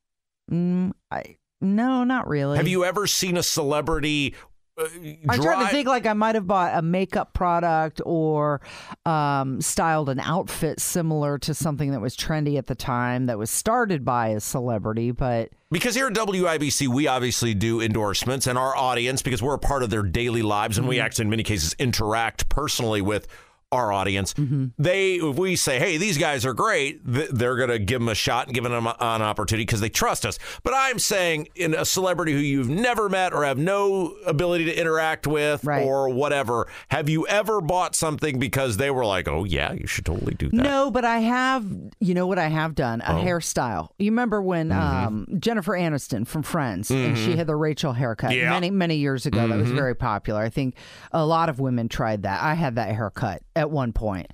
mm, 0.50 0.92
I 1.10 1.36
no, 1.60 2.04
not 2.04 2.28
really. 2.28 2.58
Have 2.58 2.68
you 2.68 2.84
ever 2.84 3.06
seen 3.06 3.36
a 3.36 3.42
celebrity? 3.42 4.34
Uh, 4.78 4.86
I'm 5.28 5.40
trying 5.40 5.64
to 5.64 5.70
think 5.72 5.88
like 5.88 6.04
I 6.04 6.12
might 6.12 6.34
have 6.34 6.46
bought 6.46 6.76
a 6.76 6.82
makeup 6.82 7.32
product 7.32 8.02
or 8.04 8.60
um, 9.06 9.60
styled 9.62 10.10
an 10.10 10.20
outfit 10.20 10.80
similar 10.80 11.38
to 11.38 11.54
something 11.54 11.92
that 11.92 12.00
was 12.00 12.14
trendy 12.14 12.58
at 12.58 12.66
the 12.66 12.74
time 12.74 13.26
that 13.26 13.38
was 13.38 13.50
started 13.50 14.04
by 14.04 14.28
a 14.28 14.40
celebrity, 14.40 15.12
but 15.12 15.50
Because 15.70 15.94
here 15.94 16.08
at 16.08 16.12
WIBC, 16.12 16.88
we 16.88 17.06
obviously 17.06 17.54
do 17.54 17.80
endorsements, 17.80 18.46
and 18.46 18.58
our 18.58 18.76
audience, 18.76 19.22
because 19.22 19.42
we're 19.42 19.54
a 19.54 19.58
part 19.58 19.82
of 19.82 19.88
their 19.88 20.02
daily 20.02 20.42
lives, 20.42 20.76
and 20.76 20.86
we 20.86 21.00
actually, 21.00 21.24
in 21.24 21.30
many 21.30 21.42
cases, 21.42 21.74
interact 21.78 22.48
personally 22.50 23.00
with 23.00 23.26
our 23.72 23.92
audience. 23.92 24.34
Mm-hmm. 24.34 24.66
They, 24.78 25.14
if 25.14 25.36
we 25.36 25.56
say, 25.56 25.78
"Hey, 25.78 25.96
these 25.96 26.18
guys 26.18 26.46
are 26.46 26.54
great," 26.54 27.04
th- 27.04 27.30
they're 27.30 27.56
going 27.56 27.70
to 27.70 27.78
give 27.78 28.00
them 28.00 28.08
a 28.08 28.14
shot 28.14 28.46
and 28.46 28.54
give 28.54 28.64
them 28.64 28.86
a- 28.86 28.96
an 29.00 29.22
opportunity 29.22 29.64
because 29.64 29.80
they 29.80 29.88
trust 29.88 30.24
us. 30.24 30.38
But 30.62 30.74
I'm 30.76 30.98
saying, 30.98 31.48
in 31.56 31.74
a 31.74 31.84
celebrity 31.84 32.32
who 32.32 32.38
you've 32.38 32.68
never 32.68 33.08
met 33.08 33.32
or 33.32 33.44
have 33.44 33.58
no 33.58 34.16
ability 34.26 34.66
to 34.66 34.78
interact 34.78 35.26
with 35.26 35.64
Right. 35.64 35.84
or 35.84 36.08
whatever, 36.08 36.68
have 36.88 37.08
you 37.08 37.26
ever 37.26 37.60
bought 37.60 37.96
something 37.96 38.38
because 38.38 38.76
they 38.76 38.90
were 38.90 39.04
like, 39.04 39.26
"Oh 39.26 39.44
yeah, 39.44 39.72
you 39.72 39.86
should 39.86 40.06
totally 40.06 40.34
do 40.34 40.48
that"? 40.50 40.56
no, 40.56 40.90
but 40.90 41.04
I 41.04 41.18
have, 41.18 41.66
you 42.00 42.14
know 42.14 42.26
what 42.26 42.38
I 42.38 42.48
have 42.48 42.74
done? 42.74 43.00
A 43.00 43.14
oh. 43.14 43.24
hairstyle. 43.24 43.88
You 43.98 44.10
remember 44.12 44.40
when 44.40 44.68
mm-hmm. 44.68 45.06
um, 45.06 45.26
Jennifer 45.40 45.72
Aniston 45.72 46.26
from 46.26 46.42
Friends 46.42 46.90
and 46.90 47.16
she 47.16 47.28
mm-hmm. 47.28 47.38
had 47.38 47.46
the 47.46 47.56
Rachel 47.56 47.92
haircut 47.92 48.32
Yeah. 48.32 48.50
many, 48.50 48.70
many 48.70 48.96
years 48.96 49.26
ago? 49.26 49.48
That 49.48 49.58
was 49.58 49.70
very 49.70 49.94
popular. 49.94 50.42
I 50.42 50.50
think 50.50 50.76
a 51.12 51.24
lot 51.24 51.48
of 51.48 51.58
women 51.58 51.88
tried 51.88 52.22
that. 52.22 52.42
I 52.42 52.54
had 52.54 52.76
that 52.76 52.94
haircut 52.94 53.42
at 53.56 53.70
one 53.70 53.92
point 53.92 54.30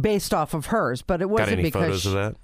based 0.00 0.34
off 0.34 0.54
of 0.54 0.66
hers, 0.66 1.02
but 1.02 1.22
it 1.22 1.30
wasn't 1.30 1.52
any 1.52 1.62
because 1.62 1.82
photos 1.82 2.06
of 2.06 2.12
that? 2.12 2.36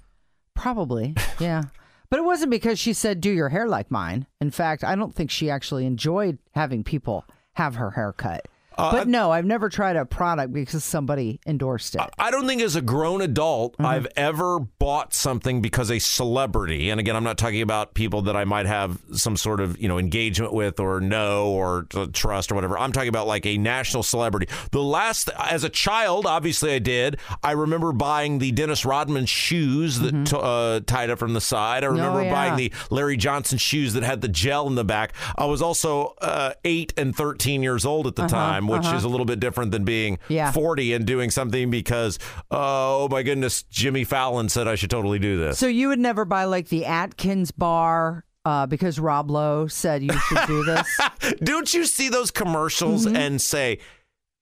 Probably, 0.55 1.15
yeah. 1.39 1.63
but 2.09 2.19
it 2.19 2.23
wasn't 2.23 2.49
because 2.49 2.79
she 2.79 2.93
said, 2.93 3.21
do 3.21 3.29
your 3.29 3.49
hair 3.49 3.67
like 3.67 3.91
mine. 3.91 4.25
In 4.41 4.51
fact, 4.51 4.83
I 4.83 4.95
don't 4.95 5.13
think 5.13 5.29
she 5.29 5.49
actually 5.49 5.85
enjoyed 5.85 6.39
having 6.53 6.83
people 6.83 7.25
have 7.53 7.75
her 7.75 7.91
hair 7.91 8.13
cut. 8.13 8.47
Uh, 8.77 8.91
but 8.91 9.07
no, 9.07 9.31
I've 9.31 9.45
never 9.45 9.69
tried 9.69 9.95
a 9.95 10.05
product 10.05 10.51
because 10.53 10.83
somebody 10.83 11.39
endorsed 11.45 11.95
it. 11.95 12.01
I 12.17 12.31
don't 12.31 12.47
think 12.47 12.61
as 12.61 12.75
a 12.75 12.81
grown 12.81 13.21
adult 13.21 13.73
Mm-hmm. 13.75 13.85
I've 13.85 14.07
ever 14.15 14.59
bought 14.59 15.13
something 15.13 15.61
because 15.61 15.89
a 15.91 15.99
celebrity, 15.99 16.89
and 16.89 16.99
again, 16.99 17.15
I'm 17.15 17.23
not 17.23 17.37
talking 17.37 17.61
about 17.61 17.93
people 17.93 18.23
that 18.23 18.35
I 18.35 18.43
might 18.45 18.65
have 18.65 18.99
some 19.13 19.37
sort 19.37 19.59
of 19.59 19.79
you 19.79 19.87
know 19.87 19.97
engagement 19.97 20.53
with 20.53 20.79
or 20.79 20.99
know 21.01 21.49
or 21.51 21.83
trust 22.13 22.51
or 22.51 22.55
whatever. 22.55 22.77
I'm 22.77 22.91
talking 22.91 23.09
about 23.09 23.27
like 23.27 23.45
a 23.45 23.57
national 23.57 24.03
celebrity. 24.03 24.47
The 24.71 24.81
last, 24.83 25.29
as 25.39 25.63
a 25.63 25.69
child, 25.69 26.25
obviously 26.25 26.73
I 26.73 26.79
did. 26.79 27.17
I 27.43 27.51
remember 27.51 27.91
buying 27.91 28.39
the 28.39 28.51
Dennis 28.51 28.85
Rodman 28.85 29.25
shoes 29.25 29.99
that 29.99 30.25
t- 30.25 30.37
uh, 30.39 30.79
tied 30.85 31.09
up 31.09 31.19
from 31.19 31.33
the 31.33 31.41
side. 31.41 31.83
I 31.83 31.87
remember 31.87 32.05
Mm-hmm. 32.05 32.15
Oh, 32.19 32.23
yeah. 32.23 32.31
buying 32.33 32.55
the 32.55 32.71
Larry 32.89 33.17
Johnson 33.17 33.57
shoes 33.57 33.93
that 33.93 34.03
had 34.03 34.21
the 34.21 34.27
gel 34.27 34.67
in 34.67 34.75
the 34.75 34.83
back. 34.85 35.13
I 35.37 35.45
was 35.45 35.61
also 35.61 36.15
uh, 36.21 36.53
eight 36.63 36.93
and 36.97 37.15
13 37.15 37.61
years 37.63 37.85
old 37.85 38.07
at 38.07 38.15
the 38.15 38.27
time, 38.27 38.64
which 38.67 38.85
is 38.87 39.03
a 39.03 39.07
little 39.07 39.25
bit 39.25 39.39
different 39.39 39.71
than 39.71 39.83
being 39.83 40.15
Uh-huh, 40.15 40.33
Yeah. 40.33 40.51
40 40.51 40.93
and 40.93 41.05
doing 41.05 41.29
something 41.31 41.69
because, 41.69 42.19
oh 42.51 43.07
my 43.09 43.23
goodness, 43.23 43.63
Jimmy 43.63 44.03
Fallon 44.03 44.49
said 44.49 44.67
I 44.67 44.75
should 44.75 44.89
totally 44.89 45.19
do 45.19 45.37
this. 45.37 45.57
so 45.59 45.67
you 45.67 45.87
would 45.89 45.99
never 45.99 46.25
buy 46.25 46.45
like 46.45 46.69
the 46.69 46.85
Atkins 46.85 47.51
bar 47.51 48.25
uh, 48.45 48.65
because 48.67 48.99
Rob 48.99 49.31
Lowe 49.31 49.67
said 49.67 50.03
you 50.03 50.13
should 50.27 50.45
do 50.47 50.63
this? 50.63 50.99
Don't 51.43 51.73
you 51.73 51.85
see 51.85 52.09
those 52.09 52.29
commercials 52.31 53.05
Mm-hmm. 53.05 53.15
and 53.15 53.41
say, 53.41 53.79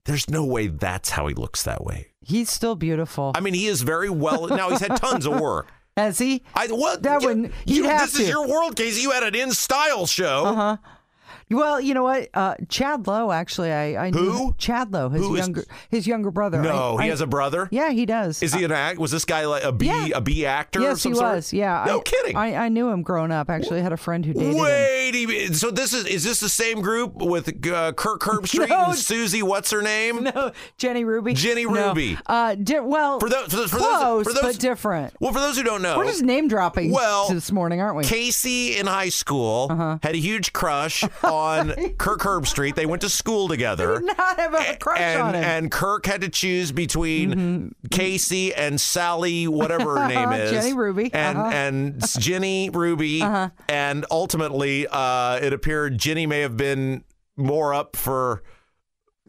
there's 0.04 0.28
no 0.28 0.44
way 0.44 0.66
that's 0.66 1.08
how 1.10 1.26
he 1.26 1.34
looks 1.34 1.62
that 1.62 1.82
way? 1.82 2.08
He's 2.20 2.50
still 2.50 2.74
beautiful. 2.74 3.32
I 3.34 3.40
mean, 3.40 3.54
he 3.54 3.66
is 3.66 3.80
very 3.82 4.10
well. 4.10 4.48
Now, 4.48 4.68
he's 4.70 4.80
had 4.80 4.96
tons 4.96 5.24
of 5.26 5.40
work. 5.40 5.68
Has 5.96 6.18
he? 6.18 6.42
I 6.54 6.66
what 6.66 7.02
That 7.04 7.22
you- 7.22 7.28
wouldn't- 7.28 7.52
you- 7.66 7.84
have 7.84 8.10
this 8.12 8.20
is 8.20 8.28
your 8.28 8.46
world, 8.46 8.76
Casey. 8.76 9.00
You 9.02 9.12
had 9.12 9.22
an 9.22 9.34
in 9.34 9.52
style 9.52 10.06
show. 10.06 10.44
Uh-huh. 10.44 10.76
Well, 11.50 11.80
you 11.80 11.94
know 11.94 12.02
what? 12.02 12.28
Uh, 12.34 12.54
Chad 12.68 13.06
Lowe, 13.06 13.30
actually, 13.30 13.72
I, 13.72 14.06
I 14.06 14.10
knew 14.10 14.30
Who? 14.30 14.54
Chad 14.58 14.92
Lowe, 14.92 15.08
his 15.10 15.22
Who 15.22 15.34
is- 15.34 15.40
younger 15.40 15.64
his 15.90 16.06
younger 16.06 16.30
brother. 16.30 16.60
No, 16.62 16.96
I- 16.98 17.02
he 17.04 17.08
I- 17.08 17.10
has 17.10 17.20
a 17.20 17.26
brother. 17.26 17.68
Yeah, 17.70 17.90
he 17.90 18.06
does. 18.06 18.42
Is 18.42 18.54
he 18.54 18.64
an 18.64 18.72
act? 18.72 18.98
Was 18.98 19.10
this 19.10 19.24
guy 19.24 19.44
like 19.46 19.62
a 19.64 19.72
B 19.72 19.86
Yeah. 19.86 20.08
a 20.14 20.20
B 20.20 20.46
actor? 20.46 20.78
of 20.80 20.84
Yes, 20.84 21.02
some 21.02 21.12
he 21.12 21.18
sort? 21.18 21.34
was. 21.36 21.52
Yeah, 21.52 21.84
No 21.86 21.98
I, 21.98 22.02
kidding. 22.02 22.36
I, 22.36 22.54
I 22.64 22.68
knew 22.68 22.88
him 22.88 23.02
growing 23.02 23.30
up. 23.32 23.50
Actually, 23.50 23.80
I 23.80 23.82
had 23.82 23.92
a 23.92 23.96
friend 23.96 24.24
who 24.24 24.32
dated 24.32 24.54
him. 24.54 24.62
Wait, 24.62 25.14
he- 25.14 25.52
so 25.54 25.70
this 25.70 25.92
is 25.92 26.06
is 26.06 26.24
this 26.24 26.40
the 26.40 26.48
same 26.48 26.80
group 26.80 27.14
with 27.16 27.48
uh, 27.70 27.92
Kirk 27.92 28.20
Herbstreit 28.22 28.68
No. 28.74 28.86
and 28.86 28.94
Susie? 28.96 29.42
What's 29.42 29.70
her 29.70 29.82
name? 29.82 30.24
No, 30.24 30.52
Jenny 30.78 31.04
Ruby. 31.04 31.34
Jenny 31.34 31.64
No. 31.66 31.88
Ruby. 31.88 32.16
Uh, 32.26 32.54
di- 32.54 32.80
well, 32.80 33.20
For 33.20 33.28
those- 33.28 33.50
for 33.50 33.56
those- 33.56 33.70
for 33.70 33.76
close, 33.78 34.02
those- 34.02 34.24
for 34.26 34.32
those- 34.32 34.42
but 34.42 34.58
different. 34.58 35.14
Well, 35.20 35.32
for 35.32 35.40
those 35.40 35.56
who 35.56 35.62
don't 35.62 35.82
know, 35.82 35.98
We're 35.98 36.06
just 36.06 36.22
name 36.22 36.48
dropping 36.48 36.90
Well, 36.92 37.28
this 37.28 37.52
morning, 37.52 37.80
aren't 37.80 37.96
we? 37.96 38.04
Casey 38.04 38.76
in 38.76 38.86
high 38.86 39.08
school 39.10 39.68
Uh-huh. 39.70 39.98
had 40.02 40.14
a 40.14 40.18
huge 40.18 40.52
crush 40.52 41.04
on 41.34 41.74
Kirk 41.98 42.20
Herbstreit. 42.20 42.74
They 42.74 42.86
went 42.86 43.02
to 43.02 43.08
school 43.08 43.48
together. 43.48 43.98
Did 44.00 44.16
not 44.16 44.38
have 44.38 44.54
a 44.54 44.76
crush 44.76 45.00
and, 45.00 45.20
on 45.22 45.34
him. 45.34 45.42
Mm-hmm. 45.42 45.50
and 45.50 45.70
Kirk 45.70 46.06
had 46.06 46.20
to 46.22 46.28
choose 46.28 46.72
between 46.72 47.74
Casey 47.90 48.54
and 48.54 48.80
Sally, 48.80 49.48
whatever 49.48 49.98
her 50.00 50.08
name 50.14 50.32
is, 50.32 50.50
Jenny 50.52 50.72
Ruby. 50.72 51.10
and 51.12 51.38
Uh-huh. 51.38 51.50
and 51.50 52.02
Jenny 52.18 52.70
Ruby, 52.70 53.22
and 53.68 54.06
ultimately, 54.10 54.86
uh, 54.90 55.38
it 55.42 55.52
appeared 55.52 55.98
Jenny 55.98 56.26
may 56.26 56.40
have 56.40 56.56
been 56.56 57.04
more 57.36 57.74
up 57.74 57.96
for 57.96 58.42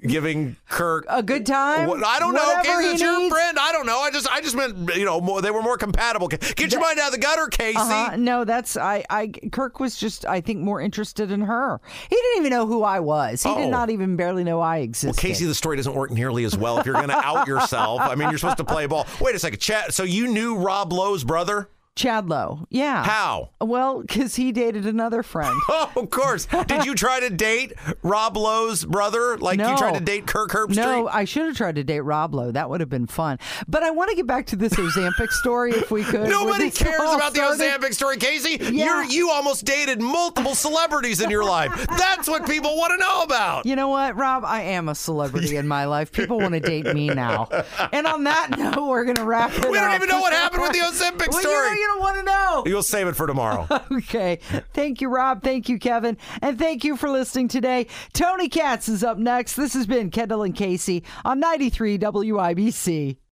giving 0.05 0.55
Kirk 0.69 1.05
a 1.09 1.23
good 1.23 1.45
time. 1.45 1.87
What- 1.87 2.03
I 2.05 2.19
don't 2.19 2.33
know. 2.33 2.61
Casey, 2.63 2.87
it's 2.91 3.01
your 3.01 3.29
friend. 3.29 3.57
I 3.59 3.71
don't 3.71 3.85
know. 3.85 3.99
I 3.99 4.11
just 4.11 4.27
I 4.29 4.41
just 4.41 4.55
meant 4.55 4.95
you 4.95 5.05
know 5.05 5.21
more, 5.21 5.41
they 5.41 5.51
were 5.51 5.61
more 5.61 5.77
compatible. 5.77 6.27
Get 6.27 6.71
your 6.71 6.81
mind 6.81 6.99
out 6.99 7.07
of 7.07 7.13
the 7.13 7.19
gutter, 7.19 7.47
Casey. 7.47 7.77
Uh-huh. 7.77 8.15
No, 8.17 8.43
that's 8.43 8.77
I. 8.77 9.03
I 9.09 9.27
Kirk 9.51 9.79
was 9.79 9.95
just 9.97 10.25
I 10.25 10.41
think 10.41 10.59
more 10.59 10.81
interested 10.81 11.31
in 11.31 11.41
her. 11.41 11.79
He 12.09 12.15
didn't 12.15 12.39
even 12.39 12.49
know 12.51 12.65
who 12.67 12.83
I 12.83 12.99
was. 12.99 13.41
He 13.43 13.49
Oh. 13.49 13.55
did 13.57 13.69
not 13.69 13.89
even 13.89 14.15
barely 14.15 14.43
know 14.43 14.59
I 14.61 14.77
existed. 14.79 15.07
Well, 15.07 15.29
Casey, 15.31 15.45
the 15.45 15.55
story 15.55 15.77
doesn't 15.77 15.95
work 15.95 16.11
nearly 16.11 16.43
as 16.45 16.57
well 16.57 16.77
if 16.79 16.85
you're 16.85 16.95
going 16.95 17.07
to 17.09 17.15
out 17.17 17.47
yourself. 17.47 18.01
I 18.01 18.15
mean, 18.15 18.29
you're 18.29 18.37
supposed 18.37 18.57
to 18.57 18.63
play 18.65 18.85
ball. 18.87 19.07
Wait 19.21 19.35
a 19.35 19.39
second, 19.39 19.59
Chad. 19.59 19.93
So 19.93 20.03
you 20.03 20.27
knew 20.27 20.55
Rob 20.57 20.91
Lowe's 20.93 21.23
brother? 21.23 21.69
Chad 21.95 22.27
Lowe. 22.27 22.67
Yeah. 22.69 23.03
How? 23.05 23.51
Well, 23.61 24.01
because 24.01 24.35
he 24.35 24.51
dated 24.51 24.85
another 24.85 25.23
friend. 25.23 25.55
Oh, 25.77 25.91
of 25.95 26.09
course. 26.09 26.47
Did 26.67 26.85
you 26.85 26.95
try 26.95 27.19
to 27.19 27.29
date 27.29 27.73
Rob 28.01 28.37
Lowe's 28.37 28.85
brother? 28.85 29.37
Like 29.37 29.59
you 29.59 29.77
tried 29.77 29.95
to 29.95 29.99
date 29.99 30.25
Kirk 30.25 30.51
Herbstreit? 30.51 30.75
No, 30.75 31.07
I 31.07 31.25
should 31.25 31.47
have 31.47 31.57
tried 31.57 31.75
to 31.75 31.83
date 31.83 32.01
Rob 32.01 32.33
Lowe. 32.33 32.51
That 32.51 32.69
would 32.69 32.79
have 32.79 32.89
been 32.89 33.07
fun. 33.07 33.39
But 33.67 33.83
I 33.83 33.91
want 33.91 34.09
to 34.11 34.15
get 34.15 34.25
back 34.27 34.45
to 34.47 34.55
this 34.55 34.73
Ozempic 34.73 35.29
story 35.31 35.71
if 35.71 35.91
we 35.91 36.03
could. 36.03 36.29
Nobody 36.29 36.71
cares 36.71 37.01
about 37.01 37.33
the 37.33 37.39
started. 37.39 37.61
Ozempic 37.61 37.93
story, 37.93 38.17
Casey. 38.17 38.57
Yeah. 38.61 38.85
You're, 38.85 39.03
you 39.05 39.31
almost 39.31 39.65
dated 39.65 40.01
multiple 40.01 40.55
celebrities 40.55 41.19
in 41.21 41.29
your 41.29 41.43
life. 41.43 41.71
That's 41.87 42.27
what 42.27 42.45
people 42.45 42.77
want 42.77 42.91
to 42.91 42.97
know 42.97 43.23
about. 43.23 43.65
You 43.65 43.75
know 43.75 43.89
what, 43.89 44.15
Rob? 44.15 44.45
I 44.45 44.61
am 44.61 44.87
a 44.87 44.95
celebrity 44.95 45.57
in 45.57 45.67
my 45.67 45.85
life. 45.85 46.11
People 46.11 46.39
want 46.39 46.53
to 46.53 46.59
date 46.59 46.85
me 46.93 47.09
now. 47.09 47.49
And 47.91 48.07
on 48.07 48.23
that 48.25 48.51
note, 48.57 48.87
we're 48.87 49.03
going 49.03 49.15
to 49.15 49.25
wrap 49.25 49.51
it 49.51 49.65
up. 49.65 49.71
We 49.71 49.77
don't 49.77 49.95
even 49.95 50.09
know 50.09 50.21
what 50.21 50.33
happened 50.33 50.61
with 50.61 50.71
the 50.71 50.79
Ozempic 50.79 51.29
well, 51.31 51.41
story. 51.41 51.69
You, 51.77 51.84
know, 51.84 51.84
you 51.85 51.91
don't 51.91 51.99
want 52.01 52.17
to 52.17 52.23
know. 52.23 52.63
You'll 52.65 52.83
save 52.83 53.07
it 53.07 53.15
for 53.15 53.27
tomorrow. 53.27 53.67
Okay. 53.95 54.39
Thank 54.73 54.99
you, 55.01 55.09
Rob. 55.09 55.41
Thank 55.41 55.69
you, 55.69 55.77
Kevin. 55.79 56.17
And 56.41 56.57
thank 56.57 56.83
you 56.83 56.97
for 56.97 57.09
listening 57.09 57.47
today. 57.47 57.87
Tony 58.13 58.49
Katz 58.49 58.89
is 58.89 59.03
up 59.03 59.17
next. 59.17 59.55
This 59.55 59.73
has 59.73 59.85
been 59.87 60.09
Kendall 60.09 60.43
and 60.43 60.55
Casey 60.55 61.03
on 61.23 61.39
93 61.39 61.97
WIBC. 61.99 63.17